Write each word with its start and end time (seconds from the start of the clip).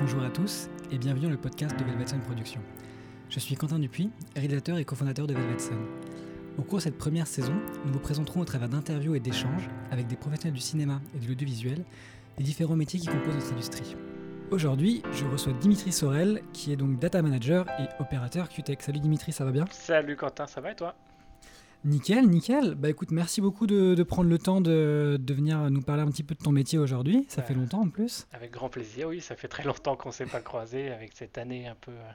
Bonjour 0.00 0.22
à 0.22 0.30
tous 0.30 0.68
et 0.92 0.98
bienvenue 0.98 1.24
dans 1.24 1.30
le 1.30 1.36
podcast 1.36 1.76
de 1.76 1.82
Velvet 1.82 2.06
Sun 2.06 2.20
Productions. 2.20 2.60
Je 3.30 3.40
suis 3.40 3.56
Quentin 3.56 3.80
Dupuis, 3.80 4.10
réalisateur 4.36 4.78
et 4.78 4.84
cofondateur 4.84 5.26
de 5.26 5.34
Velvet 5.34 5.58
Sun. 5.58 5.76
Au 6.56 6.62
cours 6.62 6.78
de 6.78 6.84
cette 6.84 6.96
première 6.96 7.26
saison, 7.26 7.54
nous 7.84 7.92
vous 7.92 7.98
présenterons 7.98 8.40
au 8.40 8.44
travers 8.44 8.68
d'interviews 8.68 9.16
et 9.16 9.20
d'échanges 9.20 9.68
avec 9.90 10.06
des 10.06 10.14
professionnels 10.14 10.54
du 10.54 10.60
cinéma 10.60 11.00
et 11.16 11.18
de 11.18 11.26
l'audiovisuel 11.26 11.84
les 12.38 12.44
différents 12.44 12.76
métiers 12.76 13.00
qui 13.00 13.08
composent 13.08 13.34
notre 13.34 13.52
industrie. 13.52 13.96
Aujourd'hui, 14.52 15.02
je 15.10 15.24
reçois 15.24 15.52
Dimitri 15.54 15.90
Sorel, 15.90 16.42
qui 16.52 16.72
est 16.72 16.76
donc 16.76 17.00
data 17.00 17.20
manager 17.20 17.66
et 17.80 17.88
opérateur 18.00 18.48
QTech. 18.48 18.80
Salut 18.82 19.00
Dimitri, 19.00 19.32
ça 19.32 19.44
va 19.44 19.50
bien? 19.50 19.64
Salut 19.72 20.14
Quentin, 20.14 20.46
ça 20.46 20.60
va 20.60 20.70
et 20.70 20.76
toi? 20.76 20.94
Nickel, 21.84 22.28
nickel. 22.28 22.74
Bah 22.74 22.90
écoute, 22.90 23.10
merci 23.10 23.40
beaucoup 23.40 23.66
de, 23.66 24.02
prendre 24.02 24.28
le 24.28 24.38
temps 24.38 24.60
de, 24.60 25.16
de, 25.20 25.34
venir 25.34 25.70
nous 25.70 25.80
parler 25.80 26.02
un 26.02 26.10
petit 26.10 26.22
peu 26.22 26.34
de 26.34 26.42
ton 26.42 26.52
métier 26.52 26.78
aujourd'hui. 26.78 27.24
Ça 27.28 27.42
fait 27.42 27.54
longtemps 27.54 27.82
en 27.82 27.88
plus. 27.88 28.26
Avec 28.32 28.50
grand 28.50 28.68
plaisir, 28.68 29.08
oui. 29.08 29.20
Ça 29.20 29.36
fait 29.36 29.48
très 29.48 29.62
longtemps 29.62 29.96
qu'on 29.96 30.08
ne 30.08 30.14
s'est 30.14 30.26
pas 30.26 30.40
croisé 30.40 30.90
avec 30.90 31.12
cette 31.14 31.38
année 31.38 31.68
un 31.68 31.76
peu 31.80 31.92
euh, 31.92 32.10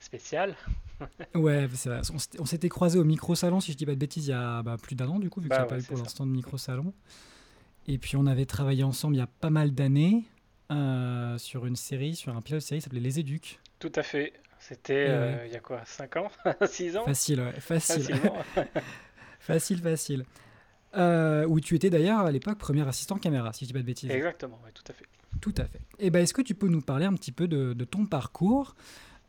spéciale. 0.00 0.54
ouais, 1.34 1.68
c'est 1.74 1.88
vrai. 1.88 2.00
On 2.38 2.46
s'était 2.46 2.68
croisé 2.68 2.98
au 2.98 3.04
micro-salon, 3.04 3.60
si 3.60 3.72
je 3.72 3.76
dis 3.76 3.86
pas 3.86 3.94
de 3.94 3.98
bêtises, 3.98 4.26
il 4.26 4.30
y 4.30 4.34
a 4.34 4.62
bah, 4.62 4.76
plus 4.80 4.96
d'un 4.96 5.08
an 5.08 5.18
du 5.18 5.30
coup, 5.30 5.40
vu 5.40 5.48
que 5.48 5.54
bah, 5.54 5.64
pas 5.64 5.78
eu 5.78 5.82
pour 5.82 5.98
l'instant 5.98 6.26
de 6.26 6.32
micro-salon. 6.32 6.92
Et 7.88 7.98
puis 7.98 8.16
on 8.16 8.26
avait 8.26 8.46
travaillé 8.46 8.82
ensemble 8.82 9.14
il 9.14 9.18
y 9.18 9.22
a 9.22 9.28
pas 9.28 9.50
mal 9.50 9.72
d'années 9.72 10.24
euh, 10.72 11.38
sur 11.38 11.66
une 11.66 11.76
série, 11.76 12.16
sur 12.16 12.36
un 12.36 12.42
pilote 12.42 12.62
série 12.62 12.80
qui 12.80 12.84
s'appelait 12.84 13.00
Les 13.00 13.20
Éduques. 13.20 13.60
Tout 13.78 13.92
à 13.94 14.02
fait. 14.02 14.32
C'était 14.68 15.06
euh, 15.08 15.46
il 15.46 15.52
y 15.52 15.56
a 15.56 15.60
quoi 15.60 15.82
5 15.84 16.16
ans? 16.16 16.28
6 16.66 16.96
ans? 16.96 17.04
Facile, 17.04 17.40
ouais, 17.40 17.60
facile. 17.60 18.16
facile, 19.38 19.80
facile. 19.80 20.24
Euh, 20.96 21.46
où 21.46 21.60
tu 21.60 21.76
étais 21.76 21.88
d'ailleurs 21.88 22.20
à 22.20 22.32
l'époque 22.32 22.58
premier 22.58 22.86
assistant 22.88 23.16
caméra, 23.16 23.52
si 23.52 23.64
je 23.64 23.68
dis 23.68 23.72
pas 23.72 23.78
de 23.78 23.84
bêtises. 23.84 24.10
Exactement, 24.10 24.58
ouais, 24.64 24.72
tout 24.72 24.82
à 24.88 24.92
fait. 24.92 25.04
Tout 25.40 25.54
à 25.58 25.66
fait. 25.66 25.78
Et 26.00 26.06
eh 26.06 26.10
ben, 26.10 26.20
est-ce 26.20 26.34
que 26.34 26.42
tu 26.42 26.56
peux 26.56 26.66
nous 26.66 26.80
parler 26.80 27.04
un 27.04 27.12
petit 27.12 27.30
peu 27.30 27.46
de, 27.46 27.74
de 27.74 27.84
ton 27.84 28.06
parcours? 28.06 28.74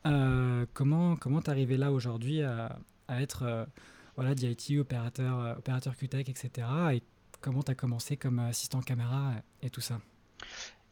Euh, 0.07 0.65
Comment 0.73 1.15
comment 1.17 1.41
t'es 1.41 1.51
arrivé 1.51 1.77
là 1.77 1.91
aujourd'hui 1.91 2.41
à, 2.41 2.79
à, 3.07 3.21
être 3.21 3.67
voilà 4.15 4.33
DIT, 4.33 4.79
opérateur 4.79 5.55
opérateur 5.59 5.95
QTech, 5.95 6.29
etc. 6.29 6.67
Et 6.93 7.03
comment 7.41 7.61
tu 7.61 7.71
as 7.71 7.75
commencé 7.75 8.17
comme 8.17 8.39
assistant 8.39 8.81
caméra 8.81 9.33
et 9.61 9.69
tout 9.69 9.81
ça? 9.81 9.99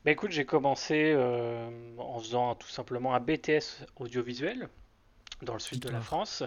Bah 0.06 0.12
écoute, 0.12 0.30
j'ai 0.30 0.46
commencé 0.46 1.14
euh, 1.16 1.68
en 1.98 2.20
faisant 2.20 2.54
tout 2.54 2.68
simplement 2.68 3.16
un 3.16 3.20
BTS 3.20 3.88
audiovisuel 3.96 4.70
dans 5.42 5.54
le 5.54 5.60
sud 5.60 5.80
de 5.80 5.90
la 5.90 6.00
France. 6.00 6.44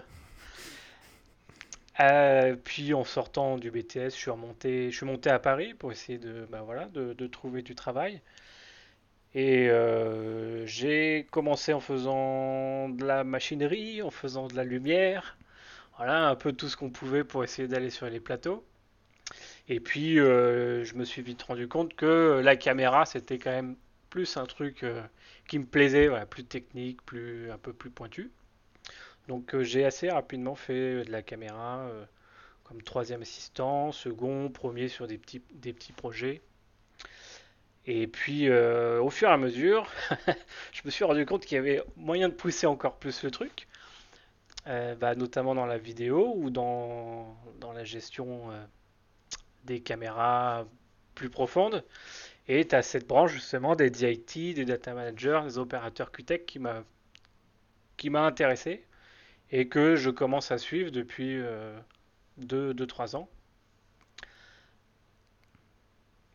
Euh, 1.99 2.55
puis 2.63 2.95
en 2.95 3.03
sortant 3.03 3.59
du 3.59 3.73
BTS, 3.73 4.11
je 4.11 4.15
suis 4.15 4.31
remonté, 4.31 4.93
je 4.93 4.97
suis 4.97 5.07
monté 5.07 5.29
à 5.29 5.41
Paris 5.41 5.75
pour 5.75 5.91
essayer 5.91 6.19
de, 6.19 6.47
bah 6.49 6.63
voilà, 6.65 6.87
de, 6.87 7.27
trouver 7.27 7.63
du 7.63 7.75
travail. 7.75 8.23
Et 9.35 9.69
euh, 9.69 10.65
j'ai 10.65 11.27
commencé 11.33 11.73
en 11.73 11.81
faisant 11.81 12.89
de 12.89 13.05
la 13.05 13.25
machinerie, 13.25 14.03
en 14.03 14.11
faisant 14.13 14.47
de 14.47 14.55
la 14.55 14.63
lumière, 14.63 15.37
voilà, 15.97 16.29
un 16.29 16.37
peu 16.37 16.53
tout 16.53 16.69
ce 16.69 16.77
qu'on 16.77 16.91
pouvait 16.91 17.25
pour 17.25 17.43
essayer 17.43 17.67
d'aller 17.67 17.91
sur 17.91 18.09
les 18.09 18.21
plateaux. 18.21 18.65
Et 19.69 19.81
puis, 19.81 20.19
euh, 20.19 20.83
je 20.85 20.95
me 20.95 21.05
suis 21.05 21.21
vite 21.21 21.43
rendu 21.43 21.69
compte 21.69 21.95
que 21.95 22.41
la 22.43 22.57
caméra, 22.57 23.05
c'était 23.05 23.39
quand 23.39 23.51
même 23.51 23.77
plus 24.09 24.39
un 24.39 24.47
truc 24.47 24.83
euh, 24.83 25.03
qui 25.47 25.59
me 25.59 25.67
plaisait, 25.67 26.09
plus 26.27 26.45
technique, 26.45 27.03
plus, 27.03 27.51
un 27.51 27.59
peu 27.59 27.75
plus 27.75 27.91
pointu. 27.91 28.31
Donc, 29.29 29.55
euh, 29.55 29.63
j'ai 29.63 29.85
assez 29.85 30.09
rapidement 30.09 30.55
fait 30.55 31.05
de 31.05 31.13
la 31.13 31.23
caméra 31.23 31.87
comme 32.65 32.83
troisième 32.83 33.23
assistant, 33.23 33.93
second, 33.93 34.51
premier 34.51 34.89
sur 34.89 35.07
des 35.07 35.19
petits, 35.19 35.93
projets. 35.93 36.43
Et 37.87 38.07
puis, 38.07 38.51
au 38.51 39.11
fur 39.11 39.29
et 39.29 39.33
à 39.33 39.39
mesure, 39.39 39.91
je 40.73 40.83
me 40.85 40.91
suis 40.91 41.05
rendu 41.05 41.25
compte 41.25 41.47
qu'il 41.47 41.57
y 41.57 41.59
avait 41.59 41.83
moyen 41.97 42.29
de 42.29 42.35
pousser 42.35 42.67
encore 42.67 42.99
plus 42.99 43.23
le 43.23 43.31
truc, 43.31 43.69
bah, 44.67 45.15
notamment 45.15 45.55
dans 45.55 45.65
la 45.67 45.79
vidéo 45.79 46.35
ou 46.37 46.51
dans 46.51 47.37
la 47.75 47.85
gestion 47.85 48.51
des 49.65 49.81
caméras 49.81 50.67
plus 51.15 51.31
profondes. 51.31 51.85
Et 52.47 52.67
tu 52.67 52.77
cette 52.83 53.07
branche 53.07 53.33
justement 53.33 53.77
des 53.77 53.91
DIT, 53.91 54.55
des 54.55 54.65
data 54.65 54.95
managers, 54.95 55.43
des 55.45 55.59
opérateurs 55.59 56.13
QTech 56.13 56.47
qui 56.47 56.59
m'a 58.11 58.25
intéressé 58.25 58.87
et 59.51 59.69
que 59.69 59.97
je 59.97 60.11
commence 60.11 60.51
à 60.51 60.59
suivre 60.59 60.91
depuis 60.91 61.41
2-3 62.41 63.15
euh, 63.15 63.17
ans. 63.17 63.29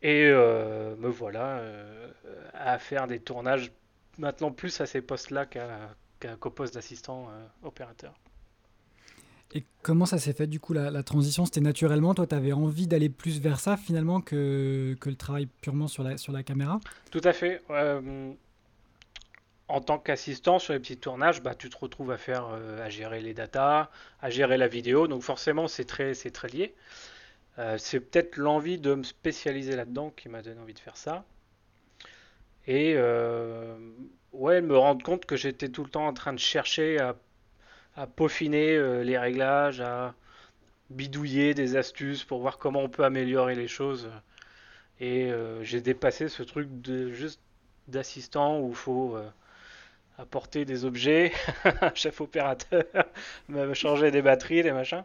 Et 0.02 0.26
euh, 0.26 0.96
me 0.96 1.08
voilà 1.08 1.58
euh, 1.58 2.12
à 2.52 2.78
faire 2.78 3.06
des 3.06 3.20
tournages 3.20 3.72
maintenant 4.18 4.52
plus 4.52 4.80
à 4.80 4.86
ces 4.86 5.00
postes-là 5.00 5.46
qu'à 5.46 6.36
poste 6.54 6.74
d'assistant 6.74 7.28
opérateur. 7.62 8.14
Et 9.52 9.64
comment 9.82 10.06
ça 10.06 10.18
s'est 10.18 10.32
fait 10.32 10.46
du 10.46 10.58
coup 10.58 10.72
la, 10.72 11.02
transition? 11.02 11.44
C'était 11.44 11.60
naturellement 11.60 12.14
Toi, 12.14 12.26
tu 12.26 12.34
avais 12.34 12.52
envie 12.52 12.86
d'aller 12.86 13.08
plus 13.08 13.40
vers 13.40 13.60
ça 13.60 13.76
finalement 13.76 14.20
que, 14.20 14.96
que, 15.00 15.10
le 15.10 15.16
travail 15.16 15.46
purement 15.60 15.86
sur 15.86 16.02
la, 16.02 16.16
sur 16.16 16.32
la 16.32 16.42
caméra? 16.42 16.80
Tout 17.10 17.20
à 17.22 17.32
fait. 17.32 17.62
Euh, 17.70 18.32
en 19.68 19.80
tant 19.80 19.98
qu'assistant 19.98 20.58
sur 20.58 20.72
les 20.72 20.80
petits 20.80 20.96
tournages, 20.96 21.42
bah, 21.42 21.54
tu 21.54 21.70
te 21.70 21.76
retrouves 21.76 22.10
à 22.10 22.18
faire, 22.18 22.48
euh, 22.52 22.84
à 22.84 22.88
gérer 22.88 23.20
les 23.20 23.32
datas, 23.32 23.90
à 24.20 24.30
gérer 24.30 24.56
la 24.56 24.66
vidéo. 24.66 25.06
Donc 25.06 25.22
forcément, 25.22 25.68
c'est 25.68 25.84
très, 25.84 26.14
très 26.14 26.48
lié. 26.48 26.74
Euh, 27.58 27.78
c'est 27.78 28.00
peut-être 28.00 28.36
l'envie 28.36 28.78
de 28.78 28.94
me 28.94 29.04
spécialiser 29.04 29.76
là-dedans 29.76 30.12
qui 30.16 30.28
m'a 30.28 30.42
donné 30.42 30.60
envie 30.60 30.74
de 30.74 30.80
faire 30.80 30.96
ça. 30.96 31.24
Et 32.66 32.96
ouais, 34.32 34.60
me 34.62 34.76
rendre 34.76 35.04
compte 35.04 35.26
que 35.26 35.36
j'étais 35.36 35.68
tout 35.68 35.84
le 35.84 35.90
temps 35.90 36.06
en 36.06 36.12
train 36.12 36.32
de 36.32 36.38
chercher 36.38 36.98
à 36.98 37.14
à 37.96 38.06
peaufiner 38.06 38.76
euh, 38.76 39.02
les 39.02 39.18
réglages, 39.18 39.80
à 39.80 40.14
bidouiller 40.90 41.54
des 41.54 41.76
astuces 41.76 42.24
pour 42.24 42.40
voir 42.40 42.58
comment 42.58 42.80
on 42.80 42.88
peut 42.88 43.04
améliorer 43.04 43.54
les 43.54 43.68
choses. 43.68 44.10
Et 45.00 45.30
euh, 45.30 45.62
j'ai 45.62 45.80
dépassé 45.80 46.28
ce 46.28 46.42
truc 46.42 46.68
de 46.82 47.10
juste 47.10 47.40
d'assistant 47.88 48.60
où 48.60 48.70
il 48.70 48.76
faut 48.76 49.16
euh, 49.16 49.28
apporter 50.18 50.64
des 50.64 50.84
objets, 50.84 51.32
chef 51.94 52.20
opérateur, 52.20 52.84
changer 53.74 54.10
des 54.10 54.22
batteries, 54.22 54.62
des 54.62 54.72
machins, 54.72 55.04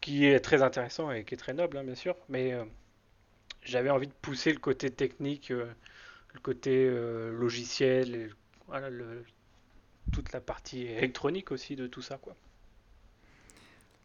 qui 0.00 0.26
est 0.26 0.40
très 0.40 0.62
intéressant 0.62 1.10
et 1.12 1.24
qui 1.24 1.34
est 1.34 1.38
très 1.38 1.54
noble, 1.54 1.76
hein, 1.78 1.84
bien 1.84 1.94
sûr. 1.94 2.16
Mais 2.28 2.54
j'avais 3.62 3.90
envie 3.90 4.08
de 4.08 4.12
pousser 4.22 4.52
le 4.52 4.58
côté 4.58 4.90
technique, 4.90 5.50
le 5.50 6.40
côté 6.42 6.90
logiciel, 6.90 8.14
et, 8.14 8.30
voilà, 8.66 8.90
le, 8.90 9.24
toute 10.10 10.32
la 10.32 10.40
partie 10.40 10.82
électronique 10.82 11.52
aussi 11.52 11.76
de 11.76 11.86
tout 11.86 12.02
ça. 12.02 12.18
Quoi. 12.18 12.36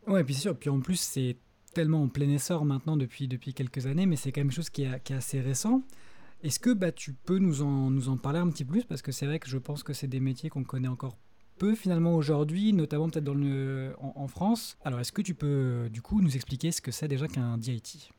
Ouais, 0.07 0.21
et 0.21 0.23
puis 0.23 0.35
sûr. 0.35 0.57
Puis 0.57 0.69
en 0.69 0.79
plus, 0.79 0.99
c'est 0.99 1.37
tellement 1.73 2.03
en 2.03 2.07
plein 2.07 2.29
essor 2.29 2.65
maintenant 2.65 2.97
depuis, 2.97 3.27
depuis 3.27 3.53
quelques 3.53 3.85
années, 3.85 4.05
mais 4.05 4.15
c'est 4.15 4.31
quand 4.31 4.41
même 4.41 4.51
chose 4.51 4.69
qui 4.69 4.83
est, 4.83 5.03
qui 5.03 5.13
est 5.13 5.17
assez 5.17 5.41
récent. 5.41 5.83
Est-ce 6.43 6.59
que 6.59 6.71
bah, 6.71 6.91
tu 6.91 7.13
peux 7.13 7.39
nous 7.39 7.61
en, 7.61 7.89
nous 7.89 8.09
en 8.09 8.17
parler 8.17 8.39
un 8.39 8.49
petit 8.49 8.63
peu 8.63 8.73
plus? 8.73 8.83
Parce 8.83 9.01
que 9.01 9.11
c'est 9.11 9.25
vrai 9.25 9.39
que 9.39 9.49
je 9.49 9.57
pense 9.57 9.83
que 9.83 9.93
c'est 9.93 10.07
des 10.07 10.19
métiers 10.19 10.49
qu'on 10.49 10.63
connaît 10.63 10.87
encore 10.87 11.17
peu 11.57 11.75
finalement 11.75 12.15
aujourd'hui, 12.15 12.73
notamment 12.73 13.09
peut-être 13.09 13.23
dans 13.23 13.33
le, 13.33 13.95
en, 13.99 14.27
France. 14.27 14.77
Alors 14.85 14.99
est-ce 14.99 15.11
que 15.11 15.21
tu 15.21 15.33
peux 15.33 15.89
du 15.91 16.01
coup 16.01 16.21
nous 16.21 16.35
expliquer 16.35 16.71
ce 16.71 16.81
que 16.81 16.91
c'est 16.91 17.07
déjà 17.07 17.27
qu'un 17.27 17.57
DIT 17.57 18.11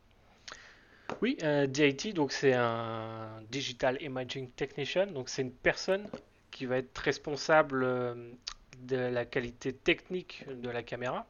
Oui, 1.22 1.38
un 1.42 1.66
DIT, 1.66 2.12
donc 2.14 2.32
c'est 2.32 2.52
un 2.52 3.40
Digital 3.50 3.98
Imaging 4.02 4.50
Technician, 4.50 5.06
donc 5.06 5.28
c'est 5.28 5.42
une 5.42 5.52
personne 5.52 6.04
qui 6.50 6.66
va 6.66 6.78
être 6.78 6.96
responsable 6.98 7.84
euh, 7.84 8.32
de 8.80 8.96
la 8.96 9.24
qualité 9.24 9.72
technique 9.72 10.44
de 10.48 10.70
la 10.70 10.82
caméra, 10.82 11.26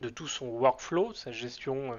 de 0.00 0.08
tout 0.08 0.28
son 0.28 0.46
workflow, 0.46 1.14
sa 1.14 1.32
gestion 1.32 1.92
euh, 1.92 1.96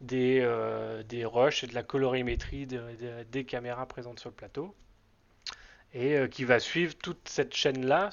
des, 0.00 0.40
euh, 0.42 1.02
des 1.02 1.24
rushs 1.24 1.64
et 1.64 1.66
de 1.66 1.74
la 1.74 1.82
colorimétrie 1.82 2.66
des 2.66 3.44
caméras 3.44 3.86
présentes 3.86 4.20
sur 4.20 4.30
le 4.30 4.34
plateau, 4.34 4.74
et 5.94 6.28
qui 6.30 6.44
va 6.44 6.60
suivre 6.60 6.94
toute 6.96 7.28
cette 7.28 7.54
chaîne-là 7.54 8.10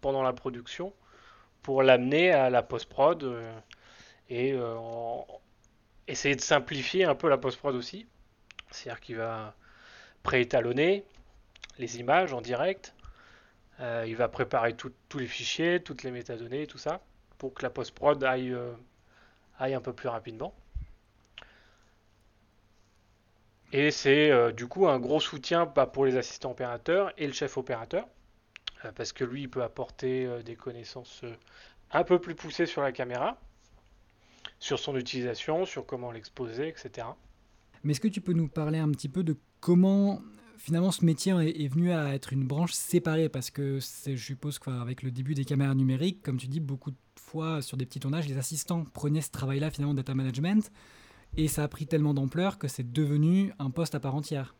pendant 0.00 0.22
la 0.22 0.32
production 0.32 0.94
pour 1.62 1.82
l'amener 1.82 2.32
à 2.32 2.48
la 2.48 2.62
post-prod 2.62 3.36
et 4.30 4.56
essayer 6.08 6.34
de 6.34 6.40
simplifier 6.40 7.04
un 7.04 7.14
peu 7.14 7.28
la 7.28 7.36
post-prod 7.36 7.74
aussi. 7.76 8.06
C'est-à-dire 8.70 9.00
qu'il 9.00 9.16
va 9.16 9.54
préétalonner, 10.22 11.04
les 11.80 11.98
images 11.98 12.32
en 12.32 12.40
direct. 12.40 12.94
Euh, 13.80 14.04
il 14.06 14.14
va 14.14 14.28
préparer 14.28 14.74
tous 14.74 15.18
les 15.18 15.26
fichiers, 15.26 15.82
toutes 15.82 16.02
les 16.02 16.10
métadonnées, 16.10 16.66
tout 16.66 16.78
ça, 16.78 17.00
pour 17.38 17.54
que 17.54 17.62
la 17.62 17.70
post-prod 17.70 18.22
aille, 18.22 18.52
euh, 18.52 18.72
un 19.58 19.80
peu 19.80 19.92
plus 19.92 20.08
rapidement. 20.08 20.54
Et 23.72 23.90
c'est 23.90 24.30
euh, 24.30 24.52
du 24.52 24.66
coup 24.66 24.88
un 24.88 24.98
gros 24.98 25.20
soutien 25.20 25.64
pour 25.66 26.04
les 26.04 26.16
assistants 26.16 26.50
opérateurs 26.50 27.12
et 27.16 27.26
le 27.26 27.32
chef 27.32 27.56
opérateur, 27.56 28.06
parce 28.94 29.12
que 29.12 29.24
lui, 29.24 29.42
il 29.42 29.50
peut 29.50 29.62
apporter 29.62 30.42
des 30.42 30.56
connaissances 30.56 31.22
un 31.92 32.02
peu 32.02 32.18
plus 32.18 32.34
poussées 32.34 32.64
sur 32.64 32.80
la 32.80 32.92
caméra, 32.92 33.38
sur 34.58 34.78
son 34.78 34.96
utilisation, 34.96 35.66
sur 35.66 35.84
comment 35.84 36.10
l'exposer, 36.10 36.68
etc. 36.68 37.06
Mais 37.84 37.92
est-ce 37.92 38.00
que 38.00 38.08
tu 38.08 38.22
peux 38.22 38.32
nous 38.32 38.48
parler 38.48 38.78
un 38.78 38.90
petit 38.90 39.10
peu 39.10 39.22
de 39.22 39.36
comment 39.60 40.22
finalement, 40.60 40.90
ce 40.90 41.04
métier 41.04 41.32
est, 41.32 41.68
venu 41.68 41.92
à 41.92 42.14
être 42.14 42.32
une 42.32 42.46
branche 42.46 42.72
séparée 42.72 43.28
parce 43.28 43.50
que 43.50 43.78
je 43.80 44.16
suppose 44.16 44.58
qu'avec 44.58 45.02
le 45.02 45.10
début 45.10 45.34
des 45.34 45.44
caméras 45.44 45.74
numériques, 45.74 46.22
comme 46.22 46.36
tu 46.36 46.46
dis, 46.46 46.60
beaucoup 46.60 46.90
de 46.90 46.96
fois 47.16 47.62
sur 47.62 47.76
des 47.76 47.86
petits 47.86 48.00
tournages, 48.00 48.28
les 48.28 48.36
assistants 48.36 48.84
prenaient 48.84 49.22
ce 49.22 49.30
travail-là 49.30 49.70
finalement 49.70 49.94
data 49.94 50.14
management 50.14 50.70
et 51.36 51.48
ça 51.48 51.64
a 51.64 51.68
pris 51.68 51.86
tellement 51.86 52.12
d'ampleur 52.12 52.58
que 52.58 52.68
c'est 52.68 52.92
devenu 52.92 53.52
un 53.58 53.70
poste 53.70 53.94
à 53.94 54.00
part 54.00 54.14
entière. 54.14 54.54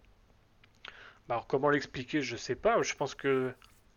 Bah, 1.29 1.35
alors 1.35 1.47
comment 1.47 1.69
l'expliquer, 1.69 2.23
je 2.23 2.37
sais 2.37 2.55
pas. 2.55 2.81
Je 2.83 2.95
pense 2.95 3.15
que 3.15 3.53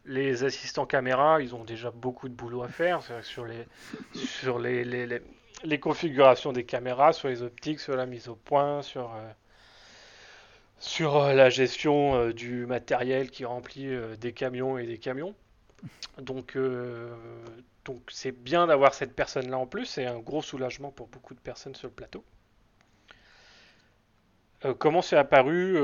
les 0.06 0.44
assistants 0.44 0.86
caméra, 0.86 1.42
ils 1.42 1.56
ont 1.56 1.64
déjà 1.64 1.90
beaucoup 1.90 2.28
de 2.28 2.34
boulot 2.34 2.64
à 2.64 2.68
faire 2.68 3.02
sur 3.22 3.46
les 3.46 3.66
sur 4.14 4.60
les, 4.60 4.84
les, 4.84 5.22
les, 5.64 5.80
configurations 5.80 6.52
des 6.52 6.66
caméras, 6.66 7.14
sur 7.14 7.30
les 7.30 7.42
optiques, 7.42 7.80
sur 7.80 7.96
la 7.96 8.06
mise 8.06 8.28
au 8.28 8.36
point, 8.36 8.82
sur 8.82 9.14
euh, 9.14 9.32
sur 10.80 11.18
euh, 11.18 11.34
la 11.34 11.50
gestion 11.50 12.16
euh, 12.16 12.34
du 12.34 12.66
matériel 12.66 13.30
qui 13.32 13.46
remplit 13.46 13.90
des 14.20 14.34
camions 14.34 14.78
et 14.78 14.86
des 14.86 14.98
camions. 14.98 15.36
Donc 16.22 16.58
donc 17.84 18.02
c'est 18.10 18.32
bien 18.32 18.68
d'avoir 18.68 18.94
cette 18.94 19.14
personne 19.14 19.50
là 19.50 19.58
en 19.58 19.68
plus, 19.68 19.86
c'est 19.86 20.06
un 20.06 20.20
gros 20.20 20.42
soulagement 20.42 20.92
pour 20.92 21.08
beaucoup 21.08 21.34
de 21.34 21.40
personnes 21.40 21.76
sur 21.76 21.88
le 21.88 21.94
plateau. 21.94 22.24
comment 24.80 25.02
c'est 25.02 25.18
apparu 25.18 25.76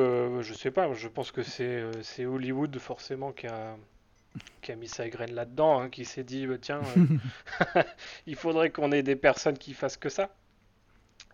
Je 0.42 0.54
sais 0.54 0.72
pas. 0.72 0.94
Je 0.94 1.08
pense 1.10 1.32
que 1.32 1.44
c'est 1.44 2.26
Hollywood 2.26 2.78
forcément 2.80 3.34
qui 3.34 3.48
a, 3.48 3.76
qui 4.62 4.72
a 4.72 4.76
mis 4.76 4.88
sa 4.88 5.10
graine 5.10 5.34
là-dedans, 5.34 5.80
hein, 5.80 5.90
qui 5.90 6.06
s'est 6.06 6.24
dit 6.24 6.48
bah, 6.48 6.58
tiens, 6.60 6.82
euh, 7.76 7.84
il 8.28 8.36
faudrait 8.36 8.70
qu'on 8.70 8.92
ait 8.92 9.04
des 9.04 9.16
personnes 9.16 9.58
qui 9.58 9.74
fassent 9.74 9.98
que 9.98 10.10
ça. 10.10 10.34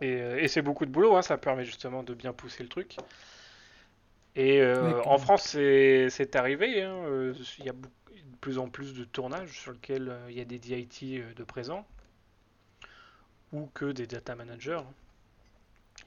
Et, 0.02 0.22
euh, 0.22 0.48
c'est 0.48 0.62
beaucoup 0.62 0.86
de 0.86 0.92
boulot, 0.92 1.16
hein, 1.16 1.22
ça 1.22 1.38
permet 1.38 1.66
justement 1.66 2.04
de 2.04 2.14
bien 2.14 2.34
pousser 2.34 2.64
le 2.64 2.70
truc. 2.70 2.98
Et 4.36 4.62
euh, 4.62 5.02
en 5.06 5.18
France, 5.18 5.48
c'est 5.50 6.36
arrivé. 6.36 6.82
Hein, 6.82 7.34
il 7.60 7.66
y 7.66 7.70
a 7.70 7.74
de 7.74 8.38
plus 8.42 8.58
en 8.58 8.70
plus 8.70 8.94
de 8.94 9.06
tournages 9.06 9.60
sur 9.60 9.72
lesquels 9.72 10.14
il 10.30 10.36
y 10.36 10.42
a 10.42 10.46
des 10.46 10.60
DIT 10.60 11.24
de 11.36 11.44
présent 11.44 11.86
ou 13.54 13.70
que 13.74 13.92
des 13.92 14.08
data 14.08 14.36
managers. 14.36 14.82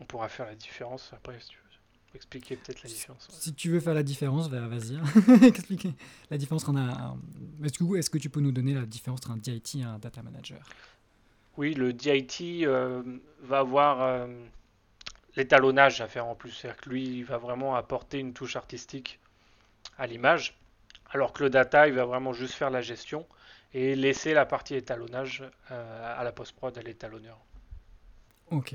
On 0.01 0.05
pourra 0.05 0.29
faire 0.29 0.47
la 0.47 0.55
différence 0.55 1.11
après 1.13 1.41
si 1.41 1.49
tu 1.49 1.57
veux. 1.57 1.69
Expliquer 2.15 2.57
peut-être 2.57 2.83
la 2.83 2.89
différence. 2.89 3.29
Si 3.31 3.53
tu 3.55 3.71
veux 3.71 3.81
faire 3.81 3.93
la 3.93 4.03
différence, 4.03 4.49
vas-y. 4.49 4.97
Hein. 4.97 5.43
Expliquer 5.43 5.93
la 6.31 6.39
différence 6.39 6.67
entre 6.67 6.79
un. 6.79 7.19
Est-ce 7.63 8.11
que, 8.11 8.19
tu 8.19 8.31
peux 8.31 8.41
nous 8.41 8.51
donner 8.51 8.73
la 8.73 8.87
différence 8.87 9.21
entre 9.21 9.33
un 9.33 9.37
DIT 9.37 9.81
et 9.81 9.83
un 9.83 9.99
data 9.99 10.23
manager? 10.23 10.59
Oui, 11.59 11.75
le 11.75 11.93
DIT 11.93 12.65
euh, 12.65 13.03
va 13.43 13.59
avoir 13.59 14.03
euh, 14.03 14.27
l'étalonnage 15.39 16.01
à 16.01 16.09
faire 16.09 16.27
en 16.27 16.35
plus. 16.35 16.51
C'est-à-dire 16.51 16.81
que 16.81 16.91
lui, 16.91 17.05
il 17.05 17.25
va 17.25 17.39
vraiment 17.39 17.77
apporter 17.77 18.19
une 18.19 18.35
touche 18.35 18.57
artistique 18.57 19.21
à 19.97 20.07
l'image, 20.07 20.59
alors 21.11 21.33
que 21.33 21.45
le 21.45 21.51
data, 21.51 21.89
il 21.89 21.95
va 21.95 22.05
vraiment 22.05 22.33
juste 22.33 22.55
faire 22.55 22.71
la 22.71 22.83
gestion 22.83 23.27
et 23.73 23.95
laisser 23.95 24.35
la 24.35 24.45
partie 24.45 24.75
étalonnage 24.75 25.45
euh, 25.71 26.21
à 26.21 26.25
la 26.25 26.33
post-prod, 26.33 26.77
à 26.77 26.83
l'étalonneur. 26.83 27.39
Ok. 28.51 28.75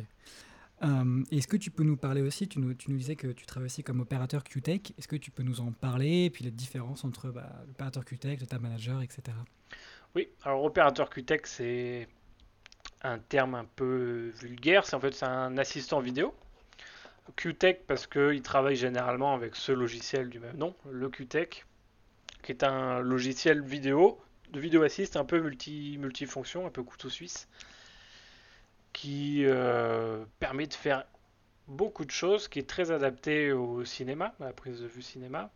Euh, 0.84 1.24
est-ce 1.32 1.48
que 1.48 1.58
tu 1.58 1.70
peux 1.72 1.84
nous 1.84 1.98
parler 1.98 2.22
aussi, 2.22 2.48
tu 2.48 2.60
nous, 2.60 2.74
tu 2.74 2.92
nous, 2.92 2.98
disais 2.98 3.16
que 3.16 3.28
tu 3.28 3.46
travailles 3.46 3.68
aussi 3.68 3.84
comme 3.84 4.00
opérateur 4.02 4.44
QTech, 4.44 4.94
est-ce 4.98 5.08
que 5.08 5.16
tu 5.16 5.32
peux 5.32 5.44
nous 5.44 5.62
en 5.62 5.72
parler, 5.72 6.26
et 6.26 6.30
puis 6.30 6.44
la 6.44 6.52
différence 6.52 7.04
entre 7.04 7.30
bah, 7.30 7.50
l'opérateur 7.68 8.04
QTech, 8.04 8.40
le 8.40 8.60
manager, 8.60 9.02
etc. 9.02 9.22
Oui, 10.16 10.30
alors 10.44 10.64
opérateur 10.64 11.10
QTech, 11.10 11.48
c'est 11.48 12.08
un 13.02 13.20
terme 13.20 13.56
un 13.56 13.66
peu 13.66 14.32
vulgaire, 14.36 14.86
c'est 14.86 14.96
en 14.96 15.00
fait 15.00 15.14
c'est 15.14 15.26
un 15.26 15.58
assistant 15.58 16.00
vidéo. 16.00 16.34
QTech 17.36 17.86
parce 17.88 18.08
qu'il 18.08 18.42
travaille 18.42 18.76
généralement 18.76 19.34
avec 19.34 19.56
ce 19.56 19.72
logiciel 19.72 20.30
du 20.30 20.40
même 20.40 20.58
nom, 20.58 20.76
le 20.90 21.10
QTech, 21.10 21.66
qui 22.42 22.52
est 22.52 22.64
un 22.64 23.00
logiciel 23.00 23.62
vidéo, 23.62 24.20
de 24.52 24.60
vidéo 24.60 24.84
assist 24.84 25.18
un 25.18 25.26
peu 25.26 25.40
multi, 25.40 25.98
multifonction, 25.98 26.68
un 26.68 26.70
peu 26.70 26.84
couteau 26.84 27.10
suisse 27.10 27.48
qui 28.94 29.44
euh, 29.46 30.24
permet 30.40 30.68
de 30.68 30.74
faire 30.74 31.04
beaucoup 31.68 32.06
de 32.06 32.12
choses, 32.12 32.48
qui 32.48 32.60
est 32.60 32.70
très 32.70 32.92
adapté 32.92 33.52
au 33.52 33.84
cinéma, 33.84 34.36
à 34.40 34.46
la 34.46 34.54
prise 34.54 34.80
de 34.80 34.88
vue 34.88 35.02
cinéma. 35.02 35.52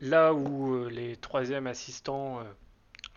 Là 0.00 0.32
où 0.32 0.74
euh, 0.74 0.88
les 0.88 1.16
troisièmes 1.16 1.66
assistants 1.66 2.40
euh, 2.40 2.44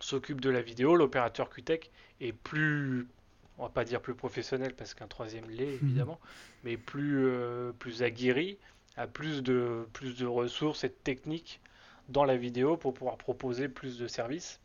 s'occupent 0.00 0.40
de 0.40 0.50
la 0.50 0.60
vidéo, 0.60 0.96
l'opérateur 0.96 1.48
QTech 1.48 1.90
est 2.20 2.32
plus, 2.32 3.08
on 3.58 3.64
va 3.64 3.68
pas 3.68 3.84
dire 3.84 4.00
plus 4.00 4.14
professionnel 4.14 4.74
parce 4.74 4.94
qu'un 4.94 5.06
troisième 5.06 5.48
l'est 5.50 5.66
mhm. 5.66 5.78
évidemment, 5.82 6.20
mais 6.64 6.76
plus, 6.76 7.30
plus 7.78 8.02
aguerri, 8.02 8.58
a 8.96 9.06
plus 9.06 9.42
de, 9.42 9.86
plus 9.92 10.16
de 10.16 10.26
ressources 10.26 10.84
et 10.84 10.88
de 10.88 10.94
techniques 10.94 11.60
dans 12.08 12.24
la 12.24 12.36
vidéo 12.36 12.76
pour 12.76 12.94
pouvoir 12.94 13.16
proposer 13.16 13.68
plus 13.68 13.98
de 13.98 14.06
services. 14.06 14.60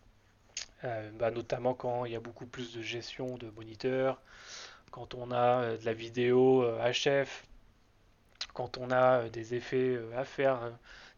Euh, 0.83 1.11
bah, 1.19 1.31
notamment 1.31 1.73
quand 1.73 2.05
il 2.05 2.11
y 2.11 2.15
a 2.15 2.19
beaucoup 2.19 2.45
plus 2.45 2.73
de 2.75 2.81
gestion 2.81 3.37
de 3.37 3.49
moniteurs, 3.51 4.19
quand 4.91 5.13
on 5.13 5.31
a 5.31 5.61
euh, 5.61 5.77
de 5.77 5.85
la 5.85 5.93
vidéo 5.93 6.63
HF, 6.63 7.07
euh, 7.07 7.25
quand 8.53 8.77
on 8.77 8.91
a 8.91 9.29
des 9.29 9.53
effets 9.53 9.99
à 10.15 10.25
faire, 10.25 10.59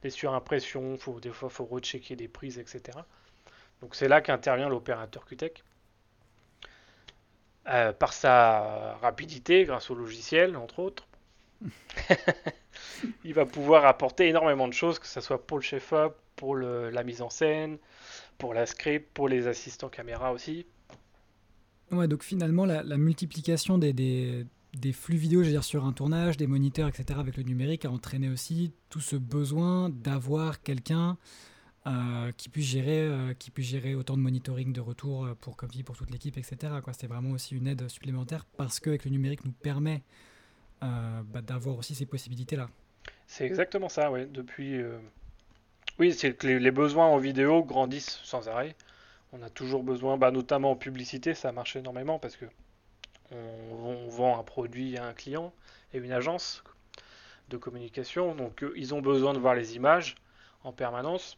des 0.01 0.09
surimpressions, 0.09 0.97
faut, 0.97 1.19
des 1.19 1.31
fois 1.31 1.49
il 1.49 1.55
faut 1.55 1.65
rechecker 1.65 2.15
des 2.15 2.27
prises, 2.27 2.59
etc. 2.59 2.99
Donc 3.81 3.95
c'est 3.95 4.07
là 4.07 4.21
qu'intervient 4.21 4.69
l'opérateur 4.69 5.25
QTech. 7.65 7.98
par 7.98 8.13
sa 8.13 8.98
rapidité, 9.01 9.65
grâce 9.65 9.89
au 9.89 9.95
logiciel, 9.95 10.56
entre 10.56 10.80
autres, 10.80 11.07
il 13.24 13.33
va 13.33 13.45
pouvoir 13.45 13.86
apporter 13.86 14.27
énormément 14.27 14.68
de 14.68 14.74
choses, 14.74 15.00
que 15.00 15.07
ce 15.07 15.21
soit 15.21 15.45
pour 15.45 15.57
le 15.57 15.63
chef-op, 15.63 16.15
pour 16.36 16.56
la 16.56 17.04
mise 17.04 17.21
en 17.21 17.30
scène, 17.30 17.77
pour 18.38 18.54
la 18.54 18.65
script, 18.65 19.10
pour 19.13 19.30
les 19.30 19.48
assistants 19.48 19.89
caméra 19.89 20.33
aussi. 20.33 20.65
Ouais, 21.92 22.07
donc 22.07 22.24
finalement, 22.24 22.65
la, 22.65 22.98
multiplication 22.98 23.77
des, 23.77 23.94
des, 23.94 24.94
flux 24.94 25.18
vidéo, 25.18 25.42
je 25.42 25.48
veux 25.48 25.54
dire, 25.54 25.63
sur 25.63 25.86
un 25.86 25.94
tournage, 25.94 26.38
des 26.38 26.48
moniteurs, 26.48 26.88
etc., 26.88 27.19
avec 27.19 27.38
le 27.38 27.44
numérique, 27.44 27.86
a 27.86 27.92
entraîné 27.92 28.30
aussi 28.30 28.74
tout 28.89 29.00
ce 29.00 29.16
besoin 29.16 29.89
d'avoir 29.89 30.62
quelqu'un 30.63 31.18
euh, 31.85 32.31
qui, 32.38 32.47
puisse 32.47 32.65
gérer, 32.65 33.01
euh, 33.01 33.33
qui 33.33 33.51
puisse 33.51 33.68
gérer 33.68 33.94
autant 33.94 34.15
de 34.15 34.21
monitoring 34.21 34.71
de 34.71 34.80
retour 34.80 35.25
euh, 35.25 35.35
pour 35.35 35.57
Coffee, 35.57 35.83
pour 35.83 35.97
toute 35.97 36.12
l'équipe, 36.12 36.38
etc. 36.38 36.74
C'est 36.94 37.07
vraiment 37.07 37.31
aussi 37.31 37.57
une 37.57 37.68
aide 37.68 37.89
supplémentaire 37.89 38.45
parce 38.56 38.80
qu'avec 38.80 39.03
le 39.03 39.12
numérique 39.12 39.44
nous 39.44 39.51
permet 39.51 40.01
bah, 40.81 41.41
d'avoir 41.41 41.77
aussi 41.77 41.95
ces 41.95 42.06
possibilités-là. 42.06 42.69
C'est 43.25 43.45
exactement 43.45 43.87
ça, 43.87 44.11
oui. 44.11 44.25
Depuis, 44.25 44.81
oui, 45.97 46.11
c'est 46.11 46.33
que 46.33 46.45
les, 46.45 46.71
besoins 46.71 47.06
en 47.06 47.18
vidéo 47.18 47.63
grandissent 47.63 48.19
sans 48.23 48.49
arrêt. 48.49 48.75
On 49.31 49.42
a 49.42 49.49
toujours 49.49 49.81
besoin, 49.81 50.18
bah, 50.18 50.31
notamment 50.31 50.71
en 50.71 50.75
publicité, 50.75 51.33
ça 51.33 51.54
marche 51.54 51.78
énormément 51.78 52.19
parce 52.19 52.35
que 52.35 52.45
on, 53.31 54.09
vend 54.09 54.37
un 54.37 54.44
produit 54.44 54.97
à 54.97 55.06
un 55.06 55.13
client 55.13 55.54
et 55.94 55.99
une 55.99 56.11
agence 56.11 56.63
de 57.47 57.56
communication, 57.56 58.35
donc 58.35 58.63
ils 58.75 58.94
ont 58.94 59.02
besoin 59.02 59.33
de 59.33 59.40
voir 59.40 59.56
les 59.56 59.78
images 59.78 60.16
en 60.63 60.73
permanence. 60.73 61.37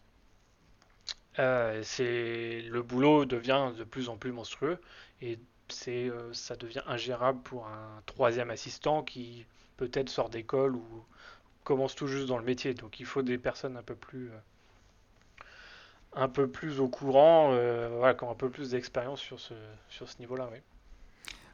Euh, 1.39 1.81
c'est 1.83 2.61
le 2.61 2.81
boulot 2.81 3.25
devient 3.25 3.71
de 3.77 3.83
plus 3.83 4.09
en 4.09 4.17
plus 4.17 4.31
monstrueux 4.31 4.79
et 5.21 5.37
c'est 5.67 6.09
euh, 6.09 6.31
ça 6.33 6.55
devient 6.55 6.83
ingérable 6.87 7.41
pour 7.41 7.67
un 7.67 8.01
troisième 8.05 8.51
assistant 8.51 9.03
qui 9.03 9.45
peut-être 9.77 10.09
sort 10.09 10.29
d'école 10.29 10.75
ou 10.75 10.85
commence 11.63 11.95
tout 11.95 12.07
juste 12.07 12.27
dans 12.27 12.37
le 12.37 12.45
métier. 12.45 12.73
Donc 12.73 12.99
il 12.99 13.05
faut 13.05 13.21
des 13.21 13.37
personnes 13.37 13.75
un 13.75 13.83
peu 13.83 13.95
plus, 13.95 14.29
euh, 14.29 15.43
un 16.13 16.29
peu 16.29 16.47
plus 16.47 16.79
au 16.79 16.87
courant, 16.87 17.49
voilà, 17.49 18.13
qui 18.13 18.23
ont 18.23 18.31
un 18.31 18.35
peu 18.35 18.49
plus 18.49 18.69
d'expérience 18.71 19.19
sur 19.19 19.39
ce, 19.39 19.55
sur 19.89 20.07
ce 20.07 20.19
niveau-là. 20.19 20.47
Oui. 20.51 20.59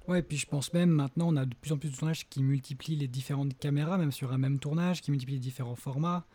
Ouais, 0.07 0.19
et 0.19 0.23
puis 0.23 0.38
je 0.38 0.47
pense 0.47 0.73
même 0.73 0.89
maintenant, 0.89 1.29
on 1.29 1.38
a 1.38 1.45
de 1.45 1.53
plus 1.55 1.71
en 1.71 1.77
plus 1.77 1.89
de 1.89 1.95
tournages 1.95 2.27
qui 2.27 2.41
multiplient 2.43 2.95
les 2.95 3.07
différentes 3.07 3.57
caméras, 3.57 3.97
même 3.97 4.11
sur 4.11 4.31
un 4.31 4.38
même 4.38 4.59
tournage, 4.59 5.01
qui 5.01 5.11
multiplient 5.11 5.35
les 5.35 5.39
différents 5.39 5.75
formats. 5.75 6.25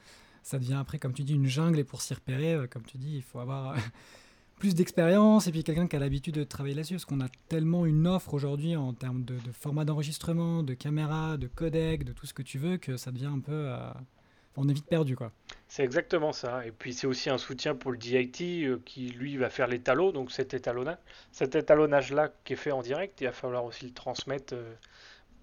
Ça 0.46 0.60
devient 0.60 0.78
après, 0.80 1.00
comme 1.00 1.12
tu 1.12 1.24
dis, 1.24 1.34
une 1.34 1.48
jungle, 1.48 1.80
et 1.80 1.82
pour 1.82 2.00
s'y 2.00 2.14
repérer, 2.14 2.54
euh, 2.54 2.66
comme 2.68 2.84
tu 2.84 2.98
dis, 2.98 3.16
il 3.16 3.22
faut 3.22 3.40
avoir 3.40 3.74
plus 4.60 4.76
d'expérience 4.76 5.48
et 5.48 5.50
puis 5.50 5.64
quelqu'un 5.64 5.88
qui 5.88 5.96
a 5.96 5.98
l'habitude 5.98 6.36
de 6.36 6.44
travailler 6.44 6.76
là-dessus, 6.76 6.94
parce 6.94 7.04
qu'on 7.04 7.20
a 7.20 7.28
tellement 7.48 7.84
une 7.84 8.06
offre 8.06 8.32
aujourd'hui 8.32 8.76
en 8.76 8.92
termes 8.92 9.24
de, 9.24 9.36
format 9.50 9.84
d'enregistrement, 9.84 10.62
de 10.62 10.74
caméra, 10.74 11.36
de 11.36 11.48
codec, 11.48 12.04
de 12.04 12.12
tout 12.12 12.26
ce 12.26 12.32
que 12.32 12.42
tu 12.42 12.58
veux, 12.58 12.76
que 12.76 12.96
ça 12.96 13.10
devient 13.10 13.26
un 13.26 13.40
peu... 13.40 13.50
Euh, 13.50 13.90
on 14.56 14.68
est 14.68 14.72
vite 14.72 14.86
perdu, 14.86 15.16
quoi. 15.16 15.32
C'est 15.66 15.82
exactement 15.82 16.32
ça. 16.32 16.64
Et 16.64 16.70
puis 16.70 16.94
c'est 16.94 17.08
aussi 17.08 17.28
un 17.28 17.38
soutien 17.38 17.74
pour 17.74 17.90
le 17.90 17.98
DIT 17.98 18.68
euh, 18.68 18.80
qui, 18.84 19.08
lui, 19.08 19.36
va 19.38 19.50
faire 19.50 19.66
l'étalon, 19.66 20.12
donc 20.12 20.30
cet 20.30 20.54
étalonnage. 20.54 20.98
Cet 21.32 21.56
étalonnage-là 21.56 22.30
qui 22.44 22.52
est 22.52 22.56
fait 22.56 22.70
en 22.70 22.82
direct, 22.82 23.20
il 23.20 23.24
va 23.24 23.32
falloir 23.32 23.64
aussi 23.64 23.84
le 23.84 23.92
transmettre 23.92 24.54
euh, 24.54 24.74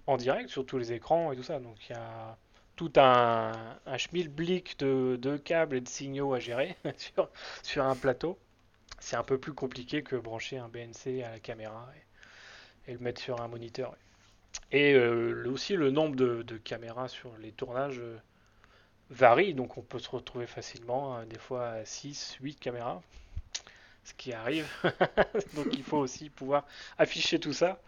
en 0.07 0.15
direct 0.15 0.48
sur 0.48 0.65
tous 0.65 0.77
les 0.77 0.93
écrans 0.93 1.33
et 1.33 1.36
tout 1.36 1.43
ça. 1.43 1.60
Donc 1.60 1.75
il 1.89 1.91
y 1.91 1.95
a 1.95 2.38
tout 2.75 2.92
un, 2.96 3.51
un 3.86 3.98
schmilblick 3.98 4.80
de, 4.80 5.38
câbles 5.38 5.77
et 5.77 5.82
de 5.82 5.88
signaux 5.88 6.34
à 6.34 6.39
gérer 6.39 6.75
sur, 7.63 7.84
un 7.84 7.96
plateau 7.96 8.38
c'est 9.00 9.15
un 9.15 9.24
peu 9.24 9.38
plus 9.38 9.53
compliqué 9.53 10.01
que 10.01 10.15
brancher 10.15 10.58
un 10.58 10.70
BNC 10.70 11.24
à 11.24 11.32
la 11.32 11.39
caméra 11.39 11.88
et, 12.88 12.94
le 12.94 13.00
mettre 13.00 13.22
sur 13.22 13.42
un 13.42 13.48
moniteur. 13.48 13.96
Et 14.72 14.94
euh, 14.94 15.46
aussi 15.51 15.75
le 15.75 15.92
nombre 15.92 16.15
de, 16.15 16.58
caméras 16.58 17.08
sur 17.10 17.36
les 17.38 17.51
tournages 17.51 18.00
euh, 18.00 18.18
varie, 19.10 19.53
donc 19.53 19.77
on 19.77 19.82
peut 19.82 20.00
se 20.00 20.10
retrouver 20.10 20.48
facilement, 20.48 21.24
des 21.25 21.39
fois 21.39 21.68
à 21.68 21.86
6, 21.86 22.38
8 22.42 22.60
caméras, 22.60 23.01
ce 24.03 24.13
qui 24.13 24.34
arrive. 24.34 24.68
donc 25.56 25.68
il 25.74 25.84
faut 25.84 25.98
aussi 25.98 26.30
pouvoir 26.30 26.65
afficher 26.98 27.39
tout 27.39 27.53
ça. 27.53 27.80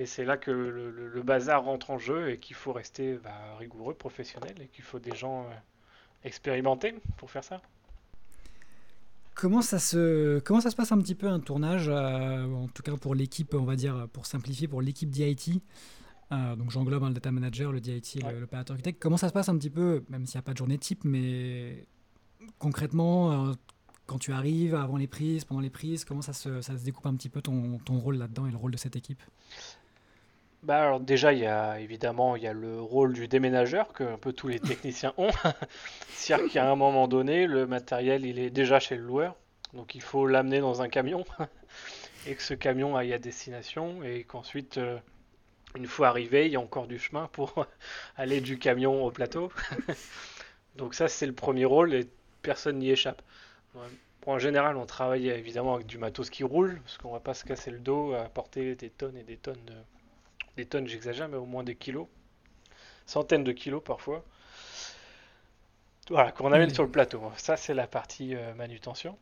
Et 0.00 0.06
c'est 0.06 0.24
là 0.24 0.38
que 0.38 0.50
le, 0.50 1.22
bazar 1.22 1.62
rentre 1.62 1.90
en 1.90 1.98
jeu 1.98 2.30
et 2.30 2.38
qu'il 2.38 2.56
faut 2.56 2.72
rester 2.72 3.18
bah, 3.22 3.34
rigoureux, 3.58 3.92
professionnel, 3.92 4.54
et 4.58 4.66
qu'il 4.68 4.82
faut 4.82 4.98
des 4.98 5.14
gens 5.14 5.46
expérimentés 6.24 6.94
pour 7.18 7.30
faire 7.30 7.44
ça. 7.44 7.60
Comment 9.34 9.60
ça, 9.60 9.78
se, 9.78 10.38
comment 10.38 10.62
ça 10.62 10.70
se 10.70 10.76
passe 10.76 10.90
un 10.90 10.98
petit 10.98 11.14
peu 11.14 11.28
un 11.28 11.38
tournage, 11.38 11.88
euh, 11.90 12.50
en 12.50 12.68
tout 12.68 12.82
cas 12.82 12.96
pour 12.96 13.14
l'équipe, 13.14 13.52
on 13.52 13.64
va 13.64 13.76
dire, 13.76 14.08
pour 14.14 14.24
simplifier, 14.24 14.68
pour 14.68 14.80
l'équipe 14.80 15.10
d'IT 15.10 15.62
euh, 16.32 16.56
donc 16.56 16.70
j'englobe 16.70 17.02
hein, 17.02 17.08
le 17.08 17.14
data 17.14 17.30
manager, 17.30 17.70
le 17.70 17.80
DIT 17.80 18.20
l'opérateur 18.40 18.74
architecte. 18.74 19.02
Comment 19.02 19.18
ça 19.18 19.28
se 19.28 19.32
passe 19.34 19.50
un 19.50 19.58
petit 19.58 19.68
peu, 19.68 20.04
même 20.08 20.24
s'il 20.24 20.38
n'y 20.38 20.40
a 20.40 20.42
pas 20.42 20.52
de 20.52 20.58
journée 20.58 20.78
type, 20.78 21.04
mais 21.04 21.84
concrètement, 22.58 23.48
euh, 23.48 23.52
quand 24.06 24.18
tu 24.18 24.32
arrives, 24.32 24.74
avant 24.74 24.96
les 24.96 25.08
prises, 25.08 25.44
pendant 25.44 25.60
les 25.60 25.70
prises, 25.70 26.06
comment 26.06 26.22
ça 26.22 26.32
se, 26.32 26.62
ça 26.62 26.78
se 26.78 26.84
découpe 26.84 27.06
un 27.06 27.14
petit 27.16 27.28
peu 27.28 27.42
ton, 27.42 27.78
ton 27.78 27.98
rôle 27.98 28.16
là-dedans 28.16 28.46
et 28.46 28.50
le 28.50 28.56
rôle 28.56 28.70
de 28.70 28.76
cette 28.78 28.96
équipe? 28.96 29.22
Bah 30.62 30.82
alors 30.82 31.00
déjà, 31.00 31.32
il 31.32 31.38
y 31.38 31.46
a 31.46 31.80
évidemment 31.80 32.36
il 32.36 32.42
y 32.42 32.46
a 32.46 32.52
le 32.52 32.80
rôle 32.80 33.14
du 33.14 33.28
déménageur 33.28 33.94
que 33.94 34.04
un 34.04 34.18
peu 34.18 34.32
tous 34.32 34.48
les 34.48 34.60
techniciens 34.60 35.14
ont. 35.16 35.30
C'est-à-dire 36.10 36.52
qu'à 36.52 36.70
un 36.70 36.76
moment 36.76 37.08
donné, 37.08 37.46
le 37.46 37.66
matériel 37.66 38.26
il 38.26 38.38
est 38.38 38.50
déjà 38.50 38.78
chez 38.78 38.96
le 38.96 39.02
loueur, 39.02 39.36
donc 39.72 39.94
il 39.94 40.02
faut 40.02 40.26
l'amener 40.26 40.60
dans 40.60 40.82
un 40.82 40.88
camion 40.90 41.24
et 42.26 42.34
que 42.34 42.42
ce 42.42 42.52
camion 42.52 42.94
aille 42.94 43.14
à 43.14 43.18
destination 43.18 44.02
et 44.02 44.24
qu'ensuite, 44.24 44.76
euh, 44.76 44.98
une 45.76 45.86
fois 45.86 46.08
arrivé, 46.08 46.46
il 46.46 46.52
y 46.52 46.56
a 46.56 46.60
encore 46.60 46.86
du 46.88 46.98
chemin 46.98 47.28
pour 47.32 47.66
aller 48.16 48.42
du 48.42 48.58
camion 48.58 49.04
au 49.06 49.10
plateau. 49.10 49.50
donc 50.76 50.94
ça 50.94 51.08
c'est 51.08 51.26
le 51.26 51.32
premier 51.32 51.64
rôle 51.64 51.94
et 51.94 52.06
personne 52.42 52.78
n'y 52.80 52.90
échappe. 52.90 53.22
en 54.26 54.38
général, 54.38 54.76
on 54.76 54.84
travaille 54.84 55.30
évidemment 55.30 55.76
avec 55.76 55.86
du 55.86 55.96
matos 55.96 56.28
qui 56.28 56.44
roule, 56.44 56.80
parce 56.82 56.98
qu'on 56.98 57.12
va 57.12 57.20
pas 57.20 57.32
se 57.32 57.46
casser 57.46 57.70
le 57.70 57.78
dos 57.78 58.12
à 58.12 58.24
porter 58.24 58.74
des 58.74 58.90
tonnes 58.90 59.16
et 59.16 59.24
des 59.24 59.38
tonnes 59.38 59.64
de, 59.66 59.74
des 60.56 60.66
tonnes, 60.66 60.86
j'exagère, 60.86 61.28
mais 61.28 61.36
au 61.36 61.46
moins 61.46 61.64
des 61.64 61.76
kilos, 61.76 62.06
centaines 63.06 63.44
de 63.44 63.52
kilos 63.52 63.82
parfois. 63.82 64.24
Voilà, 66.10 66.32
qu'on 66.32 66.52
amène 66.52 66.70
sur 66.70 66.82
le 66.82 66.90
plateau. 66.90 67.22
Ça, 67.36 67.56
c'est 67.56 67.74
la 67.74 67.86
partie 67.86 68.34
euh, 68.34 68.52
manutention. 68.54 69.16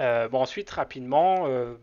Euh, 0.00 0.28
bon, 0.28 0.40
ensuite, 0.40 0.70
rapidement, 0.70 1.46
euh, 1.48 1.74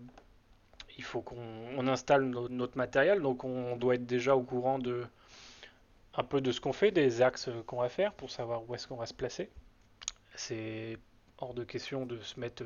il 0.97 1.03
faut 1.03 1.21
qu'on 1.21 1.87
installe 1.87 2.23
notre 2.23 2.77
matériel. 2.77 3.21
Donc, 3.21 3.43
on 3.43 3.75
doit 3.75 3.95
être 3.95 4.05
déjà 4.05 4.35
au 4.37 4.43
courant 4.43 4.79
de 4.79 5.05
un 6.15 6.23
peu 6.23 6.41
de 6.41 6.51
ce 6.51 6.61
qu'on 6.61 6.73
fait, 6.73 6.91
des 6.91 7.21
axes 7.21 7.49
qu'on 7.65 7.81
va 7.81 7.89
faire 7.89 8.13
pour 8.13 8.29
savoir 8.29 8.69
où 8.69 8.75
est-ce 8.75 8.87
qu'on 8.87 8.95
va 8.95 9.07
se 9.07 9.15
placer. 9.15 9.49
C'est 10.35 10.97
hors 11.39 11.53
de 11.53 11.63
question 11.63 12.05
de 12.05 12.21
se 12.21 12.39
mettre 12.39 12.63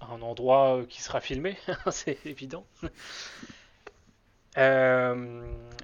à 0.00 0.06
un 0.06 0.22
endroit 0.22 0.80
qui 0.88 1.02
sera 1.02 1.20
filmé, 1.20 1.56
c'est 1.90 2.18
évident. 2.24 2.66
Euh, 4.58 5.42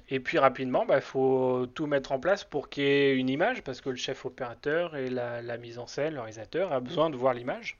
et 0.09 0.19
puis 0.19 0.37
rapidement, 0.37 0.83
il 0.83 0.87
bah, 0.87 1.01
faut 1.01 1.65
tout 1.73 1.87
mettre 1.87 2.11
en 2.11 2.19
place 2.19 2.43
pour 2.43 2.69
qu'il 2.69 2.83
y 2.83 2.87
ait 2.87 3.15
une 3.15 3.29
image, 3.29 3.63
parce 3.63 3.81
que 3.81 3.89
le 3.89 3.95
chef 3.95 4.25
opérateur 4.25 4.95
et 4.95 5.09
la, 5.09 5.57
mise 5.57 5.79
en 5.79 5.87
scène, 5.87 6.13
le 6.13 6.19
réalisateur, 6.19 6.73
a 6.73 6.79
besoin 6.79 7.09
de 7.09 7.15
voir 7.15 7.33
l'image. 7.33 7.77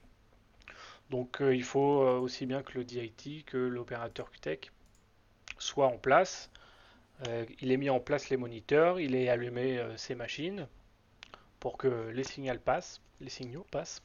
Donc 1.10 1.40
euh, 1.40 1.54
il 1.54 1.62
faut 1.62 2.02
euh, 2.02 2.18
aussi 2.18 2.46
bien 2.46 2.62
que 2.62 2.72
le 2.78 2.84
DIT 2.84 3.44
que 3.46 3.56
l'opérateur 3.56 4.30
QTEC 4.30 4.72
soit 5.58 5.86
en 5.86 5.98
place. 5.98 6.50
il 7.60 7.70
est 7.72 7.76
mis 7.76 7.90
en 7.90 8.00
place 8.00 8.28
les 8.28 8.36
moniteurs, 8.36 9.00
il 9.00 9.14
est 9.14 9.28
allumé 9.28 9.80
ses 9.96 10.14
machines 10.14 10.66
pour 11.60 11.78
que 11.78 12.10
les 12.10 12.24
signaux 12.24 12.58
passent, 12.58 13.00
les 13.20 13.30
signaux 13.30 13.66
passent, 13.70 14.02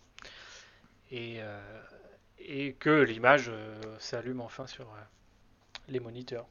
et, 1.11 1.39
et 2.39 2.73
que 2.73 3.01
l'image 3.01 3.51
s'allume 3.99 4.39
enfin 4.39 4.65
sur 4.65 4.87
les 5.89 5.99
moniteurs. 5.99 6.47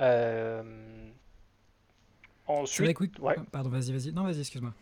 Euh, 0.00 0.62
ensuite, 2.46 2.98
Pardon, 3.50 3.70
vas-y, 3.70 3.92
vas-y. 3.92 4.12
Non, 4.12 4.24
vas-y, 4.24 4.40
excuse-moi. 4.40 4.72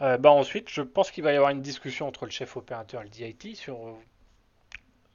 Euh, 0.00 0.16
bah 0.16 0.30
ensuite, 0.30 0.68
je 0.68 0.82
pense 0.82 1.10
qu'il 1.10 1.24
va 1.24 1.32
y 1.32 1.36
avoir 1.36 1.50
une 1.50 1.62
discussion 1.62 2.06
entre 2.06 2.24
le 2.24 2.30
chef 2.30 2.56
opérateur 2.56 3.02
et 3.02 3.04
le 3.04 3.10
DIT 3.10 3.56
sur 3.56 3.96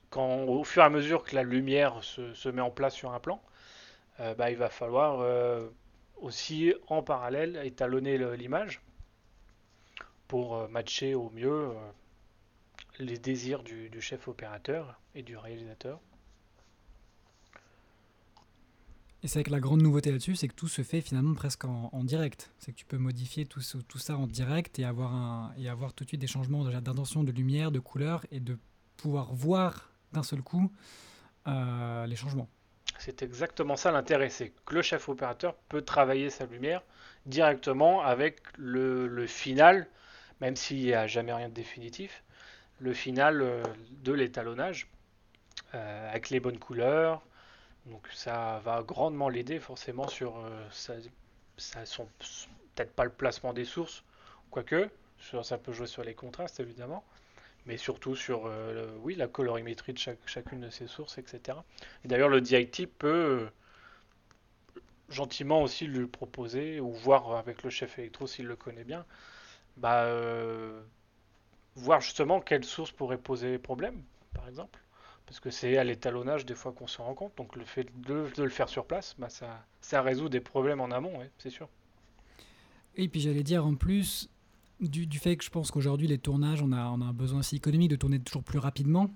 quand, 0.10 0.44
au 0.44 0.64
fur 0.64 0.84
et 0.84 0.86
à 0.86 0.90
mesure 0.90 1.24
que 1.24 1.36
la 1.36 1.44
lumière 1.44 2.04
se, 2.04 2.50
met 2.50 2.62
en 2.62 2.70
place 2.70 2.94
sur 2.94 3.14
un 3.14 3.20
plan, 3.20 3.42
euh, 4.20 4.36
bah, 4.36 4.52
il 4.52 4.58
va 4.58 4.70
falloir 4.70 5.26
aussi 6.18 6.74
en 6.88 7.02
parallèle 7.02 7.62
étalonner 7.64 8.18
l'image 8.36 8.82
pour 10.28 10.68
matcher 10.70 11.16
au 11.16 11.30
mieux 11.30 11.72
les 13.00 13.18
désirs 13.18 13.64
du, 13.64 13.90
chef 14.02 14.28
opérateur 14.28 15.00
et 15.16 15.24
du 15.24 15.38
réalisateur. 15.38 16.00
Et 19.24 19.27
c'est 19.30 19.39
vrai 19.39 19.44
que 19.46 19.51
la 19.51 19.62
grande 19.62 19.82
nouveauté 19.82 20.12
là-dessus, 20.12 20.36
c'est 20.36 20.50
que 20.50 20.53
tout 20.53 20.68
se 20.68 20.82
fait 20.82 21.00
finalement 21.00 21.34
presque 21.34 21.63
en, 21.63 22.03
direct. 22.03 22.51
C'est 22.60 22.74
que 22.74 22.77
tu 22.77 22.86
peux 22.86 22.98
modifier 22.98 23.46
tout, 23.46 23.62
ça 23.62 24.18
en 24.18 24.27
direct 24.27 24.80
et 24.80 24.84
avoir, 24.84 25.15
un, 25.15 25.53
et 25.58 25.70
avoir 25.70 25.94
tout 25.94 26.03
de 26.03 26.10
suite 26.10 26.20
des 26.20 26.27
changements 26.27 26.65
d'intention, 26.65 27.24
de 27.24 27.32
lumière, 27.32 27.72
de 27.72 27.80
couleur 27.80 28.25
et 28.32 28.42
de 28.42 28.58
pouvoir 28.98 29.34
voir 29.34 29.89
d'un 30.12 30.24
seul 30.24 30.42
coup 30.42 30.70
euh, 31.48 32.06
les 32.06 32.18
changements. 32.18 32.50
C'est 33.00 33.24
exactement 33.24 33.77
ça 33.77 33.92
l'intérêt, 33.92 34.30
c'est 34.30 34.51
que 34.65 34.75
le 34.75 34.82
chef 34.82 35.08
opérateur 35.08 35.56
peut 35.70 35.82
travailler 35.82 36.30
sa 36.30 36.46
lumière 36.46 36.82
directement 37.25 38.01
avec 38.01 38.42
le, 38.58 39.25
final, 39.25 39.88
même 40.42 40.58
s'il 40.58 40.77
n'y 40.77 40.94
a 40.94 41.08
jamais 41.08 41.34
rien 41.34 41.48
de 41.48 41.53
définitif, 41.53 42.24
le 42.80 42.94
final 42.94 43.42
euh, 43.42 43.63
de 44.03 44.12
l'étalonnage, 44.12 44.89
euh, 45.74 46.10
avec 46.10 46.30
les 46.30 46.42
bonnes 46.42 46.60
couleurs, 46.60 47.24
donc 47.86 48.08
ça 48.13 48.62
va 48.63 48.82
grandement 48.84 49.30
l'aider 49.30 49.60
forcément 49.60 50.08
sur 50.08 50.38
euh, 50.38 50.68
ça, 50.72 51.86
son 51.86 52.08
peut-être 52.75 52.94
pas 52.94 53.04
le 53.04 53.12
placement 53.12 53.54
des 53.54 53.66
sources, 53.66 54.04
quoique 54.52 54.90
ça 55.44 55.58
peut 55.58 55.72
jouer 55.72 55.88
sur 55.88 56.04
les 56.04 56.13
contrastes 56.13 56.60
évidemment, 56.60 57.04
mais 57.66 57.78
surtout 57.78 58.16
sur 58.16 58.46
euh, 58.46 58.96
oui 59.02 59.16
la 59.16 59.28
colorimétrie 59.28 59.94
de 59.94 60.00
chacune 60.25 60.62
de 60.62 60.70
ces 60.70 60.88
sources, 60.88 61.18
etc. 61.18 61.58
Et 62.04 62.08
d'ailleurs 62.08 62.30
le 62.30 62.42
DIT 62.42 62.88
peut 62.88 63.50
euh, 64.75 64.82
gentiment 65.10 65.62
aussi 65.62 65.86
lui 65.88 66.08
proposer 66.08 66.80
ou 66.80 66.92
voir 66.92 67.36
avec 67.38 67.63
le 67.63 67.70
chef 67.70 68.00
électro 68.00 68.28
s'il 68.28 68.48
le 68.48 68.56
connaît 68.56 68.84
bien, 68.84 69.06
bah, 69.78 70.08
voir 71.75 72.02
justement 72.02 72.40
quelle 72.42 72.63
source 72.63 72.92
pourrait 72.92 73.18
poser 73.18 73.58
problème, 73.58 74.02
par 74.34 74.48
exemple. 74.48 74.80
Parce 75.25 75.39
que 75.39 75.50
c'est 75.50 75.77
à 75.77 75.84
l'étalonnage 75.84 76.46
des 76.46 76.56
fois 76.56 76.72
qu'on 76.72 76.88
se 76.88 77.01
rend 77.01 77.13
compte. 77.13 77.36
Donc 77.38 77.56
le 77.56 77.65
fait 77.65 77.88
de, 78.08 78.30
le 78.38 78.50
faire 78.50 78.70
sur 78.70 78.86
place, 78.86 79.15
bah, 79.18 79.30
ça, 79.30 79.65
ça 79.82 80.01
résout 80.01 80.30
des 80.30 80.42
problèmes 80.42 80.82
en 80.82 80.92
amont, 80.92 81.13
c'est 81.38 81.50
sûr. 81.50 81.70
Et 82.96 83.08
puis 83.08 83.22
j'allais 83.22 83.44
dire 83.44 83.65
en 83.65 83.75
plus, 83.75 84.30
du, 84.80 85.08
fait 85.18 85.36
que 85.38 85.44
je 85.44 85.50
pense 85.50 85.72
qu'aujourd'hui 85.72 86.08
les 86.08 86.18
tournages, 86.18 86.62
on 86.62 86.72
a, 86.72 86.77
un 86.82 87.13
besoin 87.13 87.39
aussi 87.39 87.56
économique 87.56 87.89
de 87.89 87.96
tourner 87.96 88.20
toujours 88.20 88.44
plus 88.44 88.60
rapidement. 88.60 89.10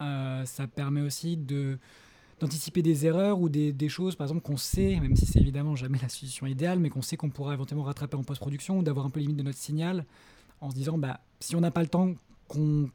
Euh, 0.00 0.44
ça 0.44 0.66
permet 0.66 1.00
aussi 1.00 1.36
d'anticiper 1.36 2.82
des 2.82 3.06
erreurs 3.06 3.40
ou 3.40 3.48
des, 3.48 3.72
des 3.72 3.88
choses, 3.88 4.16
par 4.16 4.26
exemple, 4.26 4.42
qu'on 4.42 4.56
sait, 4.56 4.98
même 5.00 5.16
si 5.16 5.24
c'est 5.24 5.40
évidemment 5.40 5.76
jamais 5.76 5.98
la 6.02 6.08
solution 6.08 6.46
idéale, 6.46 6.80
mais 6.80 6.90
qu'on 6.90 7.02
sait 7.02 7.16
qu'on 7.16 7.30
pourra 7.30 7.54
éventuellement 7.54 7.84
rattraper 7.84 8.16
en 8.16 8.24
post-production 8.24 8.78
ou 8.78 8.82
d'avoir 8.82 9.06
un 9.06 9.10
peu 9.10 9.20
limite 9.20 9.36
de 9.36 9.42
notre 9.42 9.58
signal 9.58 10.04
en 10.60 10.70
se 10.70 10.74
disant, 10.74 10.98
bah, 10.98 11.20
si 11.40 11.56
on 11.56 11.60
n'a 11.60 11.70
pas 11.70 11.82
le 11.82 11.88
temps 11.88 12.14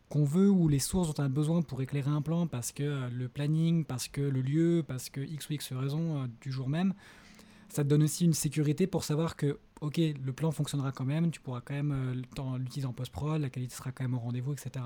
qu'on 0.09 0.23
veut 0.23 0.49
ou 0.49 0.67
les 0.67 0.79
sources 0.79 1.13
dont 1.13 1.23
on 1.23 1.25
a 1.25 1.29
besoin 1.29 1.61
pour 1.61 1.81
éclairer 1.81 2.09
un 2.09 2.21
plan 2.21 2.47
parce 2.47 2.71
que 2.71 2.83
euh, 2.83 3.09
le 3.11 3.27
planning, 3.27 3.85
parce 3.85 4.07
que 4.07 4.21
le 4.21 4.41
lieu, 4.41 4.83
parce 4.87 5.09
que 5.09 5.21
X 5.21 5.49
ou 5.49 5.53
X 5.53 5.73
raison 5.73 6.23
euh, 6.23 6.27
du 6.41 6.51
jour 6.51 6.69
même, 6.69 6.93
ça 7.69 7.83
te 7.83 7.89
donne 7.89 8.03
aussi 8.03 8.25
une 8.25 8.33
sécurité 8.33 8.87
pour 8.87 9.03
savoir 9.03 9.35
que, 9.35 9.59
ok, 9.81 9.97
le 9.97 10.31
plan 10.33 10.51
fonctionnera 10.51 10.91
quand 10.91 11.05
même, 11.05 11.29
tu 11.29 11.39
pourras 11.39 11.61
quand 11.61 11.75
même 11.75 11.91
euh, 11.91 12.57
l'utiliser 12.57 12.87
en 12.87 12.93
post-prod, 12.93 13.39
la 13.39 13.49
qualité 13.49 13.75
sera 13.75 13.91
quand 13.91 14.03
même 14.03 14.15
au 14.15 14.19
rendez-vous, 14.19 14.53
etc. 14.53 14.85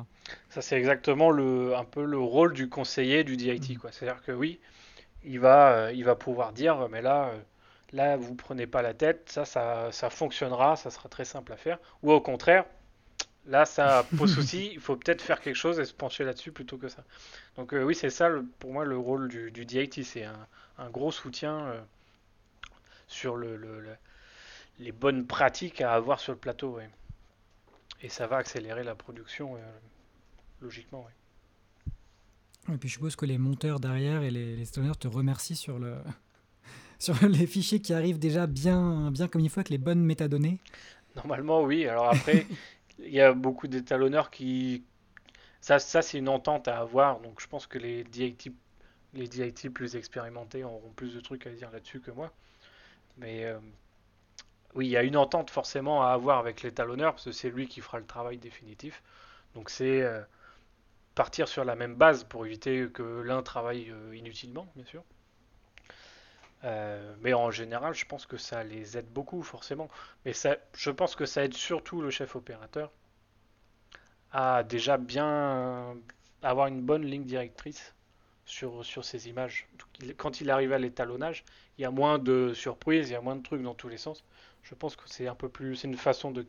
Ça, 0.50 0.62
c'est 0.62 0.77
exactement 0.77 1.30
le, 1.30 1.75
un 1.75 1.86
peu 1.86 2.03
le 2.03 2.20
rôle 2.20 2.53
du 2.53 2.68
conseiller 2.68 3.24
du 3.24 3.38
DIT. 3.38 3.77
Mm. 3.77 3.88
C'est-à-dire 3.92 4.22
que 4.24 4.32
oui, 4.32 4.60
il 5.24 5.39
va, 5.39 5.94
il 5.94 6.03
va 6.03 6.15
pouvoir 6.15 6.51
dire, 6.51 6.89
mais 6.89 7.01
là, 7.01 7.32
là, 7.94 8.18
vous 8.18 8.36
prenez 8.36 8.68
pas 8.68 8.82
la 8.82 8.94
tête, 8.94 9.30
ça, 9.30 9.46
ça, 9.46 9.92
ça 9.92 10.10
fonctionnera, 10.10 10.75
ça 10.75 10.89
sera 10.89 11.08
très 11.08 11.25
simple 11.25 11.53
à 11.53 11.58
faire. 11.58 11.80
Ou 12.01 12.12
au 12.12 12.20
contraire, 12.20 12.65
Là, 13.48 13.66
ça 13.66 14.06
pose 14.18 14.34
souci. 14.34 14.72
Il 14.74 14.80
faut 14.80 14.96
peut-être 14.96 15.22
faire 15.22 15.40
quelque 15.42 15.56
chose 15.56 15.80
et 15.80 15.86
se 15.86 15.94
pencher 15.94 16.24
là-dessus 16.24 16.52
plutôt 16.52 16.78
que 16.78 16.88
ça. 16.88 17.04
Donc 17.56 17.74
euh, 17.74 17.84
oui, 17.84 17.96
c'est 17.96 18.10
ça 18.10 18.30
pour 18.60 18.72
moi 18.72 18.86
le 18.86 18.98
rôle 18.98 19.28
du, 19.28 19.52
du 19.52 19.66
DIT. 19.66 20.04
C'est 20.04 20.24
un, 20.24 20.90
gros 20.90 21.12
soutien 21.12 21.60
euh, 21.68 21.82
sur 23.08 23.36
le, 23.36 23.60
les 24.80 24.92
bonnes 24.92 25.26
pratiques 25.26 25.82
à 25.82 25.94
avoir 25.94 26.20
sur 26.20 26.34
le 26.34 26.40
plateau. 26.40 26.80
Et 28.02 28.10
ça 28.10 28.28
va 28.28 28.38
accélérer 28.38 28.84
la 28.84 28.96
production, 28.96 29.56
euh, 29.56 29.60
logiquement. 30.62 31.08
Et 32.72 32.78
puis 32.78 32.90
je 32.90 32.94
suppose 32.94 33.16
que 33.16 33.26
les 33.26 33.38
monteurs 33.38 33.80
derrière 33.80 34.24
et 34.24 34.32
les, 34.32 34.56
les 34.56 34.66
te 34.66 35.08
remercient 35.08 35.56
sur 35.56 35.80
le, 35.80 35.98
sur 37.00 37.16
les 37.28 37.46
fichiers 37.46 37.82
qui 37.82 37.94
arrivent 37.94 38.20
déjà 38.20 38.48
bien, 38.48 39.12
bien 39.12 39.28
comme 39.28 39.42
il 39.42 39.50
faut 39.50 39.60
avec 39.60 39.70
les 39.70 39.78
bonnes 39.78 40.04
métadonnées 40.04 40.60
Normalement, 41.16 41.62
oui. 41.62 41.88
Alors 41.88 42.10
après, 42.10 42.48
il 43.00 43.14
y 43.14 43.22
a 43.22 43.34
beaucoup 43.34 43.68
d'étalonneurs 43.68 44.30
qui. 44.32 44.84
Ça, 45.62 45.80
ça 45.80 46.02
c'est 46.02 46.18
une 46.18 46.30
entente 46.30 46.68
à 46.68 46.80
avoir. 46.80 47.20
Donc 47.22 47.42
je 47.42 47.48
pense 47.48 47.68
que 47.68 47.78
les 47.78 48.04
DIT, 48.04 48.52
les 49.14 49.28
DIT 49.28 49.70
plus 49.70 49.96
expérimentés 49.96 50.64
auront 50.64 50.92
plus 50.96 51.16
de 51.16 51.20
trucs 51.22 51.48
à 51.48 51.52
dire 51.52 51.72
là-dessus 51.72 52.00
que 52.00 52.12
moi. 52.12 52.32
Mais 53.18 53.46
euh, 53.46 53.60
oui, 54.76 54.88
il 54.88 54.92
y 54.92 54.98
a 54.98 55.04
une 55.04 55.18
entente 55.18 55.50
forcément 55.50 56.04
à 56.04 56.14
avoir 56.14 56.40
avec 56.40 56.64
l'étalonneur 56.64 57.14
parce 57.14 57.26
que 57.26 57.32
c'est 57.32 57.50
lui 57.50 57.68
qui 57.68 57.82
fera 57.82 58.00
le 58.00 58.06
travail 58.06 58.38
définitif. 58.38 59.04
Donc 59.56 59.70
c'est 59.70 60.02
euh, 60.02 60.22
partir 61.16 61.48
sur 61.48 61.64
la 61.66 61.76
même 61.76 61.96
base 61.96 62.24
pour 62.24 62.46
éviter 62.46 62.88
que 62.94 63.22
l'un 63.22 63.44
travaille 63.44 63.92
euh, 63.92 64.16
inutilement, 64.16 64.68
bien 64.76 64.86
sûr. 64.86 65.04
Euh, 66.63 67.13
mais 67.22 67.34
en 67.34 67.51
général, 67.51 67.93
je 67.93 68.05
pense 68.05 68.25
que 68.25 68.38
ça 68.38 68.63
les 68.63 68.98
aide 68.98 69.12
beaucoup, 69.12 69.43
forcément. 69.43 69.89
Mais 70.25 70.34
ça, 70.34 70.58
je 70.75 70.91
pense 70.91 71.15
que 71.15 71.25
ça 71.25 71.43
aide 71.43 71.53
surtout 71.53 72.01
le 72.01 72.10
chef 72.10 72.36
opérateur 72.36 72.91
à 74.32 74.63
déjà 74.63 74.98
bien 74.98 75.96
avoir 76.41 76.67
une 76.67 76.82
bonne 76.82 77.05
ligne 77.05 77.24
directrice 77.24 77.93
sur, 78.46 78.84
sur 78.84 79.05
ces 79.05 79.29
images. 79.29 79.67
Quand 80.17 80.41
il 80.41 80.50
arrive 80.50 80.74
à 80.74 80.79
l'étalonnage, 80.79 81.43
il 81.77 81.82
y 81.82 81.86
a 81.86 81.91
moins 81.91 82.17
de 82.17 82.53
surprises, 82.53 83.10
il 83.10 83.13
y 83.13 83.15
a 83.15 83.22
moins 83.22 83.36
de 83.36 83.43
trucs 83.43 83.62
dans 83.62 83.75
tous 83.75 83.89
les 83.89 83.98
sens. 83.98 84.24
Je 84.63 84.75
pense 84.75 84.96
que 84.96 85.03
c'est 85.05 85.27
un 85.27 85.36
peu 85.36 85.50
plus, 85.50 85.75
c'est 85.75 85.88
une 85.88 85.98
façon 85.98 86.32
de, 86.32 86.41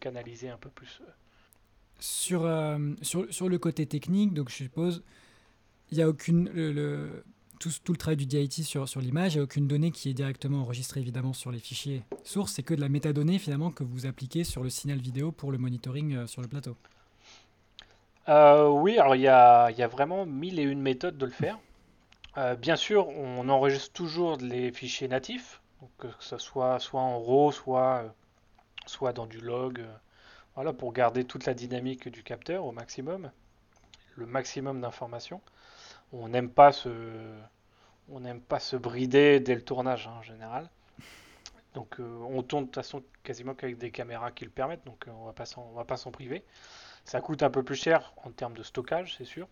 canaliser 0.00 0.48
un 0.48 0.56
peu 0.56 0.70
plus. 0.70 1.00
Sur, 2.00 2.44
euh, 2.44 2.78
sur, 3.02 3.32
sur, 3.32 3.48
le 3.48 3.58
côté 3.58 3.86
technique, 3.86 4.34
donc 4.34 4.48
je 4.48 4.56
suppose, 4.56 5.02
il 5.90 5.98
n'y 5.98 6.02
a 6.02 6.08
aucune, 6.08 6.48
tout, 7.60 7.92
le 7.92 7.96
travail 7.96 8.16
du 8.16 8.26
DIT 8.26 8.64
sur, 8.64 8.86
l'image, 9.00 9.34
il 9.34 9.36
n'y 9.36 9.40
a 9.40 9.44
aucune 9.44 9.68
donnée 9.68 9.90
qui 9.90 10.08
est 10.08 10.14
directement 10.14 10.62
enregistrée 10.62 11.00
évidemment 11.00 11.34
sur 11.34 11.52
les 11.52 11.58
fichiers 11.58 12.02
sources, 12.24 12.54
c'est 12.54 12.62
que 12.62 12.74
de 12.74 12.80
la 12.80 12.88
métadonnée 12.88 13.38
finalement 13.38 13.70
que 13.70 13.84
vous 13.84 14.06
appliquez 14.06 14.44
sur 14.44 14.62
le 14.62 14.70
signal 14.70 14.98
vidéo 14.98 15.30
pour 15.30 15.52
le 15.52 15.58
monitoring 15.58 16.16
euh, 16.16 16.26
sur 16.26 16.40
le 16.40 16.48
plateau. 16.48 16.74
Euh, 18.28 18.68
oui, 18.68 18.98
alors 18.98 19.14
il 19.14 19.20
y 19.20 19.28
a, 19.28 19.88
vraiment 19.88 20.24
mille 20.24 20.58
et 20.58 20.62
une 20.62 20.80
méthodes 20.80 21.18
de 21.18 21.26
le 21.26 21.32
faire. 21.32 21.58
Euh, 22.38 22.56
bien 22.56 22.76
sûr, 22.76 23.08
on 23.08 23.48
enregistre 23.48 23.92
toujours 23.92 24.38
les 24.38 24.72
fichiers 24.72 25.08
natifs, 25.08 25.60
que 25.98 26.08
ce 26.18 26.38
soit 26.38 26.78
soit 26.78 27.00
en 27.00 27.20
RAW, 27.20 27.52
soit, 27.52 28.14
soit 28.86 29.12
dans 29.12 29.26
du 29.26 29.40
log, 29.40 29.84
voilà, 30.54 30.72
pour 30.72 30.92
garder 30.94 31.24
toute 31.24 31.44
la 31.44 31.52
dynamique 31.52 32.08
du 32.08 32.22
capteur 32.22 32.64
au 32.64 32.72
maximum, 32.72 33.30
le 34.16 34.26
maximum 34.26 34.80
d'informations 34.80 35.42
on 36.12 36.28
n'aime 36.28 36.50
pas 36.50 36.72
se 36.72 38.76
brider 38.76 39.40
dès 39.40 39.54
le 39.54 39.62
tournage 39.62 40.08
hein, 40.08 40.16
en 40.18 40.22
général. 40.22 40.68
Donc 41.74 42.00
euh, 42.00 42.18
on 42.28 42.42
tourne 42.42 42.64
de 42.64 42.68
toute 42.68 42.76
façon 42.76 43.02
quasiment 43.22 43.54
qu'avec 43.54 43.78
des 43.78 43.90
caméras 43.90 44.32
qui 44.32 44.44
le 44.44 44.50
permettent, 44.50 44.84
donc 44.84 45.06
euh, 45.06 45.12
on 45.12 45.26
va 45.26 45.32
pas 45.32 45.44
on 45.56 45.72
va 45.72 45.84
pas 45.84 45.96
s'en 45.96 46.10
priver. 46.10 46.42
Ça 47.04 47.20
coûte 47.20 47.42
un 47.42 47.50
peu 47.50 47.62
plus 47.62 47.76
cher 47.76 48.12
en 48.24 48.30
termes 48.30 48.54
de 48.54 48.62
stockage, 48.62 49.16
c'est 49.16 49.24
sûr. 49.24 49.48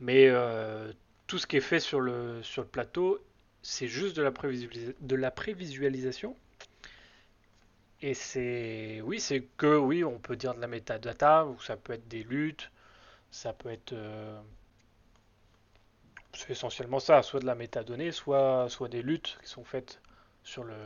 Mais 0.00 0.26
euh, 0.28 0.92
tout 1.26 1.38
ce 1.38 1.46
qui 1.46 1.56
est 1.56 1.60
fait 1.60 1.80
sur 1.80 2.00
le, 2.00 2.42
sur 2.42 2.62
le 2.62 2.68
plateau, 2.68 3.18
c'est 3.62 3.88
juste 3.88 4.16
de 4.16 4.22
la, 4.22 4.32
de 5.00 5.16
la 5.16 5.30
prévisualisation. 5.30 6.36
Et 8.02 8.14
c'est 8.14 9.00
oui, 9.02 9.20
c'est 9.20 9.42
que 9.56 9.76
oui, 9.76 10.04
on 10.04 10.18
peut 10.18 10.36
dire 10.36 10.54
de 10.54 10.60
la 10.60 10.66
metadata, 10.66 11.46
ou 11.46 11.58
ça 11.60 11.76
peut 11.76 11.94
être 11.94 12.08
des 12.08 12.24
luttes, 12.24 12.70
ça 13.30 13.52
peut 13.52 13.70
être 13.70 13.94
c'est 16.36 16.50
essentiellement 16.50 17.00
ça, 17.00 17.22
soit 17.22 17.40
de 17.40 17.46
la 17.46 17.54
métadonnée, 17.54 18.12
soit, 18.12 18.68
des 18.90 19.02
luttes 19.02 19.38
qui 19.42 19.48
sont 19.48 19.64
faites 19.64 20.00
sur 20.44 20.64
le, 20.64 20.76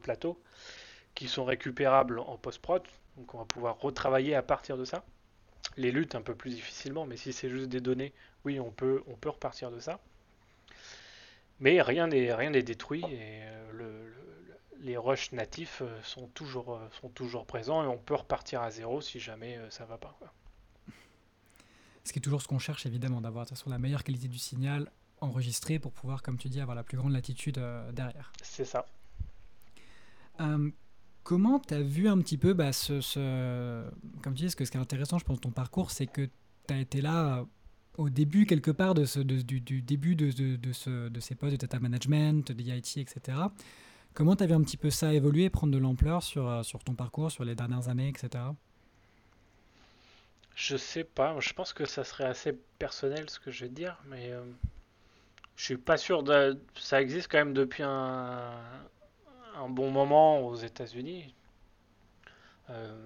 plateau, 0.00 0.40
qui 1.14 1.28
sont 1.28 1.44
récupérables 1.44 2.18
en 2.18 2.36
post-prod. 2.36 2.82
Donc 3.16 3.34
on 3.34 3.38
va 3.38 3.44
pouvoir 3.44 3.78
retravailler 3.78 4.34
à 4.34 4.42
partir 4.42 4.76
de 4.76 4.84
ça. 4.84 5.04
Les 5.76 5.90
luttes 5.90 6.14
un 6.14 6.22
peu 6.22 6.34
plus 6.34 6.50
difficilement, 6.50 7.06
mais 7.06 7.16
si 7.16 7.32
c'est 7.32 7.50
juste 7.50 7.68
des 7.68 7.80
données, 7.80 8.12
oui, 8.44 8.60
on 8.60 8.70
peut, 8.70 9.02
repartir 9.24 9.70
de 9.70 9.80
ça. 9.80 10.00
Mais 11.60 11.80
rien 11.80 12.06
n'est 12.06 12.62
détruit 12.62 13.02
et 13.04 13.42
euh, 13.42 13.72
le, 13.72 14.14
les 14.80 14.96
rushs 14.96 15.32
natifs 15.32 15.80
euh, 15.82 16.02
sont 16.02 16.26
toujours, 16.28 16.74
euh, 16.74 16.88
sont 17.00 17.08
toujours 17.08 17.46
présents 17.46 17.82
et 17.82 17.86
on 17.86 17.96
peut 17.96 18.14
repartir 18.14 18.60
à 18.60 18.70
zéro 18.70 19.00
si 19.00 19.20
jamais 19.20 19.58
ça 19.70 19.86
va 19.86 19.96
pas. 19.96 20.14
Ce 22.06 22.12
qui 22.12 22.20
est 22.20 22.22
toujours 22.22 22.40
ce 22.40 22.46
qu'on 22.46 22.60
cherche, 22.60 22.86
évidemment, 22.86 23.20
d'avoir 23.20 23.46
de 23.46 23.52
la 23.66 23.78
meilleure 23.78 24.04
qualité 24.04 24.28
du 24.28 24.38
signal 24.38 24.92
enregistré 25.20 25.80
pour 25.80 25.90
pouvoir, 25.90 26.22
comme 26.22 26.38
tu 26.38 26.48
dis, 26.48 26.60
avoir 26.60 26.76
la 26.76 26.84
plus 26.84 26.96
grande 26.96 27.12
latitude 27.12 27.58
euh, 27.58 27.90
derrière. 27.90 28.32
C'est 28.42 28.64
ça. 28.64 28.86
Euh, 30.40 30.70
comment 31.24 31.58
tu 31.58 31.74
as 31.74 31.82
vu 31.82 32.08
un 32.08 32.18
petit 32.18 32.38
peu 32.38 32.52
bah, 32.52 32.72
ce, 32.72 33.90
Comme 34.22 34.34
tu 34.34 34.44
dis, 34.44 34.50
ce, 34.50 34.54
que, 34.54 34.64
ce 34.64 34.70
qui 34.70 34.76
est 34.76 34.80
intéressant, 34.80 35.18
je 35.18 35.24
pense, 35.24 35.40
ton 35.40 35.50
parcours, 35.50 35.90
c'est 35.90 36.06
que 36.06 36.28
tu 36.68 36.74
as 36.74 36.78
été 36.78 37.00
là 37.00 37.38
euh, 37.38 37.44
au 37.98 38.08
début, 38.08 38.46
quelque 38.46 38.70
part, 38.70 38.94
de 38.94 39.04
ce, 39.04 39.18
du, 39.18 39.60
début 39.82 40.14
de, 40.14 40.30
de, 40.56 40.72
ce, 40.72 41.08
de 41.08 41.20
ces 41.20 41.34
postes 41.34 41.52
de 41.54 41.56
data 41.56 41.80
management, 41.80 42.52
de 42.52 42.62
IT, 42.62 42.98
etc. 42.98 43.36
Comment 44.14 44.36
tu 44.36 44.44
as 44.44 44.46
vu 44.46 44.52
un 44.54 44.62
petit 44.62 44.76
peu 44.76 44.90
ça 44.90 45.12
évoluer, 45.12 45.50
prendre 45.50 45.72
de 45.72 45.78
l'ampleur 45.78 46.22
sur, 46.22 46.64
sur 46.64 46.84
ton 46.84 46.94
parcours, 46.94 47.32
sur 47.32 47.44
les 47.44 47.56
dernières 47.56 47.88
années, 47.88 48.08
etc. 48.08 48.44
Je 50.56 50.78
sais 50.78 51.04
pas, 51.04 51.38
je 51.38 51.52
pense 51.52 51.74
que 51.74 51.84
ça 51.84 52.02
serait 52.02 52.24
assez 52.24 52.54
personnel 52.78 53.28
ce 53.28 53.38
que 53.38 53.50
je 53.50 53.66
vais 53.66 53.70
dire, 53.70 54.00
mais 54.06 54.32
euh, 54.32 54.42
je 55.54 55.64
suis 55.64 55.76
pas 55.76 55.98
sûr 55.98 56.22
de. 56.22 56.58
Ça 56.74 57.02
existe 57.02 57.30
quand 57.30 57.36
même 57.36 57.52
depuis 57.52 57.82
un, 57.82 58.50
bon 59.68 59.90
moment 59.90 60.40
aux 60.46 60.56
États-Unis. 60.56 61.34
Euh, 62.70 62.96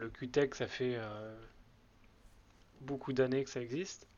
le 0.00 0.10
QTEC, 0.10 0.56
ça 0.56 0.66
fait 0.66 0.96
euh, 0.96 1.32
beaucoup 2.80 3.12
d'années 3.12 3.44
que 3.44 3.50
ça 3.50 3.60
existe, 3.60 4.08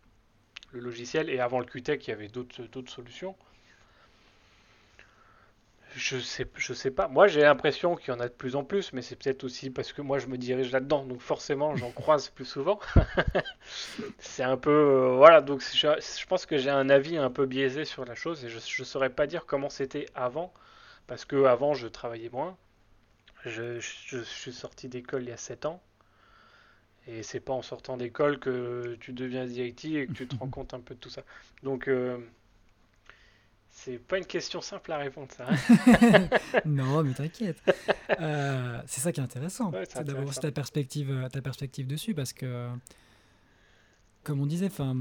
le 0.72 0.80
logiciel, 0.80 1.28
et 1.28 1.40
avant 1.40 1.60
le 1.60 1.66
QTEC, 1.66 2.06
il 2.06 2.10
y 2.10 2.14
avait 2.14 2.28
d'autres 2.28 2.90
solutions. 2.90 3.36
Je 5.94 6.18
sais, 6.18 6.46
je 6.56 6.72
sais 6.72 6.90
pas. 6.90 7.08
Moi, 7.08 7.26
j'ai 7.26 7.42
l'impression 7.42 7.96
qu'il 7.96 8.14
y 8.14 8.16
en 8.16 8.20
a 8.20 8.28
de 8.28 8.32
plus 8.32 8.56
en 8.56 8.64
plus, 8.64 8.92
mais 8.92 9.02
c'est 9.02 9.16
peut-être 9.16 9.44
aussi 9.44 9.70
parce 9.70 9.92
que 9.92 10.00
moi, 10.00 10.18
je 10.18 10.26
me 10.26 10.38
dirige 10.38 10.72
là-dedans, 10.72 11.04
donc 11.04 11.20
forcément, 11.20 11.76
j'en 11.76 11.90
croise 11.92 12.28
plus 12.30 12.44
souvent. 12.44 12.78
c'est 14.18 14.42
un 14.42 14.56
peu, 14.56 14.70
euh, 14.70 15.16
voilà. 15.16 15.40
Donc, 15.42 15.62
je, 15.62 15.88
je 16.00 16.26
pense 16.26 16.46
que 16.46 16.56
j'ai 16.56 16.70
un 16.70 16.88
avis 16.88 17.18
un 17.18 17.30
peu 17.30 17.46
biaisé 17.46 17.84
sur 17.84 18.04
la 18.04 18.14
chose 18.14 18.44
et 18.44 18.48
je, 18.48 18.56
ne 18.56 18.84
saurais 18.84 19.10
pas 19.10 19.26
dire 19.26 19.44
comment 19.46 19.68
c'était 19.68 20.06
avant, 20.14 20.52
parce 21.06 21.24
que 21.24 21.44
avant, 21.44 21.74
je 21.74 21.88
travaillais 21.88 22.30
moins. 22.30 22.56
Je, 23.44 23.80
je 23.80 24.18
suis 24.22 24.52
sorti 24.52 24.88
d'école 24.88 25.22
il 25.24 25.28
y 25.28 25.32
a 25.32 25.36
7 25.36 25.66
ans. 25.66 25.82
Et 27.08 27.22
c'est 27.22 27.40
pas 27.40 27.52
en 27.52 27.62
sortant 27.62 27.96
d'école 27.96 28.38
que 28.38 28.96
tu 29.00 29.12
deviens 29.12 29.44
DIT 29.44 29.96
et 29.96 30.06
que 30.06 30.12
tu 30.12 30.28
te 30.28 30.36
rends 30.36 30.48
compte 30.50 30.72
un 30.74 30.80
peu 30.80 30.94
de 30.94 31.00
tout 31.00 31.10
ça. 31.10 31.22
Donc, 31.62 31.88
euh, 31.88 32.18
c'est 33.74 33.98
pas 33.98 34.18
une 34.18 34.26
question 34.26 34.60
simple 34.60 34.92
à 34.92 34.98
répondre, 34.98 35.28
ça. 35.34 35.46
Hein. 35.48 36.28
non, 36.66 37.02
mais 37.02 37.14
t'inquiète. 37.14 37.60
Euh, 38.20 38.78
c'est 38.86 39.00
ça 39.00 39.10
qui 39.10 39.20
est 39.20 39.22
intéressant. 39.22 39.72
c'est 39.88 40.04
d'avoir 40.04 40.34
ta 40.34 40.52
perspective, 40.52 41.10
euh, 41.10 41.28
ta 41.30 41.40
perspective 41.40 41.86
dessus, 41.86 42.14
parce 42.14 42.34
que, 42.34 42.68
comme 44.22 44.38
on 44.40 44.46
disait, 44.46 44.66
enfin, 44.66 44.94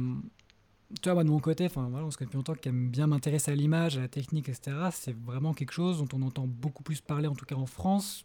tu 1.02 1.10
vois, 1.10 1.16
moi 1.16 1.24
de 1.26 1.30
mon 1.30 1.40
côté, 1.40 1.66
enfin 1.66 1.90
voilà, 1.92 2.06
on 2.06 2.12
se 2.12 2.18
connaît 2.18 2.28
depuis 2.28 2.38
longtemps, 2.38 2.56
qui 2.56 2.70
aime 2.70 2.90
bien 2.90 3.08
m'intéresser 3.08 3.52
à 3.52 3.56
l'image, 3.56 3.98
à 3.98 4.02
la 4.02 4.08
technique, 4.08 4.48
etc. 4.48 4.78
C'est 4.92 5.16
vraiment 5.26 5.54
quelque 5.54 5.74
chose 5.74 6.02
dont 6.02 6.18
on 6.18 6.22
entend 6.22 6.48
beaucoup 6.48 6.84
plus 6.84 7.02
parler, 7.02 7.28
en 7.28 7.36
tout 7.36 7.46
cas 7.46 7.56
en 7.56 7.66
France. 7.66 8.24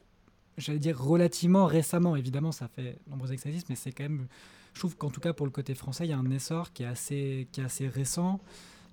J'allais 0.57 0.79
dire 0.79 0.99
relativement 0.99 1.67
récemment. 1.67 2.15
Évidemment, 2.15 2.53
ça 2.53 2.69
fait 2.69 2.99
nombreux 3.09 3.33
existe, 3.33 3.69
mais 3.69 3.77
c'est 3.77 3.93
quand 3.93 4.05
même. 4.05 4.29
Je 4.73 4.79
trouve 4.79 4.97
qu'en 4.97 5.11
tout 5.11 5.21
cas 5.21 5.33
pour 5.33 5.47
le 5.47 5.53
côté 5.53 5.75
français, 5.75 6.07
il 6.07 6.11
y 6.11 6.15
a 6.15 6.19
un 6.19 6.31
essor 6.31 6.73
qui 6.73 6.85
est 6.85 6.87
assez, 6.87 7.49
qui 7.51 7.61
est 7.61 7.65
assez 7.65 7.89
récent 7.89 8.41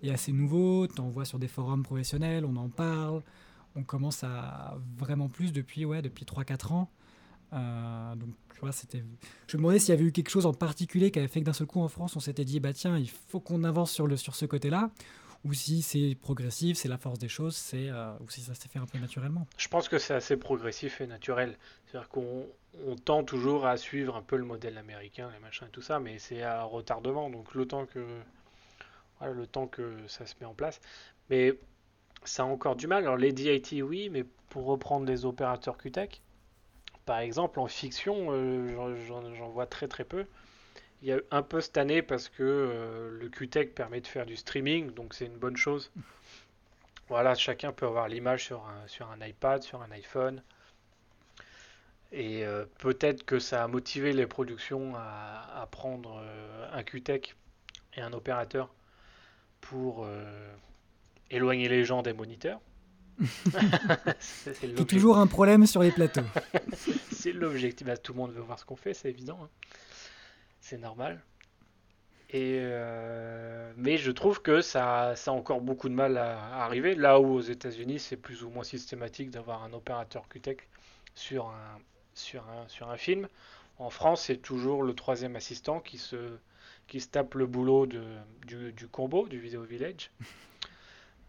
est 0.10 0.14
assez 0.14 0.32
nouveau, 0.32 0.88
tu 0.88 1.00
en 1.02 1.10
vois 1.10 1.26
sur 1.26 1.40
des 1.40 1.48
forums 1.48 1.84
professionnels, 1.84 2.46
on 2.46 2.56
en 2.56 2.70
parle, 2.70 3.22
on 3.76 3.84
commence 3.84 4.24
à 4.24 4.78
vraiment 4.98 5.30
plus 5.30 5.52
depuis, 5.52 5.86
ouais, 5.86 6.02
depuis 6.02 6.26
3-4 6.26 6.74
ans. 6.74 6.90
Euh, 7.54 8.16
donc, 8.16 8.30
tu 8.54 8.60
vois, 8.60 8.72
c'était... 8.72 9.04
Je 9.48 9.58
me 9.58 9.62
demandais 9.62 9.80
s'il 9.80 9.90
y 9.90 9.98
avait 9.98 10.06
eu 10.06 10.12
quelque 10.12 10.30
chose 10.30 10.46
en 10.46 10.54
particulier 10.54 11.12
qui 11.12 11.20
avait 11.20 11.28
fait 11.28 11.40
que 11.40 11.46
d'un 11.46 11.54
seul 11.54 11.68
coup 11.68 11.82
en 11.82 11.88
France, 11.88 12.16
on 12.16 12.20
s'était 12.20 12.46
dit, 12.46 12.60
bah 12.60 12.74
tiens, 12.74 12.98
il 12.98 13.10
faut 13.10 13.40
qu'on 13.40 13.64
avance 13.64 13.92
sur, 13.92 14.08
le, 14.08 14.18
sur 14.18 14.36
ce 14.36 14.46
côté-là, 14.46 14.90
ou 15.44 15.54
si 15.54 15.82
c'est 15.82 16.16
progressif, 16.20 16.78
c'est 16.78 16.88
la 16.88 16.98
force 16.98 17.20
des 17.20 17.28
choses, 17.28 17.56
c'est, 17.56 17.90
euh, 17.90 18.14
ou 18.22 18.30
si 18.30 18.42
ça 18.42 18.56
s'est 18.56 18.70
fait 18.70 18.80
un 18.80 18.86
peu 18.86 18.98
naturellement. 18.98 19.46
Je 19.58 19.68
pense 19.68 19.90
que 19.90 20.00
c'est 20.00 20.14
assez 20.14 20.38
progressif 20.38 21.02
et 21.02 21.08
naturel. 21.08 21.58
C'est-à-dire 21.86 22.10
qu'on 22.10 22.48
on 22.88 22.96
tend 22.96 23.24
toujours 23.24 23.66
à 23.66 23.78
suivre 23.78 24.16
un 24.16 24.22
peu 24.22 24.38
le 24.38 24.46
modèle 24.46 24.78
américain, 24.78 25.30
les 25.34 25.40
machins 25.40 25.68
et 25.68 25.72
tout 25.72 25.82
ça, 25.82 26.00
mais 26.00 26.18
c'est 26.18 26.42
à 26.42 26.64
retardement. 26.64 27.30
Donc, 27.30 27.54
le 27.54 27.68
temps 27.68 27.86
que 27.86 28.00
le 29.28 29.48
temps 29.48 29.68
que 29.68 30.08
ça 30.08 30.26
se 30.26 30.36
met 30.40 30.46
en 30.46 30.54
place. 30.54 30.80
Mais 31.30 31.54
ça 32.24 32.44
a 32.44 32.46
encore 32.46 32.76
du 32.76 32.88
mal. 32.88 33.04
Alors 33.04 33.18
les 33.18 33.32
DIT, 33.32 33.82
oui, 33.82 34.10
mais 34.10 34.24
pour 34.50 34.66
reprendre 34.66 35.06
les 35.06 35.26
opérateurs 35.26 35.78
QTEC, 35.78 36.22
par 37.06 37.20
exemple, 37.20 37.60
en 37.60 37.68
fiction, 37.68 38.28
euh, 38.30 38.96
j'en 39.08 39.50
vois 39.50 39.66
très 39.66 39.88
très 39.88 40.06
peu. 40.06 40.26
Il 41.02 41.10
y 41.10 41.12
a 41.12 41.20
un 41.32 41.42
peu 41.42 41.60
cette 41.60 41.78
année 41.78 42.02
parce 42.02 42.30
que 42.30 42.44
euh, 42.44 43.20
le 43.20 43.30
QTEC 43.30 43.76
permet 43.76 44.00
de 44.00 44.08
faire 44.08 44.26
du 44.26 44.38
streaming, 44.38 44.92
donc 44.92 45.14
c'est 45.14 45.26
une 45.26 45.38
bonne 45.38 45.58
chose. 45.58 45.92
Voilà, 47.10 47.36
chacun 47.36 47.74
peut 47.74 47.86
avoir 47.86 48.08
l'image 48.08 48.46
sur 48.46 48.66
un, 48.66 48.88
sur 48.88 49.10
un 49.12 49.20
iPad, 49.26 49.62
sur 49.62 49.82
un 49.82 49.92
iPhone. 49.92 50.42
Et 52.14 52.46
euh, 52.46 52.66
peut-être 52.80 53.26
que 53.26 53.40
ça 53.40 53.64
a 53.64 53.68
motivé 53.68 54.14
les 54.14 54.28
productions 54.28 54.94
à, 54.96 55.68
prendre 55.72 56.22
euh, 56.24 56.70
un 56.72 56.84
QTEC 56.84 57.36
et 57.96 58.02
un 58.02 58.14
opérateur 58.14 58.74
pour 59.70 60.06
euh, 60.06 60.24
éloigner 61.30 61.68
les 61.68 61.84
gens 61.84 62.02
des 62.02 62.14
moniteurs. 62.14 62.60
c'est 64.20 64.88
toujours 64.88 65.18
un 65.18 65.28
problème 65.28 65.66
sur 65.68 65.84
les 65.84 65.92
plateaux. 65.92 66.22
c'est 67.12 67.32
l'objectif. 67.32 67.86
Bah, 67.86 67.98
tout 67.98 68.14
le 68.14 68.20
monde 68.20 68.32
veut 68.32 68.42
voir 68.42 68.60
ce 68.60 68.66
qu'on 68.66 68.76
fait, 68.76 68.94
c'est 68.94 69.10
évident. 69.10 69.40
Hein. 69.44 69.50
C'est 70.60 70.78
normal. 70.78 71.22
Et 72.32 72.60
mais 73.78 73.98
je 73.98 74.10
trouve 74.10 74.42
que 74.42 74.62
ça, 74.62 75.16
ça, 75.16 75.30
a 75.30 75.34
encore 75.36 75.62
beaucoup 75.62 75.88
de 75.88 75.94
mal 75.94 76.18
à, 76.18 76.64
arriver. 76.64 76.96
Là 76.96 77.20
où 77.20 77.36
aux 77.36 77.42
États-Unis, 77.42 78.00
c'est 78.00 78.18
plus 78.18 78.44
ou 78.44 78.50
moins 78.50 78.64
systématique 78.64 79.30
d'avoir 79.30 79.64
un 79.64 79.72
opérateur 79.74 80.28
QTEC 80.30 80.68
sur 81.14 81.48
un, 81.48 81.80
sur 82.16 82.44
un, 82.50 82.68
sur 82.68 82.90
un 82.90 82.98
film. 82.98 83.28
En 83.78 83.90
France, 83.90 84.24
c'est 84.24 84.38
toujours 84.38 84.84
le 84.84 84.94
troisième 84.94 85.36
assistant 85.36 85.80
qui 85.80 85.98
se, 85.98 86.38
qui 86.94 87.02
se 87.02 87.08
tape 87.08 87.34
le 87.34 87.48
boulot 87.48 87.88
de, 87.88 88.04
du, 88.46 88.72
du 88.72 88.88
combo, 88.88 89.28
du 89.28 89.40
Video 89.40 89.64
Village. 89.64 90.12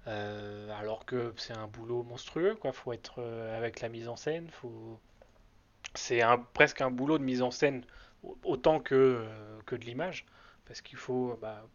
Euh, 0.07 0.69
alors 0.79 1.07
que 1.07 1.33
c'est 1.39 1.57
un 1.57 1.67
boulot 1.67 2.03
monstrueux, 2.03 2.57
quoi. 2.57 2.73
Faut 2.73 2.93
être 2.93 3.23
euh, 3.23 3.57
avec 3.57 3.81
la 3.81 3.89
mise 3.89 4.07
en 4.07 4.17
scène. 4.17 4.51
Faut... 4.51 5.01
C'est 5.95 6.21
un, 6.21 6.37
presque 6.37 6.83
un 6.83 6.91
boulot 6.91 7.17
de 7.17 7.25
mise 7.25 7.41
en 7.41 7.51
scène 7.51 7.87
autant 8.43 8.81
que, 8.81 8.95
euh, 8.95 9.59
que 9.65 9.75
de 9.75 9.87
l'image. 9.87 10.27
Parce 10.67 10.83
qu'il 10.83 10.99
faut 10.99 11.39
bah, 11.41 11.67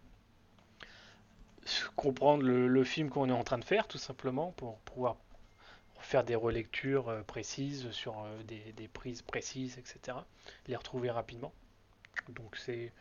comprendre 1.96 2.44
le, 2.44 2.68
le 2.68 2.84
film 2.84 3.10
qu'on 3.10 3.30
est 3.30 3.34
en 3.34 3.44
train 3.44 3.58
de 3.58 3.66
faire, 3.66 3.88
tout 3.88 3.98
simplement, 3.98 4.52
pour 4.52 4.78
pouvoir 4.82 5.16
faire 6.00 6.24
des 6.24 6.36
relectures 6.36 7.24
précises 7.26 7.90
sur 7.92 8.20
euh, 8.20 8.44
des, 8.44 8.88
prises 8.88 9.22
précises, 9.22 9.78
etc. 9.78 10.18
Les 10.68 10.76
retrouver 10.76 11.10
rapidement. 11.10 11.52
Donc 12.30 12.58
c'est 12.58 12.92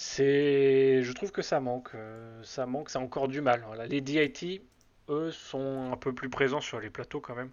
c'est 0.00 1.02
je 1.02 1.12
trouve 1.12 1.32
que 1.32 1.42
ça 1.42 1.58
manque 1.60 1.90
euh, 1.94 2.40
ça 2.44 2.66
manque 2.66 2.88
c'est 2.88 2.98
encore 2.98 3.26
du 3.26 3.40
mal 3.40 3.64
les 3.88 4.00
DIT 4.00 4.62
eux 5.08 5.30
sont 5.30 5.90
un 5.92 5.96
peu 5.96 6.12
plus 6.12 6.28
présents 6.28 6.60
sur 6.60 6.80
les 6.80 6.90
plateaux 6.90 7.20
quand 7.20 7.34
même. 7.34 7.50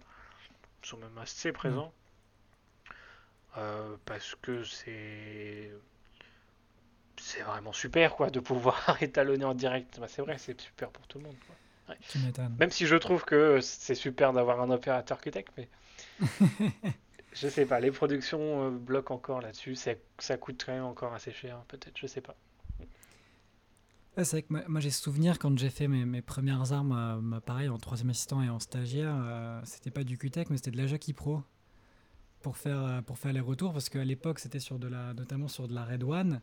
Ils 0.82 0.88
sont 0.88 0.98
même 0.98 1.16
assez 1.18 1.52
présents. 1.52 1.92
Parce 4.04 4.36
que 4.42 4.62
c'est 4.64 5.72
c'est 7.18 7.40
vraiment 7.40 7.72
super 7.72 8.14
quoi 8.14 8.28
de 8.28 8.40
pouvoir 8.40 8.96
étalonner 9.00 9.46
en 9.46 9.54
direct. 9.54 9.98
Bah, 9.98 10.06
c'est 10.08 10.22
vrai 10.22 10.36
c'est 10.38 10.60
super 10.60 10.90
pour 10.90 11.06
tout 11.06 11.18
le 11.18 11.24
monde 11.24 11.36
quoi. 11.46 11.56
Même 12.58 12.70
si 12.70 12.86
je 12.86 12.96
trouve 12.96 13.24
que 13.24 13.60
c'est 13.60 13.94
super 13.94 14.32
d'avoir 14.32 14.60
un 14.60 14.70
opérateur 14.70 15.20
QTEC, 15.20 15.46
mais 15.56 15.68
je 17.36 17.48
sais 17.48 17.66
pas, 17.66 17.80
les 17.80 17.90
productions 17.90 18.66
euh, 18.66 18.70
bloquent 18.70 19.14
encore 19.14 19.40
là-dessus. 19.40 19.76
Ça 19.76 20.36
coûte 20.38 20.66
encore 20.68 21.12
assez 21.12 21.32
cher, 21.32 21.58
peut-être, 21.68 21.96
je 21.98 22.06
sais 22.06 22.22
pas. 22.22 22.34
c'est 24.16 24.30
vrai 24.30 24.42
que 24.42 24.68
moi, 24.68 24.80
j'ai 24.80 24.90
souvenir 24.90 25.38
quand 25.38 25.56
j'ai 25.58 25.70
fait 25.70 25.86
mes, 25.86 26.22
premières 26.22 26.72
armes, 26.72 27.30
euh, 27.34 27.40
pareil 27.40 27.68
en 27.68 27.78
troisième 27.78 28.10
assistant 28.10 28.42
et 28.42 28.48
en 28.48 28.58
stagiaire, 28.58 29.14
euh, 29.14 29.60
c'était 29.64 29.90
pas 29.90 30.04
du 30.04 30.16
QTEC 30.16 30.48
mais 30.50 30.56
c'était 30.56 30.70
de 30.70 30.78
la 30.78 30.86
Jackie 30.86 31.12
Pro 31.12 31.42
pour 32.40 32.56
faire, 32.56 33.02
pour 33.04 33.18
faire 33.18 33.32
les 33.32 33.40
retours 33.40 33.72
parce 33.72 33.88
qu'à 33.88 34.04
l'époque 34.04 34.38
c'était 34.38 34.60
sur 34.60 34.78
de 34.78 34.88
la, 34.88 35.12
notamment 35.14 35.48
sur 35.48 35.66
de 35.68 35.74
la 35.74 35.84
Red 35.84 36.04
One 36.04 36.40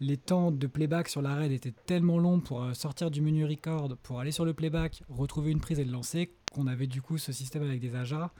les 0.00 0.16
temps 0.16 0.50
de 0.50 0.66
playback 0.66 1.08
sur 1.08 1.22
la 1.22 1.34
RAID 1.34 1.52
étaient 1.52 1.72
tellement 1.86 2.18
longs 2.18 2.40
pour 2.40 2.74
sortir 2.74 3.10
du 3.10 3.22
menu 3.22 3.46
record, 3.46 3.96
pour 4.02 4.20
aller 4.20 4.32
sur 4.32 4.44
le 4.44 4.52
playback, 4.52 5.02
retrouver 5.08 5.52
une 5.52 5.60
prise 5.60 5.78
et 5.78 5.84
le 5.84 5.92
lancer, 5.92 6.34
qu'on 6.52 6.66
avait 6.66 6.86
du 6.86 7.00
coup 7.00 7.16
ce 7.16 7.32
système 7.32 7.62
avec 7.62 7.80
des 7.80 7.96
AJA 7.96 8.30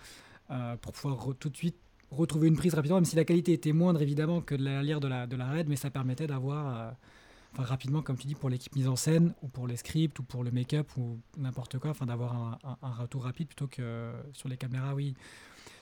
euh, 0.51 0.77
pour 0.77 0.93
pouvoir 0.93 1.35
tout 1.41 1.49
de 1.49 1.57
suite 1.57 1.77
retrouver 2.11 2.49
une 2.49 2.57
prise 2.57 2.75
rapidement, 2.75 2.97
même 2.97 3.05
si 3.05 3.16
la 3.16 3.25
qualité 3.25 3.53
était 3.53 3.73
moindre 3.73 4.03
évidemment 4.03 4.40
que 4.40 4.55
de 4.55 4.64
la 4.64 4.83
lire 4.83 5.01
de 5.01 5.09
la, 5.09 5.27
de 5.27 5.37
la 5.37 5.47
RAID, 5.47 5.69
mais 5.69 5.77
ça 5.77 5.90
permettait 5.90 6.27
d'avoir 6.27 6.81
euh, 6.81 6.90
rapidement, 7.62 8.03
comme 8.03 8.16
tu 8.16 8.27
dis, 8.27 8.35
pour 8.35 8.49
l'équipe 8.49 8.75
mise 8.77 8.88
en 8.88 8.97
scène, 8.97 9.35
ou 9.42 9.49
pour 9.49 9.66
les 9.66 9.77
scripts, 9.77 10.19
ou 10.19 10.23
pour 10.23 10.45
le 10.45 10.51
make-up, 10.51 10.88
ou 10.97 11.19
n'importe 11.37 11.79
quoi, 11.79 11.90
enfin 11.90 12.07
d'avoir 12.07 12.35
un, 12.35 12.59
un, 12.83 12.92
retour 12.92 13.25
rapide 13.25 13.49
plutôt 13.49 13.66
que 13.66 14.12
sur 14.33 14.49
les 14.49 14.57
caméras, 14.57 14.95
oui 14.95 15.14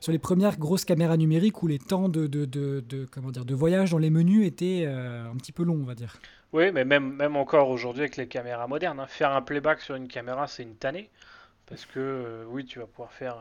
sur 0.04 0.12
les 0.12 0.18
premières 0.18 0.58
grosses 0.58 0.84
caméras 0.84 1.16
numériques 1.16 1.62
où 1.62 1.66
les 1.66 1.78
temps 1.78 2.10
de, 2.10 2.26
de, 2.26 2.44
de, 2.44 3.06
comment 3.10 3.30
dire, 3.30 3.46
de 3.46 3.54
voyage 3.54 3.92
dans 3.92 3.98
les 3.98 4.10
menus 4.10 4.46
étaient 4.46 4.84
euh, 4.86 5.30
un 5.30 5.36
petit 5.36 5.50
peu 5.50 5.62
longs, 5.62 5.80
on 5.80 5.86
va 5.86 5.94
dire. 5.94 6.18
Oui, 6.52 6.70
mais 6.72 6.84
même, 6.84 7.14
même 7.14 7.36
encore 7.36 7.70
aujourd'hui 7.70 8.02
avec 8.02 8.18
les 8.18 8.28
caméras 8.28 8.66
modernes, 8.66 9.00
hein, 9.00 9.06
faire 9.06 9.32
un 9.32 9.40
playback 9.40 9.80
sur 9.80 9.94
une 9.94 10.06
caméra, 10.06 10.46
c'est 10.46 10.62
une 10.62 10.76
tannée. 10.76 11.08
Parce 11.64 11.86
que, 11.86 11.98
euh, 11.98 12.44
oui, 12.48 12.66
tu 12.66 12.80
vas 12.80 12.86
pouvoir 12.86 13.12
faire 13.12 13.38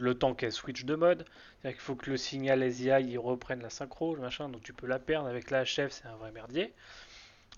le 0.00 0.14
temps 0.14 0.34
qu'elle 0.34 0.52
switch 0.52 0.84
de 0.84 0.94
mode. 0.94 1.24
Il 1.64 1.74
faut 1.74 1.94
que 1.94 2.10
le 2.10 2.16
signal 2.16 2.62
SDI 2.62 3.16
reprenne 3.16 3.62
la 3.62 3.70
synchro, 3.70 4.16
machin, 4.16 4.48
donc 4.48 4.62
tu 4.62 4.72
peux 4.72 4.86
la 4.86 4.98
perdre. 4.98 5.28
Avec 5.28 5.50
la 5.50 5.64
HF, 5.64 5.90
c'est 5.90 6.06
un 6.06 6.16
vrai 6.16 6.32
merdier. 6.32 6.72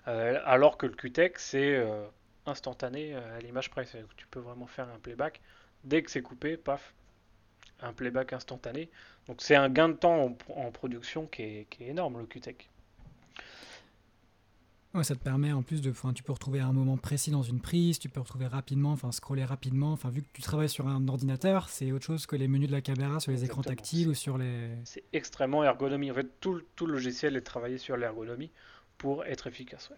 alors 0.05 0.77
que 0.77 0.85
le 0.85 0.93
QTEC, 0.93 1.39
c'est 1.39 1.83
instantané 2.45 3.15
à 3.15 3.39
l'image 3.39 3.69
près. 3.69 3.85
Tu 4.17 4.27
peux 4.27 4.39
vraiment 4.39 4.67
faire 4.67 4.87
un 4.89 4.99
playback. 4.99 5.41
Dès 5.83 6.03
que 6.03 6.11
c'est 6.11 6.21
coupé, 6.21 6.57
paf, 6.57 6.93
un 7.81 7.93
playback 7.93 8.33
instantané. 8.33 8.89
Donc 9.27 9.41
c'est 9.41 9.55
un 9.55 9.69
gain 9.69 9.89
de 9.89 9.93
temps 9.93 10.35
en, 10.49 10.71
production 10.71 11.27
qui 11.27 11.43
est, 11.43 11.81
énorme, 11.81 12.19
le 12.19 12.25
QTEC. 12.25 12.69
Ouais, 14.95 15.03
ça 15.03 15.13
te 15.13 15.19
permet 15.19 15.51
en 15.51 15.61
plus 15.61 15.81
de, 15.81 15.93
tu 16.13 16.23
peux 16.23 16.31
retrouver 16.31 16.61
un 16.61 16.71
moment 16.71 16.95
précis 16.95 17.29
dans 17.29 17.43
une 17.43 17.59
prise, 17.59 17.99
tu 17.99 18.07
peux 18.07 18.21
retrouver 18.21 18.47
rapidement, 18.47 18.93
enfin 18.93 19.11
scroller 19.11 19.43
rapidement. 19.43 19.91
Enfin 19.91 20.09
vu 20.09 20.21
que 20.21 20.27
tu 20.31 20.41
travailles 20.41 20.69
sur 20.69 20.87
un 20.87 21.05
ordinateur, 21.09 21.67
c'est 21.67 21.91
autre 21.91 22.05
chose 22.05 22.25
que 22.25 22.37
les 22.37 22.47
menus 22.47 22.69
de 22.69 22.73
la 22.73 22.79
caméra 22.79 23.19
sur 23.19 23.33
les 23.33 23.43
écrans 23.43 23.61
tactiles 23.61 24.07
ou 24.07 24.13
sur 24.13 24.37
les. 24.37 24.69
C'est 24.85 25.03
extrêmement 25.11 25.65
ergonomie. 25.65 26.11
En 26.11 26.13
fait, 26.13 26.39
tout, 26.39 26.61
tout 26.77 26.85
le 26.85 26.93
logiciel 26.93 27.35
est 27.35 27.41
travaillé 27.41 27.77
sur 27.77 27.97
l'ergonomie 27.97 28.51
pour 28.97 29.25
être 29.25 29.47
efficace. 29.47 29.91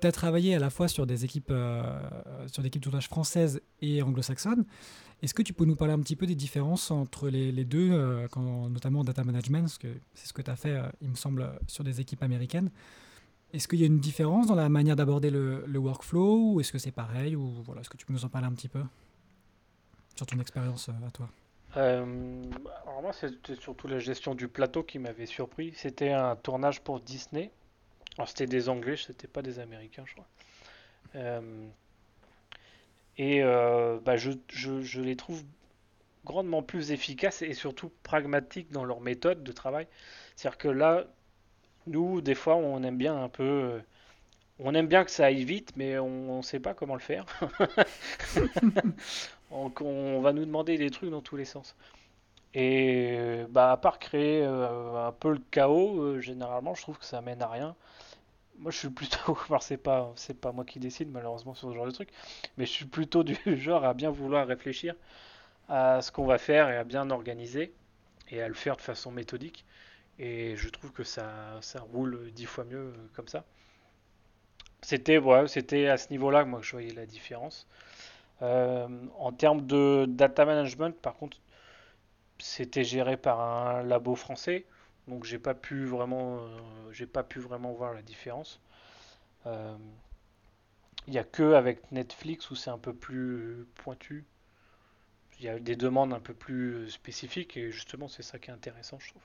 Tu 0.00 0.06
as 0.06 0.12
travaillé 0.12 0.54
à 0.54 0.60
la 0.60 0.70
fois 0.70 0.86
sur 0.86 1.04
des 1.04 1.24
équipes, 1.24 1.50
euh, 1.50 1.98
sur 2.46 2.62
des 2.62 2.68
équipes 2.68 2.82
de 2.82 2.84
tournage 2.84 3.08
françaises 3.08 3.60
et 3.82 4.02
anglo-saxonnes. 4.02 4.64
Est-ce 5.22 5.34
que 5.34 5.42
tu 5.42 5.52
peux 5.52 5.64
nous 5.64 5.76
parler 5.76 5.94
un 5.94 6.00
petit 6.00 6.14
peu 6.16 6.26
des 6.26 6.34
différences 6.36 6.92
entre 6.92 7.28
les, 7.28 7.64
deux, 7.64 7.90
euh, 7.90 8.28
quand, 8.28 8.68
notamment 8.68 9.00
en 9.00 9.04
data 9.04 9.24
management, 9.24 9.62
parce 9.62 9.78
que 9.78 9.88
c'est 10.14 10.28
ce 10.28 10.32
que 10.32 10.42
tu 10.42 10.50
as 10.50 10.56
fait, 10.56 10.76
euh, 10.76 10.86
il 11.00 11.08
me 11.08 11.16
semble, 11.16 11.50
sur 11.66 11.82
des 11.82 12.00
équipes 12.00 12.22
américaines? 12.22 12.70
Est-ce 13.54 13.68
qu'il 13.68 13.80
y 13.80 13.84
a 13.84 13.86
une 13.86 14.00
différence 14.00 14.48
dans 14.48 14.56
la 14.56 14.68
manière 14.68 14.96
d'aborder 14.96 15.30
le, 15.30 15.78
workflow 15.78 16.54
ou 16.54 16.60
est-ce 16.60 16.72
que 16.72 16.78
c'est 16.78 16.90
pareil 16.90 17.36
ou 17.36 17.62
voilà, 17.64 17.80
Est-ce 17.80 17.90
que 17.90 17.96
tu 17.96 18.04
peux 18.04 18.12
nous 18.12 18.24
en 18.24 18.28
parler 18.28 18.48
un 18.48 18.52
petit 18.52 18.68
peu 18.68 18.82
sur 20.16 20.26
ton 20.26 20.40
expérience 20.40 20.88
euh, 20.88 21.06
à 21.06 21.10
toi? 21.10 21.28
Alors 21.76 23.02
moi, 23.02 23.12
c'était 23.12 23.54
surtout 23.56 23.86
la 23.88 23.98
gestion 24.00 24.34
du 24.34 24.48
plateau 24.48 24.82
qui 24.82 24.98
m'avait 24.98 25.26
surpris. 25.26 25.72
C'était 25.76 26.10
un 26.10 26.36
tournage 26.36 26.80
pour 26.80 27.00
Disney. 27.00 27.50
Alors 28.16 28.28
c'était 28.28 28.46
des 28.46 28.68
Anglais, 28.68 28.96
c'était 28.96 29.28
pas 29.28 29.42
des 29.42 29.58
Américains, 29.60 30.04
je 30.06 30.14
crois. 30.14 30.26
Et 33.16 33.42
euh, 33.42 33.98
bah, 34.04 34.16
je, 34.16 34.32
je, 34.48 35.00
les 35.00 35.16
trouve 35.16 35.42
grandement 36.24 36.62
plus 36.62 36.90
efficaces 36.90 37.42
et 37.42 37.54
surtout 37.54 37.92
pragmatiques 38.02 38.72
dans 38.72 38.84
leur 38.84 39.00
méthode 39.00 39.44
de 39.44 39.52
travail. 39.52 39.86
C'est-à-dire 40.34 40.58
que 40.58 40.68
là, 40.68 41.06
nous, 41.86 42.20
des 42.20 42.34
fois, 42.34 42.56
on 42.56 42.82
aime 42.82 42.98
bien 42.98 43.22
un 43.22 43.28
peu. 43.28 43.42
Euh, 43.42 43.80
on 44.60 44.74
aime 44.74 44.86
bien 44.86 45.04
que 45.04 45.10
ça 45.10 45.26
aille 45.26 45.44
vite, 45.44 45.72
mais 45.76 45.98
on 45.98 46.38
ne 46.38 46.42
sait 46.42 46.60
pas 46.60 46.74
comment 46.74 46.94
le 46.94 47.00
faire. 47.00 47.26
on, 49.50 50.20
va 50.20 50.32
nous 50.32 50.44
demander 50.44 50.78
des 50.78 50.90
trucs 50.90 51.10
dans 51.10 51.22
tous 51.22 51.36
les 51.36 51.44
sens. 51.44 51.76
Et 52.54 53.18
bah, 53.50 53.72
à 53.72 53.76
part 53.76 53.98
créer 53.98 54.42
euh, 54.44 55.08
un 55.08 55.12
peu 55.12 55.32
le 55.32 55.40
chaos, 55.50 56.20
généralement, 56.20 56.74
je 56.74 56.82
trouve 56.82 56.98
que 56.98 57.04
ça 57.04 57.20
mène 57.20 57.42
à 57.42 57.48
rien. 57.48 57.74
Moi, 58.58 58.70
je 58.70 58.78
suis 58.78 58.90
plutôt. 58.90 59.36
c'est 59.60 59.76
pas, 59.76 60.12
c'est 60.16 60.40
pas 60.40 60.52
moi 60.52 60.64
qui 60.64 60.78
décide 60.78 61.10
malheureusement 61.10 61.54
sur 61.54 61.70
ce 61.70 61.74
genre 61.74 61.86
de 61.86 61.90
truc, 61.90 62.10
mais 62.56 62.66
je 62.66 62.72
suis 62.72 62.86
plutôt 62.86 63.24
du 63.24 63.36
genre 63.58 63.84
à 63.84 63.94
bien 63.94 64.10
vouloir 64.10 64.46
réfléchir 64.46 64.94
à 65.68 66.02
ce 66.02 66.12
qu'on 66.12 66.26
va 66.26 66.38
faire 66.38 66.68
et 66.70 66.76
à 66.76 66.84
bien 66.84 67.10
organiser 67.10 67.72
et 68.30 68.42
à 68.42 68.48
le 68.48 68.54
faire 68.54 68.76
de 68.76 68.82
façon 68.82 69.10
méthodique. 69.10 69.64
Et 70.18 70.56
je 70.56 70.68
trouve 70.68 70.92
que 70.92 71.04
ça, 71.04 71.60
roule 71.92 72.30
dix 72.32 72.46
fois 72.46 72.64
mieux 72.64 72.92
comme 73.14 73.28
ça. 73.28 73.44
C'était 74.82 75.16
à 75.88 75.96
ce 75.96 76.10
niveau-là 76.10 76.44
que 76.44 76.48
moi 76.48 76.60
je 76.62 76.72
voyais 76.72 76.92
la 76.92 77.06
différence. 77.06 77.66
Euh, 78.42 78.88
en 79.18 79.32
termes 79.32 79.66
de 79.66 80.06
data 80.08 80.44
management, 80.44 80.92
par 81.00 81.14
contre, 81.14 81.38
c'était 82.38 82.84
géré 82.84 83.16
par 83.16 83.40
un 83.40 83.82
labo 83.82 84.14
français. 84.14 84.66
Donc 85.08 85.24
j'ai 85.24 85.38
pas 85.38 85.54
pu 85.54 85.84
vraiment, 85.84 86.38
euh, 86.38 86.92
j'ai 86.92 87.06
pas 87.06 87.22
pu 87.22 87.40
vraiment 87.40 87.72
voir 87.72 87.94
la 87.94 88.02
différence. 88.02 88.60
Il 89.46 89.50
euh, 89.52 89.76
n'y 91.08 91.18
a 91.18 91.24
que 91.24 91.54
avec 91.54 91.90
Netflix 91.92 92.50
où 92.50 92.54
c'est 92.54 92.70
un 92.70 92.78
peu 92.78 92.94
plus 92.94 93.66
pointu. 93.76 94.24
Il 95.38 95.44
y 95.46 95.48
a 95.48 95.58
des 95.58 95.76
demandes 95.76 96.12
un 96.12 96.20
peu 96.20 96.34
plus 96.34 96.90
spécifiques 96.90 97.56
et 97.56 97.70
justement 97.70 98.08
c'est 98.08 98.22
ça 98.22 98.38
qui 98.38 98.50
est 98.50 98.52
intéressant 98.52 98.98
je 99.00 99.10
trouve. 99.10 99.22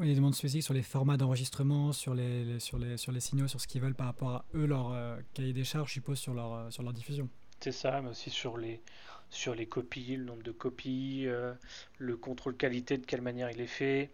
Oui, 0.00 0.06
des 0.06 0.14
demandes 0.14 0.34
spécifiques 0.34 0.62
sur 0.62 0.74
les 0.74 0.82
formats 0.82 1.16
d'enregistrement, 1.16 1.92
sur 1.92 2.14
les, 2.14 2.60
sur, 2.60 2.78
les, 2.78 2.96
sur 2.96 3.10
les 3.10 3.18
signaux, 3.18 3.48
sur 3.48 3.60
ce 3.60 3.66
qu'ils 3.66 3.80
veulent 3.80 3.96
par 3.96 4.06
rapport 4.06 4.30
à 4.30 4.44
eux, 4.54 4.64
leur 4.64 4.92
euh, 4.92 5.18
cahier 5.34 5.52
des 5.52 5.64
charges, 5.64 5.88
je 5.88 5.94
suppose, 5.94 6.18
sur 6.18 6.34
leur, 6.34 6.72
sur 6.72 6.84
leur 6.84 6.92
diffusion. 6.92 7.28
C'est 7.58 7.72
ça, 7.72 8.00
mais 8.00 8.10
aussi 8.10 8.30
sur 8.30 8.58
les, 8.58 8.80
sur 9.28 9.56
les 9.56 9.66
copies, 9.66 10.14
le 10.16 10.24
nombre 10.24 10.44
de 10.44 10.52
copies, 10.52 11.24
euh, 11.26 11.52
le 11.98 12.16
contrôle 12.16 12.56
qualité, 12.56 12.96
de 12.96 13.06
quelle 13.06 13.22
manière 13.22 13.50
il 13.50 13.60
est 13.60 13.66
fait, 13.66 14.10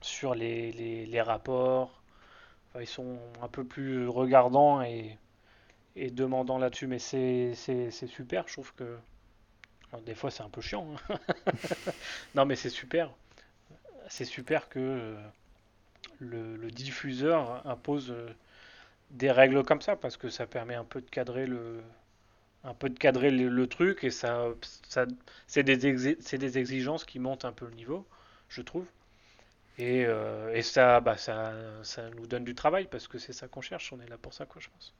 sur 0.00 0.36
les, 0.36 0.70
les, 1.06 1.22
rapports. 1.22 2.02
ils 2.80 2.86
sont 2.86 3.18
un 3.42 3.48
peu 3.48 3.64
plus 3.64 4.06
regardants 4.06 4.80
et, 4.80 5.18
et 5.96 6.12
demandants 6.12 6.58
là-dessus, 6.58 6.86
mais 6.86 7.00
c'est 7.00 7.54
super, 8.06 8.46
je 8.46 8.52
trouve 8.52 8.72
que... 8.74 8.96
des 10.06 10.14
fois 10.14 10.30
c'est 10.30 10.44
un 10.44 10.48
peu 10.50 10.60
chiant. 10.60 10.86
Hein. 11.08 11.18
non 12.36 12.46
mais 12.46 12.54
c'est 12.54 12.70
super. 12.70 13.10
C'est 14.10 14.24
super 14.24 14.68
que 14.68 14.80
euh, 14.80 15.16
le, 16.18 16.70
diffuseur 16.70 17.64
impose 17.66 18.10
euh, 18.10 18.28
des 19.10 19.30
règles 19.30 19.62
comme 19.64 19.80
ça, 19.80 19.94
parce 19.94 20.16
que 20.16 20.28
ça 20.28 20.46
permet 20.46 20.74
un 20.74 20.84
peu 20.84 21.00
de 21.00 21.08
cadrer 21.08 21.46
le, 21.46 21.80
un 22.64 22.74
peu 22.74 22.90
de 22.90 22.98
cadrer 22.98 23.30
le, 23.30 23.66
truc 23.68 24.02
et 24.02 24.10
ça, 24.10 24.48
ça 24.88 25.06
c'est 25.46 25.62
des, 25.62 25.76
des, 25.76 26.58
exigences 26.58 27.04
qui 27.04 27.20
montent 27.20 27.44
un 27.44 27.52
peu 27.52 27.66
le 27.66 27.74
niveau, 27.74 28.04
je 28.48 28.62
trouve. 28.62 28.86
Et, 29.78 30.04
euh, 30.04 30.52
et 30.54 30.62
ça, 30.62 31.00
bah, 31.00 31.16
ça, 31.16 31.54
ça 31.84 32.10
nous 32.10 32.26
donne 32.26 32.44
du 32.44 32.56
travail 32.56 32.88
parce 32.90 33.06
que 33.06 33.16
c'est 33.18 33.32
ça 33.32 33.46
qu'on 33.46 33.62
cherche, 33.62 33.92
on 33.92 34.00
est 34.00 34.08
là 34.08 34.18
pour 34.18 34.34
ça, 34.34 34.44
quoi, 34.44 34.60
je 34.60 34.68
pense. 34.68 34.92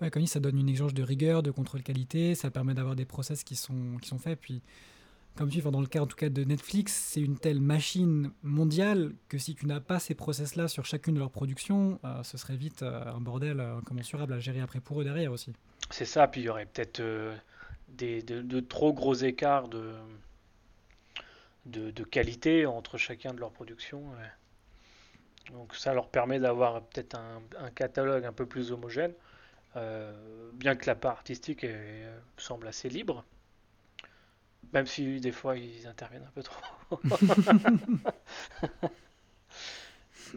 Ouais, 0.00 0.10
comme 0.10 0.22
dit, 0.22 0.28
ça 0.28 0.40
donne 0.40 0.56
une 0.56 0.68
exigence 0.68 0.94
de 0.94 1.02
rigueur, 1.02 1.42
de 1.42 1.50
contrôle 1.50 1.82
qualité, 1.82 2.36
ça 2.36 2.50
permet 2.50 2.74
d'avoir 2.74 2.94
des 2.94 3.06
process 3.06 3.42
qui 3.42 3.56
sont, 3.56 3.98
qui 4.00 4.08
sont 4.08 4.18
faits. 4.18 4.38
Puis, 4.40 4.62
comme 5.36 5.50
tu 5.50 5.60
dis, 5.60 5.70
dans 5.70 5.80
le 5.80 5.86
cas 5.86 6.00
en 6.00 6.06
tout 6.06 6.16
cas 6.16 6.28
de 6.28 6.44
Netflix, 6.44 6.92
c'est 6.92 7.20
une 7.20 7.38
telle 7.38 7.60
machine 7.60 8.32
mondiale 8.42 9.12
que 9.28 9.38
si 9.38 9.54
tu 9.54 9.66
n'as 9.66 9.80
pas 9.80 9.98
ces 9.98 10.14
process-là 10.14 10.66
sur 10.66 10.84
chacune 10.84 11.14
de 11.14 11.18
leurs 11.18 11.30
productions, 11.30 12.00
euh, 12.04 12.22
ce 12.22 12.38
serait 12.38 12.56
vite 12.56 12.82
euh, 12.82 13.04
un 13.04 13.20
bordel 13.20 13.60
incommensurable 13.60 14.32
à 14.32 14.38
gérer 14.38 14.60
après 14.60 14.80
pour 14.80 15.00
eux 15.00 15.04
derrière 15.04 15.32
aussi. 15.32 15.52
C'est 15.90 16.06
ça, 16.06 16.26
puis 16.26 16.40
il 16.40 16.44
y 16.44 16.48
aurait 16.48 16.66
peut-être 16.66 17.00
euh, 17.00 17.36
de, 17.90 18.60
trop 18.60 18.92
gros 18.92 19.14
écarts 19.14 19.68
de, 19.68 19.92
de, 21.66 22.04
qualité 22.04 22.66
entre 22.66 22.96
chacun 22.96 23.34
de 23.34 23.40
leurs 23.40 23.52
productions. 23.52 24.04
Donc 25.52 25.74
ça 25.76 25.92
leur 25.94 26.08
permet 26.08 26.40
d'avoir 26.40 26.82
peut-être 26.82 27.16
un, 27.16 27.70
catalogue 27.70 28.24
un 28.24 28.32
peu 28.32 28.46
plus 28.46 28.72
homogène, 28.72 29.12
euh, 29.76 30.12
bien 30.54 30.74
que 30.74 30.86
la 30.86 30.94
part 30.94 31.12
artistique 31.12 31.64
semble 32.36 32.66
assez 32.66 32.88
libre, 32.88 33.24
même 34.76 34.86
si 34.86 35.20
des 35.20 35.32
fois 35.32 35.56
ils 35.56 35.86
interviennent 35.86 36.26
un 36.26 36.32
peu 36.34 36.42
trop. 36.42 36.60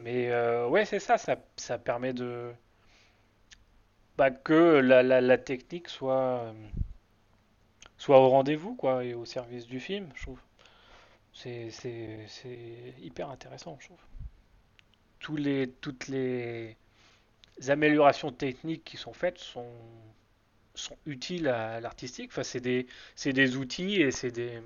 Mais 0.02 0.32
euh, 0.32 0.65
ouais, 0.69 0.86
c'est 0.86 0.99
ça, 0.99 1.17
ça, 1.17 1.36
ça 1.58 1.78
permet 1.78 2.13
de 2.13 2.54
que 4.43 4.80
la, 4.80 5.04
la, 5.04 5.38
technique 5.38 5.89
soit, 5.89 6.39
euh, 6.39 6.54
soit 7.97 8.19
au 8.19 8.30
rendez-vous 8.30 8.75
quoi, 8.75 9.04
et 9.04 9.13
au 9.13 9.25
service 9.25 9.65
du 9.65 9.82
film, 9.82 10.10
je 10.15 10.21
trouve. 10.23 10.39
C'est, 11.34 11.69
hyper 13.02 13.30
intéressant, 13.30 13.78
je 13.82 13.88
trouve. 13.88 13.99
Tous 15.19 15.36
les, 15.36 15.69
toutes 15.82 16.08
les 16.08 16.78
améliorations 17.67 18.32
techniques 18.32 18.86
qui 18.86 18.95
sont 18.95 19.13
faites 19.13 19.38
sont, 19.38 19.71
sont 20.80 20.98
utiles 21.06 21.48
à 21.48 21.80
l'artistique. 21.80 22.32
Enfin, 22.32 22.44
c'est 22.44 22.62
des, 22.62 22.88
des 23.26 23.58
outils 23.58 24.02
et 24.02 24.12
c'est 24.12 24.32
des. 24.32 24.62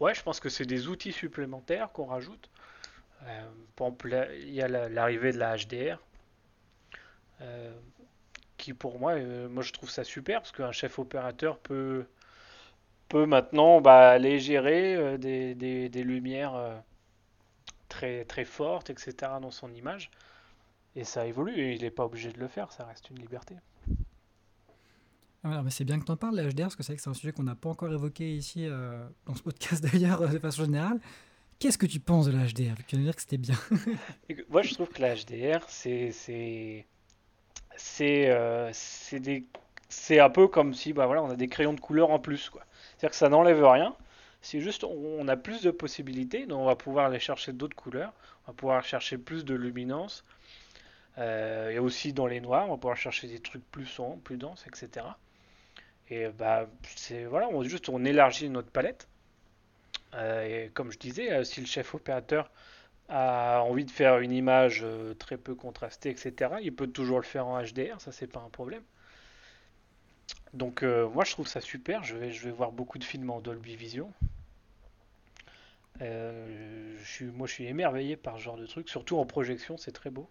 Ouais, 0.00 0.14
je 0.14 0.22
pense 0.22 0.40
que 0.40 0.48
c'est 0.48 0.66
des 0.66 0.88
outils 0.88 1.12
supplémentaires 1.12 1.92
qu'on 1.92 2.06
rajoute. 2.06 2.50
Euh, 3.26 3.50
il 4.40 4.54
y 4.54 4.62
a 4.62 4.68
l'arrivée 4.68 5.32
de 5.32 5.38
la 5.38 5.56
HDR. 5.56 5.98
Euh, 7.42 7.72
qui 8.56 8.74
pour 8.74 8.98
moi, 9.00 9.12
euh, 9.14 9.48
moi 9.48 9.62
je 9.62 9.72
trouve 9.72 9.90
ça 9.90 10.04
super 10.04 10.40
parce 10.40 10.52
qu'un 10.52 10.72
chef 10.72 10.98
opérateur 10.98 11.58
peut, 11.58 12.06
peut 13.08 13.26
maintenant 13.26 13.80
bah, 13.80 14.10
aller 14.10 14.38
gérer 14.38 14.94
euh, 14.94 15.18
des, 15.18 15.54
des, 15.54 16.04
lumières 16.04 16.82
très, 17.88 18.24
très 18.24 18.44
fortes, 18.44 18.90
etc. 18.90 19.14
dans 19.40 19.50
son 19.50 19.72
image. 19.74 20.10
Et 20.94 21.04
ça 21.04 21.26
évolue 21.26 21.58
et 21.58 21.74
il 21.74 21.82
n'est 21.82 21.90
pas 21.90 22.04
obligé 22.04 22.32
de 22.32 22.38
le 22.38 22.48
faire, 22.48 22.72
ça 22.72 22.84
reste 22.84 23.10
une 23.10 23.18
liberté. 23.18 23.56
Mais 25.44 25.70
c'est 25.70 25.84
bien 25.84 25.98
que 25.98 26.04
tu 26.04 26.12
en 26.12 26.16
parles, 26.16 26.36
la 26.36 26.48
HDR, 26.48 26.62
parce 26.62 26.76
que 26.76 26.82
c'est 26.82 27.08
un 27.08 27.14
sujet 27.14 27.32
qu'on 27.32 27.42
n'a 27.42 27.54
pas 27.54 27.68
encore 27.68 27.92
évoqué 27.92 28.34
ici 28.34 28.66
dans 29.26 29.34
ce 29.34 29.42
podcast 29.42 29.84
d'ailleurs, 29.92 30.28
de 30.28 30.38
façon 30.38 30.64
générale. 30.64 31.00
Qu'est-ce 31.62 31.78
que 31.78 31.86
tu 31.86 32.00
penses 32.00 32.26
de 32.26 32.32
la 32.32 32.44
HDR 32.44 32.74
Tu 32.86 32.96
viens 32.96 32.98
de 32.98 33.04
dire 33.04 33.14
que 33.14 33.22
c'était 33.22 33.38
bien. 33.38 33.54
Moi, 34.48 34.62
je 34.62 34.74
trouve 34.74 34.88
que 34.88 35.00
la 35.00 35.14
HDR, 35.14 35.60
c'est 35.68 36.10
c'est 36.12 36.86
euh, 38.30 38.72
c'est 39.88 40.18
un 40.18 40.30
peu 40.30 40.48
comme 40.48 40.74
si 40.74 40.92
bah, 40.92 41.06
voilà, 41.06 41.22
on 41.22 41.30
a 41.30 41.36
des 41.36 41.46
crayons 41.48 41.74
de 41.74 41.80
couleur 41.80 42.10
en 42.10 42.18
plus. 42.18 42.50
C'est-à-dire 42.50 43.10
que 43.10 43.16
ça 43.16 43.28
n'enlève 43.28 43.64
rien. 43.64 43.94
C'est 44.40 44.60
juste 44.60 44.82
on, 44.82 45.28
a 45.28 45.36
plus 45.36 45.62
de 45.62 45.70
possibilités, 45.70 46.46
donc 46.46 46.58
on 46.60 46.64
va 46.64 46.74
pouvoir 46.74 47.06
aller 47.06 47.20
chercher 47.20 47.52
d'autres 47.52 47.76
couleurs, 47.76 48.12
on 48.44 48.50
va 48.50 48.56
pouvoir 48.56 48.82
chercher 48.82 49.16
plus 49.16 49.44
de 49.44 49.54
luminance. 49.54 50.24
Euh, 51.18 51.70
et 51.70 51.78
aussi 51.78 52.12
dans 52.12 52.26
les 52.26 52.40
noirs, 52.40 52.66
on 52.66 52.72
va 52.72 52.76
pouvoir 52.76 52.96
chercher 52.96 53.28
des 53.28 53.38
trucs 53.38 53.64
plus 53.70 53.86
sombres, 53.86 54.18
plus 54.24 54.38
denses, 54.38 54.66
etc. 54.66 55.06
Et 56.12 56.28
bah 56.28 56.68
c'est 56.94 57.24
voilà, 57.24 57.48
on 57.48 57.62
juste 57.62 57.88
on 57.88 58.04
élargit 58.04 58.50
notre 58.50 58.70
palette. 58.70 59.08
Euh, 60.14 60.66
et 60.66 60.70
comme 60.74 60.92
je 60.92 60.98
disais, 60.98 61.42
si 61.44 61.60
le 61.60 61.66
chef 61.66 61.94
opérateur 61.94 62.50
a 63.08 63.60
envie 63.62 63.86
de 63.86 63.90
faire 63.90 64.18
une 64.18 64.32
image 64.32 64.82
euh, 64.84 65.14
très 65.14 65.38
peu 65.38 65.54
contrastée, 65.54 66.10
etc., 66.10 66.56
il 66.62 66.74
peut 66.74 66.86
toujours 66.86 67.18
le 67.18 67.24
faire 67.24 67.46
en 67.46 67.62
HDR, 67.62 67.98
ça 68.00 68.12
c'est 68.12 68.26
pas 68.26 68.40
un 68.40 68.50
problème. 68.50 68.82
Donc 70.52 70.82
euh, 70.82 71.08
moi 71.08 71.24
je 71.24 71.32
trouve 71.32 71.48
ça 71.48 71.62
super, 71.62 72.04
je 72.04 72.16
vais, 72.16 72.30
je 72.30 72.44
vais 72.44 72.50
voir 72.50 72.72
beaucoup 72.72 72.98
de 72.98 73.04
films 73.04 73.30
en 73.30 73.40
Dolby 73.40 73.74
Vision. 73.76 74.12
Euh, 76.02 76.94
je 76.98 77.10
suis, 77.10 77.24
moi 77.26 77.46
je 77.46 77.54
suis 77.54 77.66
émerveillé 77.66 78.16
par 78.16 78.36
ce 78.36 78.42
genre 78.42 78.58
de 78.58 78.66
truc, 78.66 78.90
surtout 78.90 79.16
en 79.18 79.24
projection, 79.24 79.78
c'est 79.78 79.92
très 79.92 80.10
beau. 80.10 80.28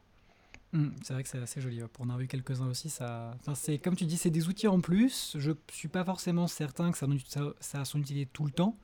Hmm, 0.74 0.90
c'est 1.04 1.14
vrai 1.14 1.24
que 1.24 1.30
c'est 1.30 1.38
assez 1.38 1.60
joli. 1.60 1.82
Pour 1.92 2.04
en 2.06 2.10
avoir 2.10 2.20
vu 2.20 2.28
quelques-uns 2.28 2.68
aussi, 2.68 2.90
ça. 2.90 3.36
Enfin, 3.40 3.56
c'est 3.56 3.78
comme 3.78 3.96
tu 3.96 4.06
dis, 4.06 4.18
c'est 4.18 4.30
des 4.30 4.48
outils 4.48 4.68
en 4.68 4.80
plus. 4.80 5.36
Je 5.38 5.52
suis 5.72 5.90
pas 5.90 6.06
forcément 6.06 6.48
certain 6.48 6.92
que 6.92 6.98
ça, 6.98 7.08
ça, 7.28 7.42
ça 7.60 7.82
a 7.82 7.86
son 7.86 8.00
utilité 8.00 8.30
tout 8.32 8.46
le 8.46 8.52
temps. 8.52 8.78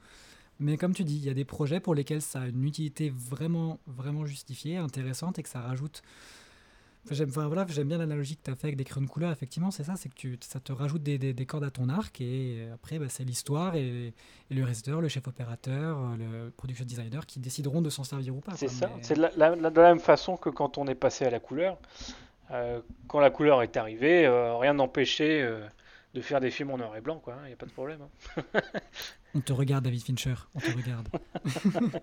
Mais 0.60 0.76
comme 0.78 0.93
tu 0.93 1.04
dis, 1.04 1.15
il 1.15 1.23
y 1.23 1.30
a 1.30 1.34
des 1.34 1.45
projets 1.45 1.80
pour 1.80 1.95
lesquels 1.95 2.21
ça 2.21 2.41
a 2.41 2.47
une 2.47 2.63
utilité 2.63 3.10
vraiment, 3.12 3.80
vraiment 3.86 4.26
justifiée, 4.26 4.78
intéressante 4.78 5.39
et 5.39 5.43
que 5.43 5.50
ça 5.50 5.62
rajoute. 5.62 6.02
J'aime 7.15 7.30
voilà, 7.30 7.65
bien 7.65 7.98
l'analogie 7.98 8.38
que 8.38 8.43
tu 8.43 8.52
as 8.52 8.56
fait 8.56 8.67
avec 8.67 8.78
des 8.78 8.84
crayons 8.84 9.06
de 9.06 9.10
couleur, 9.10 9.32
effectivement, 9.32 9.72
c'est 9.72 9.84
ça, 9.84 9.96
c'est 9.96 10.10
que 10.10 10.15
tu, 10.15 10.38
ça 10.41 10.60
te 10.60 10.72
rajoute 10.72 11.04
des, 11.04 11.17
des, 11.17 11.46
cordes 11.46 11.63
à 11.63 11.72
ton 11.72 11.89
arc 11.89 12.22
et 12.22 12.67
après, 12.74 13.00
bah, 13.00 13.06
c'est 13.10 13.24
l'histoire 13.24 13.76
et, 13.76 14.13
le 14.50 14.63
réalisateur, 14.63 15.02
le 15.02 15.10
chef 15.10 15.28
opérateur, 15.28 16.00
le 16.17 16.50
production 16.52 16.86
designer 16.86 17.26
qui 17.26 17.39
décideront 17.39 17.82
de 17.82 17.89
s'en 17.89 18.04
servir 18.04 18.36
ou 18.36 18.39
pas. 18.39 18.54
C'est 18.56 18.70
ça, 18.70 18.89
c'est 19.02 19.15
de 19.17 19.30
la, 19.36 19.72
même 19.72 20.00
façon 20.00 20.38
que 20.38 20.50
quand 20.50 20.78
on 20.78 20.88
est 20.88 20.96
passé 20.96 21.26
à 21.26 21.30
la 21.30 21.39
couleur. 21.39 21.78
Euh, 22.52 22.80
quand 23.08 23.20
la 23.20 23.30
couleur 23.30 23.62
est 23.62 23.76
arrivée, 23.76 24.26
euh, 24.26 24.56
rien 24.56 24.74
n'empêchait 24.74 25.41
euh, 25.41 25.67
de 26.13 26.22
faire 26.22 26.39
des 26.39 26.50
films 26.50 26.72
en 26.72 26.78
noir 26.78 26.96
et 26.96 27.02
blanc, 27.02 27.20
quoi. 27.20 27.36
Il 27.36 27.43
hein, 27.43 27.48
n'y 27.48 27.54
a 27.54 27.58
pas 27.58 27.65
de 27.65 27.72
problème. 27.72 28.00
Hein. 28.02 28.52
on 29.36 29.41
te 29.41 29.52
regarde, 29.52 29.84
David 29.84 30.02
Fincher. 30.02 30.36
On 30.56 30.60
te 30.60 30.72
regarde. 30.72 31.10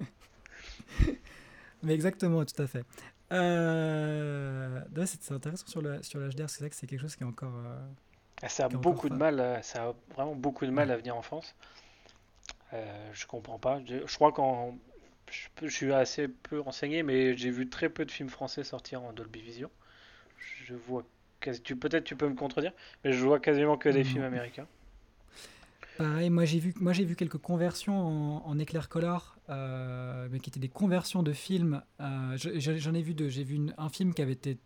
Mais 1.83 1.95
exactement, 1.95 2.45
tout 2.45 2.63
à 2.63 2.67
fait. 2.67 2.85
Euh... 3.33 4.81
c'est 5.07 5.33
intéressant 5.33 5.67
sur 5.67 5.83
le 5.83 6.03
sur 6.03 6.21
l'HDR, 6.21 6.49
c'est 6.49 6.61
vrai 6.61 6.71
que 6.71 6.77
c'est 6.77 6.87
quelque 6.87 7.01
chose 7.01 7.17
qui 7.17 7.23
est 7.23 7.27
encore. 7.27 7.55
Euh, 7.57 8.49
ça 8.49 8.67
a 8.67 8.69
beaucoup 8.69 9.09
de 9.09 9.15
mal, 9.15 9.41
euh, 9.41 9.63
ça 9.63 9.89
a 9.89 9.95
vraiment 10.15 10.35
beaucoup 10.35 10.67
de 10.67 10.71
mal 10.71 10.91
à 10.91 10.97
venir 10.97 11.17
en 11.17 11.23
France. 11.23 11.55
Euh, 12.73 13.11
je 13.13 13.27
comprends 13.27 13.59
pas. 13.59 13.81
Je, 13.87 14.15
crois 14.15 14.33
qu'en 14.33 14.77
je, 15.63 15.69
suis 15.69 15.93
assez 15.93 16.29
peu 16.29 16.61
renseigné, 16.61 17.03
mais 17.03 17.37
j'ai 17.37 17.51
vu 17.51 17.69
très 17.69 17.89
peu 17.89 18.05
de 18.05 18.11
films 18.11 18.29
français 18.29 18.65
sortir 18.65 19.03
en 19.03 19.13
Dolby 19.13 19.41
Vision. 19.41 19.71
Je 20.39 20.75
vois 20.75 21.05
peut-être 21.41 22.05
tu 22.05 22.17
peux 22.17 22.29
me 22.29 22.35
contredire, 22.35 22.73
mais 23.05 23.13
je 23.13 23.25
vois 23.25 23.39
quasiment 23.39 23.77
que 23.77 23.91
des 23.91 24.03
films 24.03 24.25
américains. 24.25 24.67
Pareil, 25.99 26.29
moi 26.29 26.45
j'ai 26.45 26.59
vu, 26.59 26.75
moi 26.81 26.93
j'ai 26.93 27.05
vu 27.05 27.15
quelques 27.15 27.39
conversions 27.39 28.47
en, 28.47 28.59
éclair 28.59 28.89
color, 28.89 29.37
euh, 29.49 30.29
mais 30.31 30.41
qui 30.41 30.51
étaient 30.51 30.61
des 30.61 30.69
conversions 30.69 31.23
de 31.23 31.33
films. 31.33 31.83
Euh, 32.01 32.37
j'en 32.37 32.95
ai 32.95 33.03
vu 33.03 33.15
deux. 33.15 33.29
J'ai 33.29 33.45
vu 33.45 33.61
un 33.79 33.89
film 33.89 34.13
qui 34.13 34.21
avait 34.21 34.33
été 34.33 34.59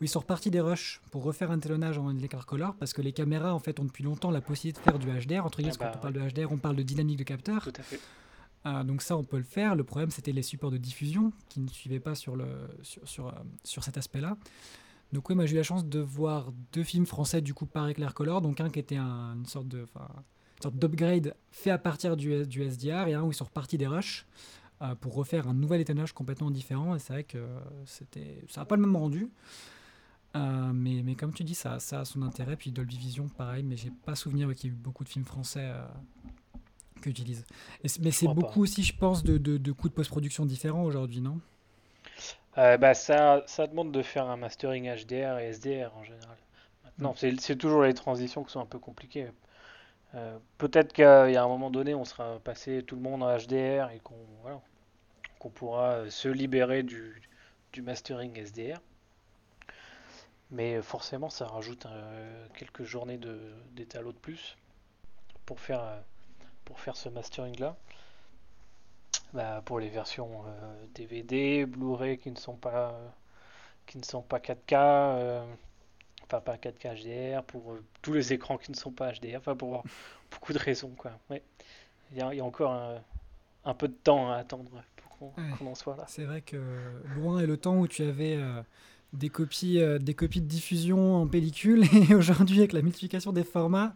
où 0.00 0.04
ils 0.04 0.08
sont 0.08 0.20
repartis 0.20 0.50
des 0.50 0.60
rushs 0.60 1.00
pour 1.10 1.24
refaire 1.24 1.50
un 1.50 1.58
talonnage 1.58 1.98
en 1.98 2.16
éclair 2.18 2.46
color 2.46 2.76
parce 2.76 2.92
que 2.92 3.02
les 3.02 3.12
caméras 3.12 3.52
en 3.52 3.58
fait 3.58 3.80
ont 3.80 3.84
depuis 3.84 4.04
longtemps 4.04 4.30
la 4.30 4.40
possibilité 4.40 4.80
de 4.80 4.90
faire 4.90 4.98
du 4.98 5.08
HDR. 5.08 5.44
Entre 5.44 5.58
guillemets, 5.58 5.74
ah 5.80 5.84
quand 5.84 5.86
bah 5.86 5.94
on 5.96 6.00
parle 6.00 6.14
de 6.14 6.20
HDR, 6.20 6.52
on 6.52 6.58
parle 6.58 6.76
de 6.76 6.82
dynamique 6.82 7.18
de 7.18 7.24
capteur. 7.24 7.64
Tout 7.64 7.72
à 7.76 7.82
fait. 7.82 8.00
Euh, 8.66 8.84
donc 8.84 9.02
ça, 9.02 9.16
on 9.16 9.24
peut 9.24 9.38
le 9.38 9.44
faire. 9.44 9.74
Le 9.74 9.84
problème, 9.84 10.10
c'était 10.10 10.32
les 10.32 10.42
supports 10.42 10.70
de 10.70 10.78
diffusion 10.78 11.32
qui 11.48 11.60
ne 11.60 11.68
suivaient 11.68 12.00
pas 12.00 12.14
sur, 12.14 12.36
le, 12.36 12.46
sur, 12.82 13.08
sur, 13.08 13.34
sur 13.64 13.82
cet 13.82 13.96
aspect-là. 13.96 14.36
Donc 15.12 15.28
oui, 15.28 15.36
moi 15.36 15.46
j'ai 15.46 15.54
eu 15.54 15.56
la 15.56 15.62
chance 15.62 15.86
de 15.86 16.00
voir 16.00 16.52
deux 16.72 16.82
films 16.82 17.06
français 17.06 17.40
du 17.40 17.54
coup 17.54 17.66
par 17.66 17.88
Éclair 17.88 18.12
Color, 18.12 18.40
donc 18.40 18.60
un 18.60 18.70
qui 18.70 18.80
était 18.80 18.98
une 18.98 19.46
sorte 19.46 19.68
de, 19.68 19.86
d'upgrade 20.64 21.34
fait 21.50 21.70
à 21.70 21.78
partir 21.78 22.16
du, 22.16 22.46
du, 22.46 22.62
SDR 22.62 23.08
et 23.08 23.14
un 23.14 23.22
où 23.22 23.30
ils 23.30 23.34
sont 23.34 23.44
repartis 23.44 23.78
des 23.78 23.86
rushs 23.86 24.26
euh, 24.82 24.94
pour 24.94 25.14
refaire 25.14 25.48
un 25.48 25.54
nouvel 25.54 25.80
étonnage 25.80 26.12
complètement 26.12 26.50
différent. 26.50 26.94
Et 26.94 26.98
c'est 26.98 27.12
vrai 27.12 27.24
que 27.24 27.46
c'était, 27.84 28.42
ça 28.48 28.62
n'a 28.62 28.64
pas 28.64 28.76
le 28.76 28.82
même 28.82 28.96
rendu. 28.96 29.30
mais, 30.34 31.02
mais 31.04 31.14
comme 31.14 31.32
tu 31.32 31.44
dis, 31.44 31.54
ça, 31.54 31.78
ça 31.78 32.00
a 32.00 32.04
son 32.04 32.22
intérêt. 32.22 32.56
Puis 32.56 32.72
Dolby 32.72 32.96
Vision, 32.96 33.28
pareil, 33.28 33.62
mais 33.62 33.76
j'ai 33.76 33.90
pas 33.90 34.14
souvenir 34.14 34.52
qu'il 34.54 34.70
y 34.70 34.72
ait 34.72 34.76
eu 34.76 34.78
beaucoup 34.78 35.04
de 35.04 35.08
films 35.08 35.24
français 35.24 35.70
qui 37.02 37.10
utilisent. 37.10 37.44
mais 38.00 38.10
c'est 38.10 38.28
beaucoup 38.28 38.62
aussi, 38.62 38.82
je 38.82 38.96
pense, 38.96 39.22
de, 39.22 39.38
de, 39.38 39.56
de 39.56 39.72
coûts 39.72 39.88
de 39.88 39.94
post-production 39.94 40.46
différents 40.46 40.84
aujourd'hui, 40.84 41.20
non? 41.20 41.40
Bah, 42.56 42.94
ça, 42.94 43.42
ça 43.46 43.66
demande 43.66 43.92
de 43.92 44.02
faire 44.02 44.28
un 44.28 44.36
mastering 44.36 44.88
HDR 44.88 45.38
et 45.38 45.52
SDR 45.52 45.94
en 45.96 46.02
général. 46.02 46.36
Maintenant, 46.84 47.12
mm. 47.12 47.36
c'est 47.38 47.56
toujours 47.56 47.82
les 47.82 47.94
transitions 47.94 48.44
qui 48.44 48.52
sont 48.52 48.60
un 48.60 48.66
peu 48.66 48.78
compliquées. 48.78 49.28
Euh, 50.16 50.38
peut-être 50.56 50.92
qu'il 50.94 51.04
y 51.04 51.36
a 51.36 51.42
un 51.42 51.48
moment 51.48 51.70
donné, 51.70 51.94
on 51.94 52.04
sera 52.04 52.38
passé 52.38 52.82
tout 52.82 52.96
le 52.96 53.02
monde 53.02 53.22
en 53.22 53.36
HDR 53.36 53.90
et 53.90 54.00
qu'on 54.00 54.16
voilà, 54.40 54.60
pourra 55.54 56.10
se 56.10 56.28
libérer 56.28 56.82
du, 56.82 57.22
mastering 57.82 58.34
SDR. 58.38 58.80
Mais 60.50 60.80
forcément, 60.80 61.28
ça 61.28 61.46
rajoute 61.46 61.84
euh, 61.86 62.46
quelques 62.54 62.84
journées 62.84 63.18
d'étalo 63.74 64.12
de, 64.12 64.16
de 64.16 64.20
plus 64.20 64.56
pour 65.44 65.60
faire, 65.60 65.82
euh, 65.82 66.00
pour 66.64 66.80
faire 66.80 66.96
ce 66.96 67.10
mastering 67.10 67.58
là. 67.58 67.76
Bah, 69.34 69.60
pour 69.66 69.80
les 69.80 69.90
versions 69.90 70.44
DVD, 70.94 71.66
Blu-ray 71.66 72.16
qui 72.16 72.30
ne 72.30 72.36
sont 72.36 72.56
pas 72.56 72.98
qui 73.86 73.98
ne 73.98 74.04
sont 74.04 74.22
pas 74.22 74.38
4K, 74.38 75.44
enfin 76.26 76.40
pas 76.40 76.56
4K 76.56 77.02
HDR, 77.02 77.42
pour 77.44 77.76
tous 78.02 78.12
les 78.12 78.32
écrans 78.32 78.58
qui 78.58 78.70
ne 78.70 78.76
sont 78.76 78.90
pas 78.90 79.12
HDR, 79.12 79.38
enfin 79.38 79.56
pour 79.56 79.84
beaucoup 80.30 80.52
de 80.52 80.58
raisons 80.58 80.92
quoi. 80.96 81.12
Ouais. 81.30 81.42
Il, 82.12 82.18
y 82.18 82.22
a, 82.22 82.32
il 82.32 82.36
y 82.36 82.40
a 82.40 82.44
encore 82.44 82.72
un, 83.64 83.74
peu 83.74 83.88
de 83.88 83.94
temps 83.94 84.30
à 84.30 84.36
attendre 84.36 84.70
pour 84.96 85.16
qu'on 85.18 85.66
en 85.66 85.74
soit 85.74 85.96
là. 85.96 86.04
C'est 86.06 86.24
vrai 86.24 86.40
que 86.40 86.56
loin 87.16 87.40
est 87.40 87.46
le 87.46 87.56
temps 87.56 87.78
où 87.78 87.88
tu 87.88 88.02
avais 88.04 88.38
des 89.12 89.28
copies, 89.28 89.80
des 89.98 90.14
copies 90.14 90.40
de 90.40 90.46
diffusion 90.46 91.16
en 91.16 91.26
pellicule 91.26 91.84
et 92.10 92.14
aujourd'hui 92.14 92.58
avec 92.58 92.72
la 92.72 92.82
multiplication 92.82 93.32
des 93.32 93.42
formats, 93.42 93.92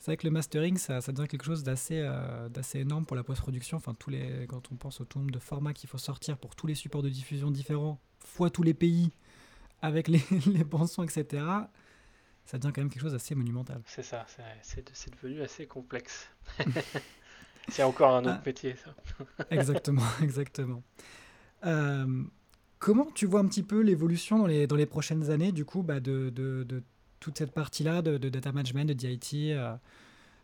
c'est 0.00 0.06
vrai 0.06 0.16
que 0.16 0.26
le 0.26 0.30
mastering, 0.30 0.78
ça, 0.78 1.02
ça 1.02 1.12
devient 1.12 1.28
quelque 1.28 1.44
chose 1.44 1.62
d'assez 1.62 1.98
euh, 1.98 2.48
d'assez 2.48 2.80
énorme 2.80 3.04
pour 3.04 3.16
la 3.16 3.22
post-production. 3.22 3.76
Enfin, 3.76 3.94
tous 3.98 4.08
les, 4.08 4.46
quand 4.48 4.72
on 4.72 4.76
pense 4.76 5.02
au 5.02 5.06
nombre 5.14 5.30
de 5.30 5.38
formats 5.38 5.74
qu'il 5.74 5.90
faut 5.90 5.98
sortir 5.98 6.38
pour 6.38 6.56
tous 6.56 6.66
les 6.66 6.74
supports 6.74 7.02
de 7.02 7.10
diffusion 7.10 7.50
différents, 7.50 8.00
fois 8.18 8.48
tous 8.48 8.62
les 8.62 8.72
pays, 8.72 9.10
avec 9.82 10.08
les, 10.08 10.22
les 10.46 10.64
bons 10.64 10.86
sons, 10.86 11.02
etc., 11.02 11.44
ça 12.44 12.58
devient 12.58 12.72
quand 12.74 12.80
même 12.80 12.90
quelque 12.90 13.02
chose 13.02 13.12
d'assez 13.12 13.34
monumental. 13.34 13.80
C'est 13.86 14.02
ça, 14.02 14.26
c'est 14.62 15.14
devenu 15.14 15.40
assez 15.42 15.66
complexe. 15.66 16.28
c'est 17.68 17.84
encore 17.84 18.16
un 18.16 18.22
autre 18.22 18.38
ah. 18.38 18.42
métier, 18.44 18.74
ça. 18.76 18.94
exactement, 19.50 20.02
exactement. 20.22 20.82
Euh, 21.64 22.24
comment 22.78 23.06
tu 23.14 23.26
vois 23.26 23.40
un 23.40 23.46
petit 23.46 23.62
peu 23.62 23.80
l'évolution 23.80 24.38
dans 24.38 24.46
les, 24.46 24.66
dans 24.66 24.76
les 24.76 24.86
prochaines 24.86 25.30
années, 25.30 25.52
du 25.52 25.64
coup, 25.64 25.82
bah, 25.82 26.00
de, 26.00 26.30
de, 26.30 26.64
de 26.64 26.82
toute 27.20 27.38
cette 27.38 27.52
partie-là 27.52 28.02
de, 28.02 28.16
data 28.16 28.50
management, 28.50 28.86
de 28.86 28.94
DIT 28.94 29.52
euh, 29.52 29.76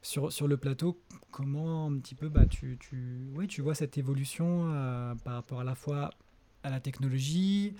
sur, 0.03 0.33
sur 0.33 0.47
le 0.47 0.57
plateau, 0.57 1.01
comment 1.33 1.87
un 1.87 1.99
petit 1.99 2.15
peu 2.15 2.29
bah, 2.29 2.47
tu, 2.47 2.77
tu, 2.79 3.31
oui, 3.35 3.49
tu 3.49 3.63
vois 3.63 3.75
cette 3.75 3.99
évolution 3.99 4.71
euh, 4.73 5.15
par 5.25 5.35
rapport 5.35 5.61
à 5.61 5.65
la 5.65 5.75
fois 5.75 6.11
à 6.63 6.71
la 6.71 6.81
technologie, 6.81 7.75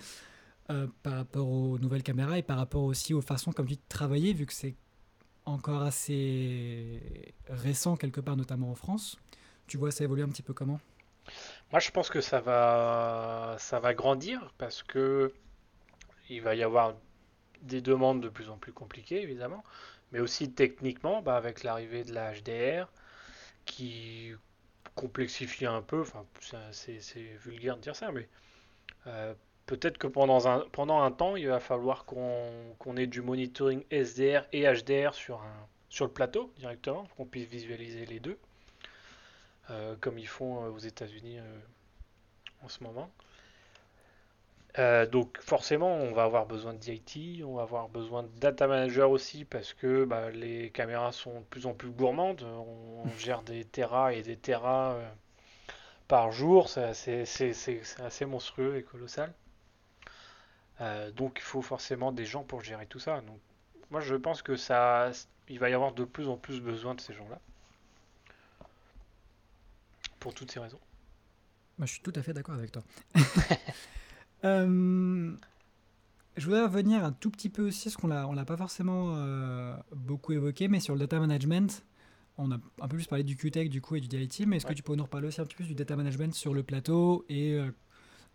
euh, 0.69 0.87
par 1.03 1.13
rapport 1.13 1.47
aux 1.47 1.79
nouvelles 1.79 2.03
caméras 2.03 2.37
et 2.37 2.43
par 2.43 2.57
rapport 2.57 2.83
aussi 2.83 3.13
aux 3.13 3.21
façons 3.21 3.51
comme 3.51 3.67
tu 3.67 3.75
de 3.75 3.81
travailler, 3.89 4.33
vu 4.33 4.45
que 4.45 4.53
c'est 4.53 4.75
encore 5.45 5.81
assez 5.81 7.01
récent 7.47 7.95
quelque 7.95 8.19
part, 8.19 8.35
notamment 8.35 8.71
en 8.71 8.75
France. 8.75 9.17
Tu 9.67 9.77
vois 9.77 9.91
ça 9.91 10.03
évoluer 10.03 10.23
un 10.23 10.29
petit 10.29 10.43
peu 10.43 10.53
comment? 10.53 10.79
Moi, 11.71 11.79
je 11.79 11.91
pense 11.91 12.09
que 12.09 12.21
ça 12.21 12.39
va, 12.39 13.55
ça 13.59 13.79
va 13.79 13.93
grandir 13.93 14.53
parce 14.57 14.83
que 14.83 15.33
il 16.29 16.41
va 16.41 16.55
y 16.55 16.63
avoir 16.63 16.95
des 17.61 17.81
demandes 17.81 18.21
de 18.21 18.29
plus 18.29 18.49
en 18.49 18.57
plus 18.57 18.73
compliquées, 18.73 19.21
évidemment, 19.21 19.63
mais 20.11 20.19
aussi 20.19 20.51
techniquement, 20.51 21.21
bah, 21.21 21.37
avec 21.37 21.63
l'arrivée 21.63 22.03
de 22.03 22.13
la 22.13 22.33
HDR, 22.33 22.87
qui 23.65 24.33
complexifie 24.95 25.65
un 25.65 25.81
peu, 25.81 26.01
enfin, 26.01 26.25
c'est 26.71 27.37
vulgaire 27.39 27.77
de 27.77 27.81
dire 27.81 27.95
ça, 27.95 28.11
mais 28.11 28.27
euh, 29.07 29.33
peut-être 29.67 29.97
que 29.99 30.07
pendant 30.07 30.47
un, 30.47 30.65
pendant 30.71 31.01
un 31.01 31.11
temps, 31.11 31.35
il 31.35 31.47
va 31.47 31.59
falloir 31.59 32.05
qu'on 32.05 32.97
ait 32.97 33.07
du 33.07 33.21
monitoring 33.21 33.83
SDR 33.91 34.45
et 34.51 34.63
HDR 34.63 35.13
sur, 35.13 35.41
un, 35.41 35.67
sur 35.89 36.05
le 36.05 36.11
plateau 36.11 36.51
directement, 36.57 37.07
qu'on 37.15 37.25
puisse 37.25 37.47
visualiser 37.47 38.05
les 38.07 38.19
deux, 38.19 38.39
euh, 39.69 39.95
comme 40.01 40.17
ils 40.17 40.27
font 40.27 40.65
euh, 40.65 40.69
aux 40.69 40.79
États-Unis 40.79 41.37
en 42.63 42.69
ce 42.69 42.83
moment. 42.83 43.11
Euh, 44.79 45.07
donc 45.07 45.39
forcément, 45.41 45.91
on 45.95 46.11
va 46.13 46.23
avoir 46.23 46.45
besoin 46.45 46.73
DIT, 46.73 47.43
on 47.43 47.55
va 47.55 47.63
avoir 47.63 47.89
besoin 47.89 48.23
de 48.23 48.29
data 48.39 48.67
manager 48.67 49.09
aussi 49.09 49.43
parce 49.43 49.73
que 49.73 50.05
bah, 50.05 50.29
les 50.29 50.69
caméras 50.69 51.11
sont 51.11 51.39
de 51.39 51.45
plus 51.45 51.65
en 51.65 51.73
plus 51.73 51.89
gourmandes. 51.89 52.43
On, 52.43 53.07
gère 53.17 53.41
des 53.41 53.65
terras 53.65 54.13
et 54.13 54.21
des 54.21 54.37
terras 54.37 54.93
euh, 54.93 55.09
par 56.07 56.31
jour, 56.31 56.69
c'est 56.69 56.83
assez, 56.83 58.25
monstrueux 58.25 58.77
et 58.77 58.83
colossal. 58.83 59.33
Euh, 60.81 61.11
donc 61.11 61.37
il 61.39 61.43
faut 61.43 61.61
forcément 61.61 62.11
des 62.11 62.25
gens 62.25 62.43
pour 62.43 62.61
gérer 62.61 62.85
tout 62.85 62.99
ça. 62.99 63.21
Donc 63.21 63.39
moi 63.91 64.01
je 64.01 64.15
pense 64.15 64.41
que 64.41 64.55
ça, 64.55 65.11
il 65.49 65.59
va 65.59 65.69
y 65.69 65.73
avoir 65.73 65.93
de 65.93 66.03
plus 66.03 66.27
en 66.27 66.37
plus 66.37 66.61
besoin 66.61 66.95
de 66.95 67.01
ces 67.01 67.13
gens-là. 67.13 67.39
Pour 70.19 70.33
toutes 70.33 70.51
ces 70.51 70.59
raisons. 70.59 70.79
Moi 71.77 71.85
je 71.85 71.93
suis 71.93 72.01
tout 72.01 72.13
à 72.15 72.21
fait 72.21 72.33
d'accord 72.33 72.55
avec 72.55 72.71
toi. 72.71 72.83
Euh, 74.45 75.35
je 76.37 76.45
voudrais 76.45 76.63
revenir 76.63 77.03
un 77.03 77.11
tout 77.11 77.31
petit 77.31 77.49
peu 77.49 77.67
aussi, 77.67 77.85
parce 77.85 77.97
qu'on 77.97 78.11
on 78.11 78.33
l'a 78.33 78.45
pas 78.45 78.55
forcément 78.55 79.15
euh, 79.15 79.75
beaucoup 79.95 80.31
évoqué, 80.31 80.67
mais 80.67 80.79
sur 80.79 80.93
le 80.93 80.99
data 80.99 81.19
management, 81.19 81.83
on 82.37 82.51
a 82.51 82.55
un 82.55 82.87
peu 82.87 82.97
plus 82.97 83.07
parlé 83.07 83.23
du 83.23 83.35
QTech 83.35 83.69
du 83.69 83.81
coup 83.81 83.95
et 83.95 83.99
du 83.99 84.07
DIT, 84.07 84.45
mais 84.45 84.57
est-ce 84.57 84.65
que 84.67 84.73
tu 84.73 84.83
peux 84.83 84.95
nous 84.95 85.03
reparler 85.03 85.27
aussi 85.27 85.41
un 85.41 85.45
petit 85.45 85.55
peu 85.55 85.63
du 85.63 85.73
data 85.73 85.95
management 85.95 86.33
sur 86.35 86.53
le 86.53 86.61
plateau 86.61 87.25
et, 87.29 87.53
euh, 87.53 87.71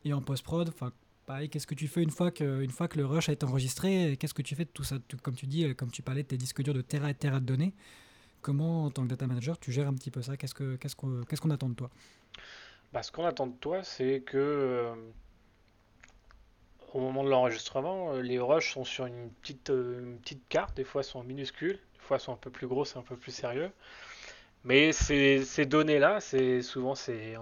et 0.04 0.12
en 0.12 0.20
post-prod 0.20 0.68
Enfin, 0.68 0.92
pareil, 1.32 1.48
qu'est-ce 1.48 1.66
que 1.66 1.74
tu 1.74 1.88
fais 1.88 2.02
une 2.02 2.10
fois 2.10 2.30
que, 2.30 2.44
le 2.44 3.06
rush 3.06 3.30
a 3.30 3.32
été 3.32 3.46
enregistré 3.46 4.18
Qu'est-ce 4.18 4.34
que 4.34 4.42
tu 4.42 4.54
fais 4.54 4.66
de 4.66 4.70
tout 4.70 4.84
ça? 4.84 4.96
Comme 5.22 5.34
tu 5.34 5.46
dis, 5.46 5.74
comme 5.74 5.90
tu 5.90 6.02
parlais 6.02 6.22
de 6.22 6.28
tes 6.28 6.36
disques 6.36 6.62
durs 6.62 6.74
de 6.74 6.82
terra 6.82 7.08
et 7.08 7.14
terra 7.14 7.40
de 7.40 7.46
données, 7.46 7.72
comment 8.42 8.84
en 8.84 8.90
tant 8.90 9.02
que 9.04 9.08
data 9.08 9.26
manager 9.26 9.58
tu 9.58 9.72
gères 9.72 9.88
un 9.88 9.94
petit 9.94 10.10
peu 10.10 10.20
ça? 10.20 10.36
Qu'est-ce, 10.36 10.52
que, 10.52 10.76
qu'est-ce, 10.76 10.94
qu'on, 10.94 11.50
attend 11.50 11.70
de 11.70 11.74
toi? 11.74 11.88
Bah, 12.92 13.02
Ce 13.02 13.10
qu'on 13.10 13.24
attend 13.24 13.46
de 13.46 13.56
toi, 13.56 13.82
c'est 13.82 14.20
que 14.26 14.92
au 16.92 17.00
moment 17.00 17.24
de 17.24 17.30
l'enregistrement, 17.30 18.12
euh, 18.12 18.20
les 18.20 18.38
rushs 18.38 18.74
sont 18.74 18.84
sur 18.84 19.06
une 19.06 19.30
petite, 19.40 19.70
euh, 19.70 20.18
carte, 20.50 20.76
des 20.76 20.84
fois 20.84 21.02
sont 21.02 21.22
minuscules, 21.22 21.78
des 21.94 22.00
fois 22.00 22.18
sont 22.18 22.34
un 22.34 22.36
peu 22.36 22.50
plus 22.50 22.66
grosses, 22.66 22.94
un 22.96 23.02
peu 23.02 23.16
plus 23.16 23.32
sérieux. 23.32 23.70
Mais 24.64 24.92
ces, 24.92 25.64
données-là, 25.64 26.20
souvent 26.60 26.94
c'est 26.94 27.36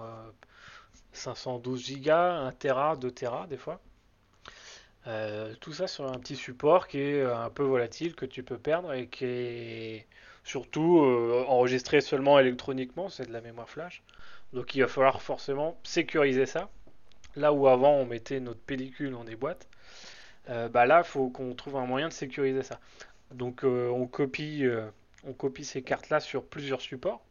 512 1.13 2.01
Go, 2.01 2.11
1 2.11 2.51
Tera, 2.53 2.95
2 2.95 3.11
Tera 3.11 3.47
des 3.47 3.57
fois. 3.57 3.81
Euh, 5.07 5.53
tout 5.59 5.73
ça 5.73 5.87
sur 5.87 6.05
un 6.05 6.19
petit 6.19 6.35
support 6.35 6.87
qui 6.87 6.99
est 6.99 7.23
un 7.23 7.49
peu 7.49 7.63
volatile, 7.63 8.15
que 8.15 8.25
tu 8.25 8.43
peux 8.43 8.57
perdre 8.57 8.93
et 8.93 9.07
qui 9.07 9.25
est 9.25 10.07
surtout 10.43 10.99
enregistré 11.47 12.01
seulement 12.01 12.39
électroniquement, 12.39 13.09
c'est 13.09 13.27
de 13.27 13.33
la 13.33 13.41
mémoire 13.41 13.69
flash. 13.69 14.03
Donc 14.53 14.75
il 14.75 14.81
va 14.81 14.87
falloir 14.87 15.21
forcément 15.21 15.79
sécuriser 15.83 16.45
ça. 16.45 16.69
Là 17.35 17.53
où 17.53 17.67
avant 17.67 17.93
on 17.93 18.05
mettait 18.05 18.39
notre 18.39 18.59
pellicule 18.59 19.11
dans 19.11 19.23
des 19.23 19.35
boîtes, 19.35 19.67
euh, 20.49 20.67
bah 20.67 20.85
là 20.85 21.01
il 21.05 21.07
faut 21.07 21.29
qu'on 21.29 21.53
trouve 21.55 21.77
un 21.77 21.85
moyen 21.85 22.09
de 22.09 22.13
sécuriser 22.13 22.63
ça. 22.63 22.79
Donc 23.33 23.63
euh, 23.63 23.89
on, 23.89 24.07
copie, 24.07 24.65
euh, 24.65 24.89
on 25.23 25.33
copie 25.33 25.63
ces 25.63 25.81
cartes-là 25.81 26.19
sur 26.19 26.45
plusieurs 26.45 26.81
supports. 26.81 27.23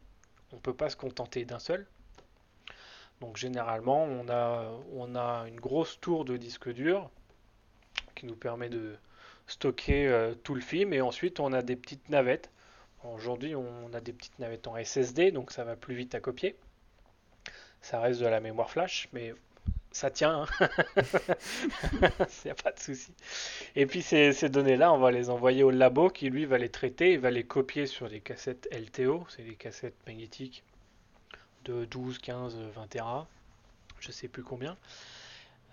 On 0.53 0.57
ne 0.57 0.61
peut 0.61 0.75
pas 0.75 0.89
se 0.89 0.97
contenter 0.97 1.45
d'un 1.45 1.59
seul. 1.59 1.87
Donc 3.21 3.37
généralement 3.37 4.05
on 4.05 4.29
a, 4.29 4.71
on 4.95 5.15
a 5.15 5.45
une 5.49 5.61
grosse 5.61 6.01
tour 6.01 6.25
de 6.25 6.37
disque 6.37 6.73
dur 6.73 7.11
qui 8.15 8.27
nous 8.27 8.37
permet 8.37 8.69
de 8.69 8.97
stocker 9.47 10.33
tout 10.43 10.55
le 10.55 10.61
film 10.61 10.93
et 10.93 11.01
ensuite 11.01 11.41
on 11.41 11.53
a 11.53 11.63
des 11.63 11.77
petites 11.77 12.09
navettes. 12.09 12.51
Aujourd'hui 13.05 13.55
on 13.55 13.93
a 13.93 14.01
des 14.01 14.13
petites 14.13 14.39
navettes 14.39 14.67
en 14.69 14.83
SSD 14.83 15.33
donc 15.33 15.53
ça 15.53 15.65
va 15.65 15.77
plus 15.77 15.95
vite 15.95 16.15
à 16.15 16.21
copier. 16.21 16.57
Ça 17.83 18.01
reste 18.01 18.21
de 18.21 18.27
la 18.27 18.41
mémoire 18.41 18.71
flash 18.71 19.09
mais 19.13 19.35
ça 19.93 20.11
tient, 20.11 20.47
il 20.61 22.27
n'y 22.45 22.51
a 22.51 22.55
pas 22.55 22.71
de 22.71 22.79
souci. 22.79 23.13
Et 23.75 23.87
puis 23.87 24.03
ces, 24.03 24.49
données-là, 24.49 24.93
on 24.93 24.99
va 24.99 25.11
les 25.11 25.31
envoyer 25.31 25.63
au 25.63 25.71
labo 25.71 26.11
qui 26.11 26.31
lui 26.31 26.45
va 26.45 26.59
les 26.59 26.69
traiter, 26.69 27.15
il 27.15 27.21
va 27.21 27.31
les 27.31 27.45
copier 27.45 27.87
sur 27.87 28.09
des 28.09 28.21
cassettes 28.21 28.69
LTO, 28.73 29.27
c'est 29.29 29.43
des 29.43 29.57
cassettes 29.57 29.97
magnétiques 30.07 30.63
de 31.65 31.85
12, 31.85 32.19
15, 32.19 32.57
20 32.57 32.87
Tera, 32.89 33.27
je 34.01 34.11
sais 34.13 34.29
plus 34.29 34.43
combien. 34.43 34.77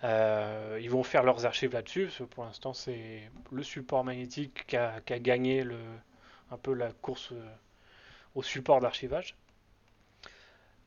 Euh, 0.04 0.78
ils 0.80 0.90
vont 0.90 1.02
faire 1.02 1.24
leurs 1.24 1.44
archives 1.44 1.72
là-dessus, 1.72 2.04
parce 2.04 2.18
que 2.18 2.24
pour 2.24 2.44
l'instant 2.44 2.72
c'est 2.72 3.28
le 3.50 3.62
support 3.62 4.04
magnétique 4.04 4.64
qui 4.66 4.76
a, 4.76 5.00
gagné 5.00 5.64
le, 5.64 5.78
un 6.50 6.56
peu 6.56 6.72
la 6.72 6.92
course 6.92 7.32
euh, 7.32 7.54
au 8.34 8.42
support 8.42 8.80
d'archivage. 8.80 9.34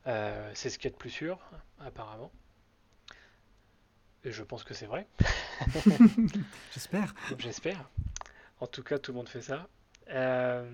Euh, 0.06 0.50
c'est 0.54 0.70
ce 0.70 0.78
qui 0.78 0.88
est 0.88 0.90
de 0.90 0.96
plus 0.96 1.10
sûr, 1.10 1.38
apparemment. 1.80 2.30
Et 4.24 4.32
je 4.32 4.42
pense 4.42 4.64
que 4.64 4.74
c'est 4.74 4.86
vrai. 4.86 5.06
J'espère. 6.72 7.14
J'espère. 7.38 7.90
En 8.60 8.66
tout 8.66 8.82
cas, 8.82 8.98
tout 8.98 9.12
le 9.12 9.16
monde 9.16 9.28
fait 9.28 9.42
ça. 9.42 9.68
Euh, 10.10 10.64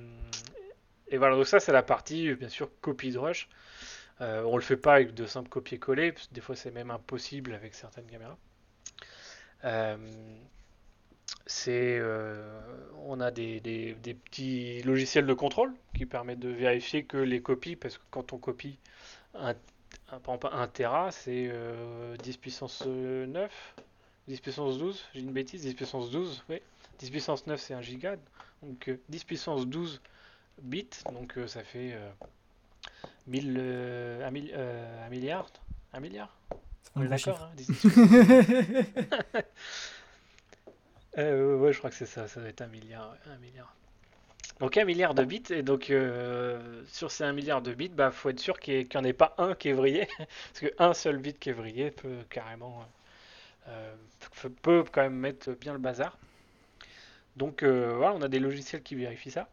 et 1.09 1.17
voilà, 1.17 1.37
donc 1.37 1.47
ça 1.47 1.61
c'est 1.61 1.73
la 1.73 1.83
partie, 1.83 2.35
bien 2.35 2.49
sûr, 2.49 2.71
copie 2.81 3.11
de 3.11 3.19
rush. 3.19 3.49
Euh, 4.21 4.43
on 4.45 4.57
le 4.57 4.63
fait 4.63 4.77
pas 4.77 4.95
avec 4.95 5.15
de 5.15 5.27
simples 5.27 5.49
copier-coller, 5.49 6.15
des 6.33 6.41
fois 6.41 6.57
c'est 6.57 6.73
même 6.73 6.91
impossible 6.91 7.55
avec 7.55 7.75
certaines 7.75 8.07
caméras. 8.07 8.37
Euh, 9.65 9.97
euh, 11.69 12.61
on 13.07 13.21
a 13.21 13.31
des, 13.31 13.61
des, 13.61 14.15
petits 14.15 14.83
logiciels 14.83 15.27
de 15.27 15.35
contrôle 15.35 15.73
qui 15.95 16.05
permettent 16.05 16.41
de 16.41 16.51
vérifier 16.51 17.05
que 17.05 17.17
les 17.17 17.41
copies, 17.41 17.77
parce 17.77 17.97
que 17.99 18.03
quand 18.11 18.33
on 18.33 18.39
copie 18.39 18.79
un, 19.35 19.55
un, 20.11 20.21
un 20.53 20.69
Tera, 20.69 21.11
c'est 21.11 21.51
10 22.23 22.37
puissance 22.39 22.85
9, 22.87 23.75
10 24.27 24.41
puissance 24.41 24.79
12, 24.79 25.05
j'ai 25.15 25.21
une 25.21 25.33
bêtise, 25.33 25.63
10 25.63 25.75
puissance 25.75 26.11
12, 26.11 26.45
oui. 26.49 26.61
10 26.99 27.11
puissance 27.11 27.47
9 27.47 27.61
c'est 27.61 27.75
1 27.75 27.83
giga, 27.83 28.17
donc 28.63 28.91
10 29.09 29.25
puissance 29.25 29.67
12 29.67 30.03
bits, 30.63 30.89
donc 31.13 31.39
ça 31.47 31.63
fait 31.63 31.97
1000, 33.29 33.57
euh, 33.59 34.27
un, 34.27 34.35
euh, 34.35 35.07
un, 35.07 35.09
milliard 35.11 35.51
Un 35.93 36.01
milliard? 36.01 36.35
On 36.97 37.03
est 37.03 37.09
d'accord 37.09 37.43
hein, 37.43 37.53
euh, 41.19 41.57
Ouais, 41.59 41.73
je 41.73 41.79
crois 41.79 41.91
que 41.91 41.97
c'est 41.97 42.07
ça, 42.07 42.27
ça 42.27 42.41
doit 42.41 42.49
être 42.49 42.63
un 42.63 42.69
milliard. 42.69 43.15
Un 43.27 43.37
milliard. 43.39 43.75
Donc 44.61 44.77
un 44.77 44.85
milliard 44.85 45.15
de 45.15 45.25
bits, 45.25 45.43
et 45.51 45.63
donc 45.63 45.93
sur 46.89 47.13
ces 47.13 47.23
un 47.23 47.33
milliard 47.33 47.63
de 47.63 47.73
bits, 47.75 47.85
il 47.85 47.95
bah, 47.95 48.11
faut 48.11 48.31
être 48.31 48.41
sûr 48.41 48.59
qu'il 48.59 48.89
n'y 48.89 48.97
en 48.97 49.05
ait 49.05 49.13
pas 49.13 49.35
un 49.39 49.55
qui 49.55 49.69
est 49.69 49.73
vrillé, 49.73 50.09
parce 50.19 50.73
qu'un 50.73 50.95
seul 50.95 51.19
bit 51.19 51.39
qui 51.39 51.51
est 51.51 51.53
vrillé 51.53 51.93
peut 51.93 52.25
carrément, 52.29 52.85
peut 54.63 54.85
quand 54.91 55.03
même 55.03 55.15
mettre 55.15 55.53
bien 55.53 55.75
le 55.75 55.79
bazar. 55.79 56.19
Donc 57.37 57.63
voilà, 57.63 58.15
on 58.15 58.23
a 58.23 58.29
des 58.29 58.41
logiciels 58.41 58.83
qui 58.83 58.97
vérifient 58.97 59.31
ça, 59.31 59.49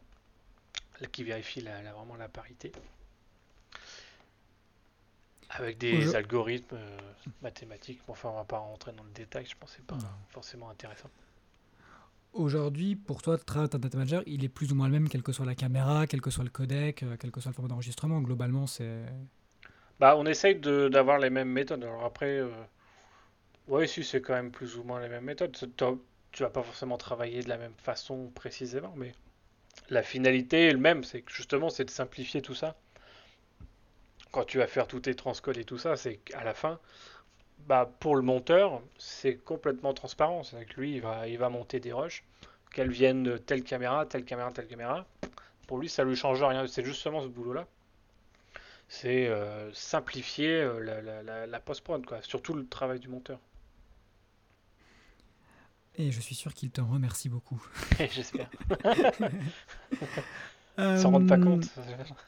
qui 1.12 1.22
vérifient 1.22 1.60
la, 1.60 1.92
vraiment 1.92 2.16
la 2.16 2.28
parité. 2.28 2.72
Avec 5.58 5.78
des 5.78 6.14
algorithmes 6.14 6.76
euh, 6.76 6.98
mathématiques. 7.42 8.00
enfin, 8.08 8.30
on 8.30 8.36
va 8.36 8.44
pas 8.44 8.58
rentrer 8.58 8.92
dans 8.92 9.04
le 9.04 9.10
détail, 9.10 9.46
je 9.46 9.56
pense 9.58 9.74
que 9.74 9.82
pas 9.82 9.96
forcément 10.30 10.70
intéressant. 10.70 11.10
Aujourd'hui, 12.32 12.96
pour 12.96 13.22
toi, 13.22 13.38
Trad 13.38 13.74
Data 13.74 13.96
Manager, 13.96 14.22
il 14.26 14.44
est 14.44 14.48
plus 14.48 14.70
ou 14.72 14.74
moins 14.74 14.86
le 14.86 14.92
même, 14.92 15.08
quelle 15.08 15.22
que 15.22 15.32
soit 15.32 15.46
la 15.46 15.54
caméra, 15.54 16.06
quel 16.06 16.20
que 16.20 16.30
soit 16.30 16.44
le 16.44 16.50
codec, 16.50 17.02
euh, 17.02 17.16
quel 17.18 17.30
que 17.30 17.40
soit 17.40 17.50
le 17.50 17.54
format 17.54 17.68
d'enregistrement. 17.68 18.20
Globalement, 18.20 18.66
c'est. 18.66 19.04
Bah, 19.98 20.16
on 20.18 20.26
essaye 20.26 20.56
d'avoir 20.56 21.18
les 21.18 21.30
mêmes 21.30 21.48
méthodes. 21.48 21.82
Alors 21.82 22.04
après, 22.04 22.38
euh... 22.38 22.50
oui, 23.68 23.88
si, 23.88 24.04
c'est 24.04 24.20
quand 24.20 24.34
même 24.34 24.50
plus 24.50 24.76
ou 24.76 24.82
moins 24.82 25.00
les 25.00 25.08
mêmes 25.08 25.24
méthodes. 25.24 25.56
Tu 26.32 26.42
vas 26.42 26.50
pas 26.50 26.62
forcément 26.62 26.98
travailler 26.98 27.42
de 27.42 27.48
la 27.48 27.56
même 27.56 27.72
façon 27.78 28.30
précisément, 28.34 28.92
mais 28.94 29.14
la 29.88 30.02
finalité 30.02 30.66
est 30.66 30.72
le 30.72 30.78
même. 30.78 31.04
C'est 31.04 31.24
justement, 31.26 31.70
c'est 31.70 31.86
de 31.86 31.90
simplifier 31.90 32.42
tout 32.42 32.54
ça 32.54 32.76
quand 34.36 34.44
tu 34.44 34.58
vas 34.58 34.66
faire 34.66 34.86
tous 34.86 35.00
tes 35.00 35.14
transcodes 35.14 35.56
et 35.56 35.64
tout 35.64 35.78
ça, 35.78 35.96
c'est 35.96 36.16
qu'à 36.16 36.44
la 36.44 36.52
fin, 36.52 36.78
bah, 37.66 37.90
pour 38.00 38.16
le 38.16 38.22
monteur, 38.22 38.82
c'est 38.98 39.36
complètement 39.36 39.94
transparent. 39.94 40.42
C'est 40.42 40.66
que 40.66 40.78
lui, 40.78 40.96
il 40.96 41.00
va, 41.00 41.26
il 41.26 41.38
va 41.38 41.48
monter 41.48 41.80
des 41.80 41.94
rushs, 41.94 42.22
qu'elles 42.70 42.90
viennent 42.90 43.22
de 43.22 43.38
telle 43.38 43.64
caméra, 43.64 44.04
telle 44.04 44.26
caméra, 44.26 44.52
telle 44.52 44.66
caméra. 44.66 45.06
Pour 45.66 45.78
lui, 45.78 45.88
ça 45.88 46.04
lui 46.04 46.16
change 46.16 46.42
rien. 46.42 46.66
C'est 46.66 46.84
justement 46.84 47.22
ce 47.22 47.28
boulot-là. 47.28 47.66
C'est 48.88 49.26
euh, 49.26 49.72
simplifier 49.72 50.60
euh, 50.60 50.80
la, 50.80 51.46
la, 51.46 51.60
post-prod, 51.60 52.04
quoi. 52.04 52.20
Surtout 52.20 52.52
le 52.52 52.66
travail 52.66 53.00
du 53.00 53.08
monteur. 53.08 53.38
Et 55.94 56.12
je 56.12 56.20
suis 56.20 56.34
sûr 56.34 56.52
qu'il 56.52 56.70
te 56.70 56.82
remercie 56.82 57.30
beaucoup. 57.30 57.66
J'espère. 58.10 58.50
S'en 60.76 61.10
rendre 61.10 61.26
pas 61.26 61.38
compte. 61.38 61.68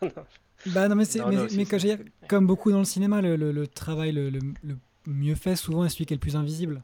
Bah 0.66 0.88
non, 0.88 0.96
mais, 0.96 1.04
c'est, 1.04 1.20
mais, 1.24 1.64
comme 2.26 2.46
beaucoup 2.48 2.72
dans 2.72 2.80
le 2.80 2.84
cinéma, 2.84 3.20
le, 3.22 3.36
le, 3.36 3.66
travail 3.68 4.10
le, 4.10 4.28
le, 4.28 4.40
mieux 5.06 5.36
fait 5.36 5.54
souvent 5.54 5.84
est 5.84 5.88
celui 5.88 6.04
qui 6.04 6.14
est 6.14 6.16
le 6.16 6.20
plus 6.20 6.34
invisible. 6.34 6.82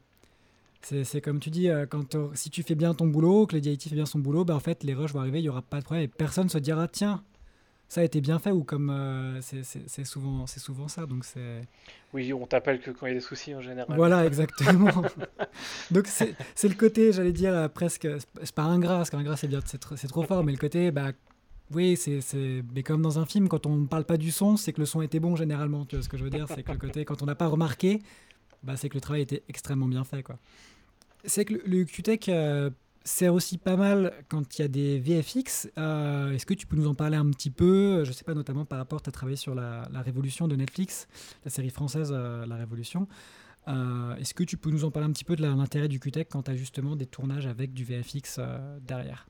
C'est, 0.81 1.19
comme 1.19 1.39
tu 1.39 1.49
dis, 1.49 1.67
euh, 1.67 1.85
quand 1.85 2.15
si 2.35 2.51
tu 2.51 2.61
fais 2.61 2.75
bien 2.75 2.93
ton 2.93 3.07
boulot, 3.07 3.47
que 3.47 3.55
le 3.55 3.61
DIT 3.61 3.89
fait 3.89 3.95
bien 3.95 4.05
son 4.05 4.19
boulot, 4.19 4.45
bah 4.45 4.55
en 4.55 4.59
fait 4.59 4.83
les 4.83 4.93
rushs 4.93 5.11
vont 5.13 5.19
arriver, 5.19 5.39
il 5.39 5.43
n'y 5.43 5.49
aura 5.49 5.63
pas 5.63 5.79
de 5.79 5.83
problème 5.83 6.05
et 6.05 6.07
personne 6.07 6.47
se 6.47 6.59
dira 6.59 6.87
tiens, 6.87 7.23
ça 7.87 8.01
a 8.01 8.03
été 8.03 8.21
bien 8.21 8.37
fait 8.37 8.51
ou 8.51 8.63
comme 8.63 8.91
euh, 8.91 9.41
c'est, 9.41 10.03
souvent, 10.05 10.45
c'est 10.45 10.59
souvent 10.59 10.87
ça. 10.87 11.07
Donc 11.07 11.25
c'est... 11.25 11.61
Oui, 12.13 12.31
on 12.33 12.45
t'appelle 12.45 12.79
que 12.79 12.91
quand 12.91 13.07
il 13.07 13.09
y 13.09 13.11
a 13.13 13.15
des 13.15 13.21
soucis 13.21 13.55
en 13.55 13.61
général. 13.61 13.95
Voilà, 13.95 14.25
exactement. 14.27 14.91
donc 15.89 16.05
c'est, 16.05 16.35
le 16.63 16.75
côté, 16.75 17.11
j'allais 17.11 17.33
dire, 17.33 17.55
euh, 17.55 17.67
presque, 17.67 18.07
c'est 18.43 18.55
pas 18.55 18.63
ingrat, 18.63 18.97
parce 18.97 19.09
qu'ingrat 19.09 19.37
c'est, 19.37 19.47
bien, 19.47 19.61
c'est, 19.65 19.79
trop 19.79 20.23
fort, 20.23 20.43
mais 20.43 20.51
le 20.51 20.59
côté, 20.59 20.91
bah, 20.91 21.13
oui, 21.73 21.97
c'est, 21.97 22.21
mais 22.73 22.83
comme 22.83 23.01
dans 23.01 23.17
un 23.17 23.25
film, 23.25 23.47
quand 23.47 23.65
on 23.65 23.75
ne 23.75 23.87
parle 23.87 24.05
pas 24.05 24.17
du 24.17 24.31
son, 24.31 24.55
c'est 24.55 24.71
que 24.71 24.79
le 24.79 24.85
son 24.85 25.01
était 25.01 25.19
bon 25.19 25.35
généralement. 25.35 25.85
Tu 25.85 25.95
vois 25.95 26.03
ce 26.03 26.09
que 26.09 26.17
je 26.17 26.23
veux 26.23 26.29
dire? 26.29 26.47
C'est 26.47 26.63
que 26.63 26.71
le 26.71 26.77
côté, 26.77 27.05
quand 27.05 27.23
on 27.23 27.25
n'a 27.25 27.35
pas 27.35 27.47
remarqué, 27.47 28.01
bah, 28.61 28.77
c'est 28.77 28.89
que 28.89 28.95
le 28.95 29.01
travail 29.01 29.21
était 29.23 29.43
extrêmement 29.49 29.87
bien 29.87 30.03
fait. 30.03 30.23
C'est 31.23 31.45
que 31.45 31.55
le, 31.65 31.85
QTech 31.85 32.29
euh, 32.29 32.69
sert 33.03 33.33
aussi 33.33 33.57
pas 33.57 33.77
mal 33.77 34.13
quand 34.29 34.57
il 34.57 34.61
y 34.61 34.65
a 34.65 34.67
des 34.67 34.99
VFX. 34.99 35.69
Euh, 35.79 36.33
est-ce 36.33 36.45
que 36.45 36.53
tu 36.53 36.67
peux 36.67 36.75
nous 36.75 36.87
en 36.87 36.93
parler 36.93 37.17
un 37.17 37.29
petit 37.31 37.49
peu? 37.49 38.03
Je 38.03 38.09
ne 38.09 38.13
sais 38.13 38.23
pas, 38.23 38.35
notamment 38.35 38.65
par 38.65 38.77
rapport, 38.77 39.01
tu 39.01 39.09
as 39.09 39.11
travaillé 39.11 39.37
sur 39.37 39.55
la, 39.55 39.87
Révolution 39.93 40.47
de 40.47 40.55
Netflix, 40.55 41.07
la 41.45 41.49
série 41.49 41.71
française 41.71 42.11
euh, 42.13 42.45
La 42.45 42.57
Révolution. 42.57 43.07
est-ce 43.67 44.35
que 44.35 44.43
tu 44.43 44.57
peux 44.57 44.69
nous 44.69 44.85
en 44.85 44.91
parler 44.91 45.09
un 45.09 45.11
petit 45.11 45.25
peu 45.25 45.35
de 45.35 45.41
l'intérêt 45.41 45.87
du 45.87 45.99
QTech 45.99 46.27
quand 46.29 46.43
tu 46.43 46.51
as 46.51 46.55
justement 46.55 46.95
des 46.95 47.07
tournages 47.07 47.47
avec 47.47 47.73
du 47.73 47.83
VFX 47.83 48.39
derrière? 48.81 49.25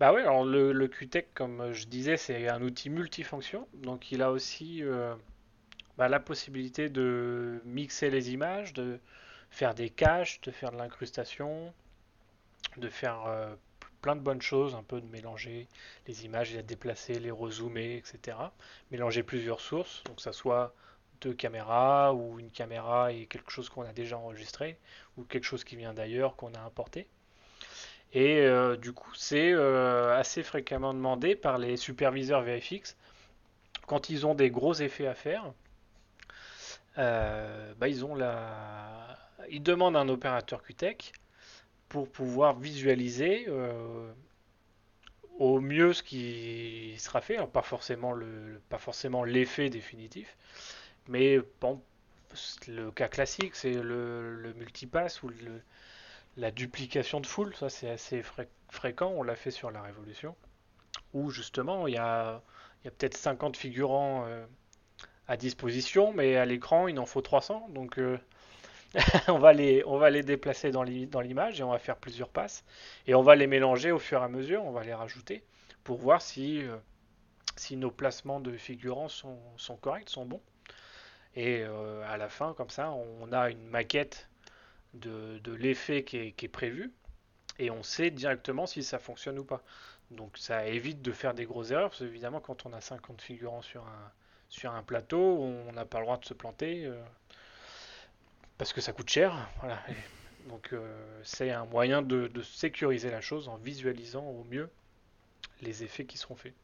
Bah 0.00 0.12
oui, 0.12 0.20
alors 0.20 0.44
le, 0.44 0.72
le 0.72 0.88
QTech, 0.88 1.32
comme 1.34 1.72
je 1.72 1.86
disais, 1.86 2.16
c'est 2.16 2.48
un 2.48 2.62
outil 2.62 2.90
multifonction. 2.90 3.66
Donc 3.74 4.12
il 4.12 4.22
a 4.22 4.30
aussi 4.30 4.82
euh, 4.82 5.14
bah, 5.98 6.08
la 6.08 6.20
possibilité 6.20 6.88
de 6.90 7.60
mixer 7.64 8.10
les 8.10 8.32
images, 8.32 8.72
de 8.74 9.00
faire 9.50 9.74
des 9.74 9.90
caches, 9.90 10.40
de 10.42 10.50
faire 10.50 10.72
de 10.72 10.76
l'incrustation, 10.76 11.72
de 12.76 12.88
faire 12.88 13.24
euh, 13.26 13.54
plein 14.02 14.16
de 14.16 14.20
bonnes 14.20 14.42
choses, 14.42 14.74
un 14.74 14.82
peu 14.82 15.00
de 15.00 15.06
mélanger 15.06 15.68
les 16.06 16.24
images, 16.26 16.54
les 16.54 16.62
déplacer, 16.62 17.18
les 17.18 17.30
rezoomer, 17.30 17.96
etc. 17.96 18.38
Mélanger 18.90 19.22
plusieurs 19.22 19.60
sources, 19.60 20.02
donc 20.04 20.20
ça 20.20 20.32
soit 20.32 20.74
deux 21.22 21.32
caméras 21.34 22.14
ou 22.14 22.38
une 22.38 22.50
caméra 22.50 23.12
et 23.12 23.26
quelque 23.26 23.50
chose 23.50 23.70
qu'on 23.70 23.82
a 23.82 23.92
déjà 23.92 24.18
enregistré 24.18 24.78
ou 25.16 25.24
quelque 25.24 25.44
chose 25.44 25.64
qui 25.64 25.76
vient 25.76 25.94
d'ailleurs 25.94 26.36
qu'on 26.36 26.52
a 26.54 26.60
importé. 26.60 27.08
Et 28.16 28.38
euh, 28.40 28.78
du 28.78 28.94
coup, 28.94 29.14
c'est 29.14 29.52
euh, 29.52 30.18
assez 30.18 30.42
fréquemment 30.42 30.94
demandé 30.94 31.36
par 31.36 31.58
les 31.58 31.76
superviseurs 31.76 32.40
VFX 32.40 32.96
quand 33.86 34.08
ils 34.08 34.24
ont 34.24 34.34
des 34.34 34.48
gros 34.50 34.72
effets 34.72 35.06
à 35.06 35.14
faire. 35.14 35.52
Euh, 36.96 37.74
bah, 37.76 37.88
ils 37.88 38.06
ont 38.06 38.14
la... 38.14 39.18
ils 39.50 39.62
demandent 39.62 39.98
un 39.98 40.08
opérateur 40.08 40.62
QTech 40.62 41.12
pour 41.90 42.10
pouvoir 42.10 42.58
visualiser 42.58 43.48
au 45.38 45.60
mieux 45.60 45.92
ce 45.92 46.02
qui 46.02 46.94
sera 46.96 47.20
fait, 47.20 47.36
pas 47.48 47.60
forcément 47.60 48.12
le, 48.12 48.62
pas 48.70 48.78
forcément 48.78 49.24
l'effet 49.24 49.68
définitif, 49.68 50.36
mais 51.08 51.38
bon, 51.60 51.82
le 52.66 52.90
cas 52.90 53.08
classique, 53.08 53.54
c'est 53.54 53.74
le, 53.74 54.36
le 54.36 54.54
multipass 54.54 55.22
ou 55.22 55.28
le, 55.28 55.60
la 56.36 56.50
duplication 56.50 57.20
de 57.20 57.26
foule, 57.26 57.54
ça 57.56 57.68
c'est 57.68 57.88
assez 57.88 58.22
fréquent, 58.68 59.12
on 59.16 59.22
l'a 59.22 59.36
fait 59.36 59.50
sur 59.50 59.70
la 59.70 59.82
Révolution, 59.82 60.36
où 61.14 61.30
justement 61.30 61.86
il 61.86 61.94
y 61.94 61.98
a, 61.98 62.42
peut-être 62.84 63.16
50 63.16 63.56
figurants 63.56 64.24
euh, 64.26 64.44
à 65.28 65.36
disposition, 65.36 66.12
mais 66.12 66.36
à 66.36 66.44
l'écran 66.44 66.88
il 66.88 66.98
en 66.98 67.06
faut 67.06 67.22
300, 67.22 67.70
donc 67.70 67.98
euh, 67.98 68.18
on, 69.28 69.38
va 69.38 69.52
les, 69.52 70.22
déplacer 70.22 70.70
dans 70.70 70.82
l'image 70.82 71.60
et 71.60 71.62
on 71.62 71.70
va 71.70 71.78
faire 71.78 71.96
plusieurs 71.96 72.28
passes, 72.28 72.64
et 73.06 73.14
on 73.14 73.22
va 73.22 73.34
les 73.34 73.46
mélanger 73.46 73.90
au 73.90 73.98
fur 73.98 74.20
et 74.20 74.24
à 74.24 74.28
mesure, 74.28 74.64
on 74.64 74.72
va 74.72 74.84
les 74.84 74.94
rajouter, 74.94 75.42
pour 75.84 75.96
voir 75.96 76.20
si, 76.20 76.62
euh, 76.62 76.76
nos 77.72 77.90
placements 77.90 78.40
de 78.40 78.56
figurants 78.56 79.08
sont 79.08 79.76
corrects, 79.80 80.10
sont 80.10 80.26
bons. 80.26 80.42
Et 81.34 81.64
à 81.64 82.16
la 82.16 82.30
fin, 82.30 82.54
comme 82.54 82.70
ça, 82.70 82.90
on 82.90 83.30
a 83.30 83.50
une 83.50 83.66
maquette 83.66 84.26
de, 84.94 85.52
l'effet 85.52 86.04
qui 86.04 86.18
est, 86.18 86.48
prévu 86.48 86.92
et 87.58 87.70
on 87.70 87.82
sait 87.82 88.10
directement 88.10 88.66
si 88.66 88.82
ça 88.82 88.98
fonctionne 88.98 89.38
ou 89.38 89.44
pas. 89.44 89.62
Donc 90.10 90.38
ça 90.38 90.66
évite 90.66 91.02
de 91.02 91.12
faire 91.12 91.34
des 91.34 91.44
grosses 91.44 91.70
erreurs 91.70 91.90
parce 91.90 92.02
évidemment 92.02 92.40
quand 92.40 92.66
on 92.66 92.72
a 92.72 92.80
50 92.80 93.20
figurants 93.20 93.62
sur 93.62 93.84
un, 94.64 94.82
plateau, 94.82 95.38
on 95.40 95.72
n'a 95.72 95.84
pas 95.84 95.98
le 95.98 96.04
droit 96.04 96.18
de 96.18 96.24
se 96.24 96.34
planter 96.34 96.86
euh, 96.86 97.02
parce 98.58 98.72
que 98.72 98.80
ça 98.80 98.92
coûte 98.92 99.10
cher. 99.10 99.48
Donc 100.48 100.72
euh, 100.72 101.20
c'est 101.24 101.50
un 101.50 101.64
moyen 101.64 102.02
de, 102.02 102.30
sécuriser 102.42 103.10
la 103.10 103.20
chose 103.20 103.48
en 103.48 103.56
visualisant 103.56 104.24
au 104.24 104.44
mieux 104.44 104.70
les 105.60 105.82
effets 105.82 106.04
qui 106.04 106.18
seront 106.18 106.36
faits. 106.36 106.54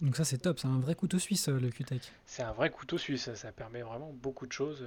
Donc 0.00 0.16
ça 0.16 0.24
c'est 0.24 0.38
top, 0.38 0.58
c'est 0.58 0.68
un 0.68 0.78
vrai 0.78 0.94
couteau 0.94 1.18
suisse 1.18 1.48
le 1.48 1.70
QTech. 1.70 2.12
C'est 2.26 2.42
un 2.42 2.52
vrai 2.52 2.70
couteau 2.70 2.98
suisse, 2.98 3.32
ça 3.34 3.52
permet 3.52 3.82
vraiment 3.82 4.12
beaucoup 4.12 4.46
de 4.46 4.52
choses. 4.52 4.86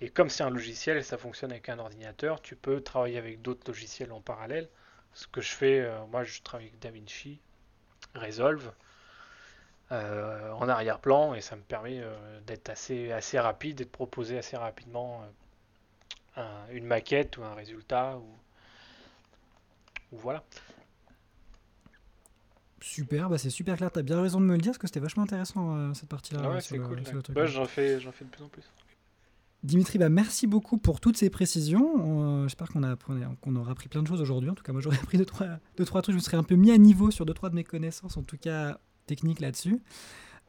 Et 0.00 0.08
comme 0.08 0.30
c'est 0.30 0.44
un 0.44 0.50
logiciel 0.50 1.02
ça 1.04 1.18
fonctionne 1.18 1.50
avec 1.50 1.68
un 1.68 1.78
ordinateur, 1.78 2.40
tu 2.40 2.56
peux 2.56 2.80
travailler 2.80 3.18
avec 3.18 3.42
d'autres 3.42 3.66
logiciels 3.66 4.12
en 4.12 4.20
parallèle. 4.20 4.68
Ce 5.14 5.26
que 5.26 5.40
je 5.40 5.50
fais, 5.50 5.88
moi 6.10 6.24
je 6.24 6.42
travaille 6.42 6.68
avec 6.68 6.78
DaVinci, 6.80 7.40
Resolve, 8.14 8.72
en 9.90 10.68
arrière-plan 10.68 11.34
et 11.34 11.40
ça 11.40 11.56
me 11.56 11.62
permet 11.62 12.02
d'être 12.46 12.68
assez, 12.70 13.38
rapide 13.40 13.80
et 13.80 13.84
de 13.84 13.90
proposer 13.90 14.38
assez 14.38 14.56
rapidement 14.56 15.24
une 16.70 16.84
maquette 16.84 17.36
ou 17.36 17.42
un 17.42 17.54
résultat 17.54 18.18
voilà. 20.12 20.44
Super, 22.80 23.30
bah 23.30 23.38
c'est 23.38 23.50
super 23.50 23.76
clair, 23.76 23.90
tu 23.90 23.98
as 23.98 24.02
bien 24.02 24.20
raison 24.20 24.40
de 24.40 24.46
me 24.46 24.52
le 24.52 24.60
dire 24.60 24.72
parce 24.72 24.78
que 24.78 24.86
c'était 24.86 25.00
vachement 25.00 25.22
intéressant 25.22 25.76
euh, 25.76 25.94
cette 25.94 26.08
partie-là. 26.08 26.50
Ouais, 26.50 26.60
c'est 26.60 26.78
cool. 26.78 27.02
Bah, 27.30 27.46
j'en 27.46 27.64
fais, 27.64 27.98
fais 27.98 28.24
de 28.24 28.30
plus 28.30 28.44
en 28.44 28.48
plus. 28.48 28.64
Dimitri, 29.62 29.98
bah 29.98 30.10
merci 30.10 30.46
beaucoup 30.46 30.76
pour 30.76 31.00
toutes 31.00 31.16
ces 31.16 31.30
précisions. 31.30 32.42
Euh, 32.42 32.42
j'espère 32.42 32.68
qu'on 32.68 32.82
a 32.82 32.96
qu'on 32.96 33.56
aura 33.56 33.72
appris 33.72 33.88
plein 33.88 34.02
de 34.02 34.06
choses 34.06 34.20
aujourd'hui. 34.20 34.50
En 34.50 34.54
tout 34.54 34.62
cas, 34.62 34.72
moi 34.72 34.82
j'aurais 34.82 34.98
appris 35.02 35.16
deux 35.16 35.24
trois, 35.24 35.46
deux, 35.78 35.84
trois 35.86 36.02
trucs. 36.02 36.12
Je 36.12 36.18
me 36.18 36.22
serais 36.22 36.36
un 36.36 36.42
peu 36.42 36.56
mis 36.56 36.70
à 36.70 36.76
niveau 36.76 37.10
sur 37.10 37.24
deux, 37.24 37.32
trois 37.32 37.48
de 37.48 37.54
mes 37.54 37.64
connaissances, 37.64 38.18
en 38.18 38.22
tout 38.22 38.36
cas 38.36 38.78
techniques 39.06 39.40
là-dessus. 39.40 39.80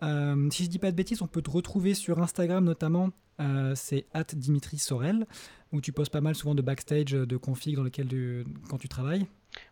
Euh, 0.03 0.49
si 0.51 0.65
je 0.65 0.69
dis 0.69 0.79
pas 0.79 0.91
de 0.91 0.97
bêtises, 0.97 1.21
on 1.21 1.27
peut 1.27 1.41
te 1.41 1.49
retrouver 1.49 1.93
sur 1.93 2.19
Instagram 2.21 2.65
notamment. 2.65 3.11
c'est 3.75 4.07
at 4.13 4.25
Dimitri 4.33 4.77
Sorel 4.77 5.25
où 5.71 5.79
tu 5.79 5.93
poses 5.93 6.09
pas 6.09 6.21
mal 6.21 6.35
souvent 6.35 6.55
de 6.55 6.61
backstage, 6.61 7.11
de 7.11 7.37
config 7.37 7.75
dans 7.75 7.83
lequel 7.83 8.45
quand 8.69 8.77
tu 8.77 8.89
travailles. 8.89 9.27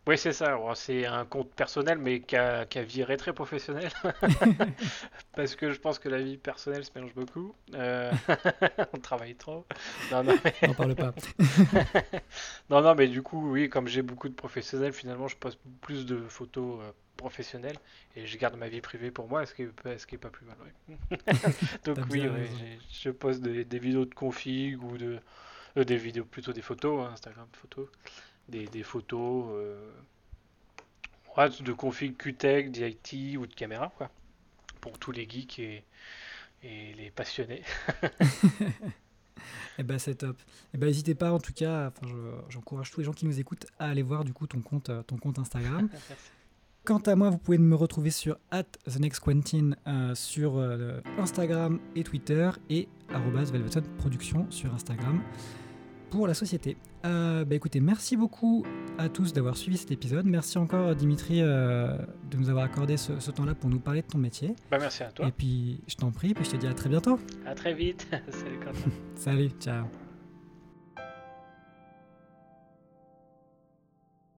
Oui, 0.05 0.17
c'est 0.17 0.33
ça. 0.33 0.59
C'est 0.75 1.05
un 1.05 1.25
compte 1.25 1.51
personnel, 1.51 1.97
mais 1.97 2.19
qui 2.19 2.35
a, 2.35 2.65
qui 2.65 2.77
a 2.77 2.83
viré 2.83 3.15
très 3.15 3.33
professionnel. 3.33 3.89
Parce 5.35 5.55
que 5.55 5.71
je 5.71 5.79
pense 5.79 5.97
que 5.97 6.09
la 6.09 6.21
vie 6.21 6.37
personnelle 6.37 6.83
se 6.83 6.91
mélange 6.93 7.13
beaucoup. 7.13 7.55
Euh, 7.73 8.11
on 8.93 8.97
travaille 8.97 9.35
trop. 9.35 9.65
Non, 10.11 10.23
non, 10.23 10.35
mais... 10.43 10.67
N'en 10.67 10.73
parle 10.73 10.95
pas. 10.95 11.13
non, 12.69 12.81
non, 12.81 12.95
mais 12.95 13.07
du 13.07 13.21
coup, 13.21 13.51
oui, 13.51 13.69
comme 13.69 13.87
j'ai 13.87 14.01
beaucoup 14.01 14.27
de 14.27 14.33
professionnels, 14.33 14.91
finalement, 14.91 15.29
je 15.29 15.37
poste 15.37 15.59
plus 15.81 16.05
de 16.05 16.17
photos 16.27 16.81
euh, 16.81 16.91
professionnelles 17.15 17.77
et 18.17 18.27
je 18.27 18.37
garde 18.37 18.57
ma 18.57 18.67
vie 18.67 18.81
privée 18.81 19.09
pour 19.09 19.29
moi, 19.29 19.45
ce 19.45 19.53
qui 19.53 19.63
est, 19.63 19.97
ce 19.97 20.05
qui 20.05 20.15
est 20.15 20.19
pas 20.19 20.29
plus 20.29 20.45
mal. 20.45 20.57
Donc, 21.85 21.97
oui, 22.09 22.29
je 22.91 23.09
poste 23.09 23.41
des, 23.41 23.63
des 23.63 23.79
vidéos 23.79 24.05
de 24.05 24.13
config 24.13 24.83
ou 24.83 24.97
de 24.97 25.19
euh, 25.77 25.83
des 25.83 25.97
vidéos, 25.97 26.25
plutôt 26.25 26.53
des 26.53 26.61
photos, 26.61 27.05
hein, 27.05 27.11
Instagram 27.13 27.47
photos. 27.53 27.87
Des, 28.53 28.67
des 28.67 28.83
photos 28.83 29.47
euh, 29.49 29.91
de 31.59 31.73
config 31.73 32.15
QTech, 32.15 32.71
d'IT 32.71 33.37
ou 33.37 33.47
de 33.47 33.53
caméra, 33.53 33.91
quoi. 33.97 34.11
Pour 34.79 34.99
tous 34.99 35.11
les 35.11 35.27
geeks 35.27 35.57
et, 35.57 35.83
et 36.61 36.93
les 36.93 37.09
passionnés. 37.09 37.63
Eh 39.79 39.83
ben 39.83 39.97
c'est 39.97 40.15
top. 40.15 40.37
Eh 40.73 40.77
ben 40.77 40.85
n'hésitez 40.85 41.15
pas 41.15 41.31
en 41.31 41.39
tout 41.39 41.51
cas, 41.51 41.91
j'encourage 42.49 42.91
tous 42.91 42.99
les 42.99 43.05
gens 43.05 43.11
qui 43.11 43.25
nous 43.25 43.39
écoutent 43.39 43.65
à 43.79 43.89
aller 43.89 44.03
voir 44.03 44.23
du 44.23 44.31
coup 44.31 44.45
ton 44.45 44.61
compte, 44.61 44.89
euh, 44.89 45.01
ton 45.01 45.17
compte 45.17 45.39
Instagram. 45.39 45.89
Quant 46.85 46.99
à 46.99 47.15
moi, 47.15 47.29
vous 47.29 47.39
pouvez 47.39 47.57
me 47.57 47.75
retrouver 47.75 48.11
sur 48.11 48.37
at 48.51 48.63
TheNextQuentin 48.85 49.71
euh, 49.87 50.13
sur 50.15 50.59
Instagram 51.17 51.79
et 51.95 52.03
Twitter 52.03 52.51
et 52.69 52.89
Velveton 53.09 53.83
Production 53.97 54.47
sur 54.51 54.73
Instagram 54.73 55.23
pour 56.11 56.27
la 56.27 56.33
société. 56.33 56.77
Euh, 57.05 57.43
bah 57.43 57.55
écoutez, 57.55 57.79
merci 57.79 58.15
beaucoup 58.15 58.65
à 58.97 59.09
tous 59.09 59.33
d'avoir 59.33 59.57
suivi 59.57 59.77
cet 59.77 59.91
épisode. 59.91 60.25
Merci 60.25 60.57
encore 60.57 60.95
Dimitri 60.95 61.41
euh, 61.41 61.97
de 62.31 62.37
nous 62.37 62.49
avoir 62.49 62.65
accordé 62.65 62.97
ce, 62.97 63.31
temps-là 63.31 63.55
pour 63.55 63.69
nous 63.69 63.79
parler 63.79 64.01
de 64.01 64.07
ton 64.07 64.17
métier. 64.17 64.55
Bah 64.71 64.77
merci 64.79 65.03
à 65.03 65.07
toi. 65.07 65.27
Et 65.27 65.31
puis 65.31 65.81
je 65.87 65.95
t'en 65.95 66.11
prie, 66.11 66.33
puis 66.33 66.45
je 66.45 66.51
te 66.51 66.57
dis 66.57 66.67
à 66.67 66.73
très 66.73 66.89
bientôt. 66.89 67.19
À 67.45 67.55
très 67.55 67.73
vite. 67.73 68.07
Salut 68.29 68.59
Salut, 69.15 69.49
ciao. 69.59 70.02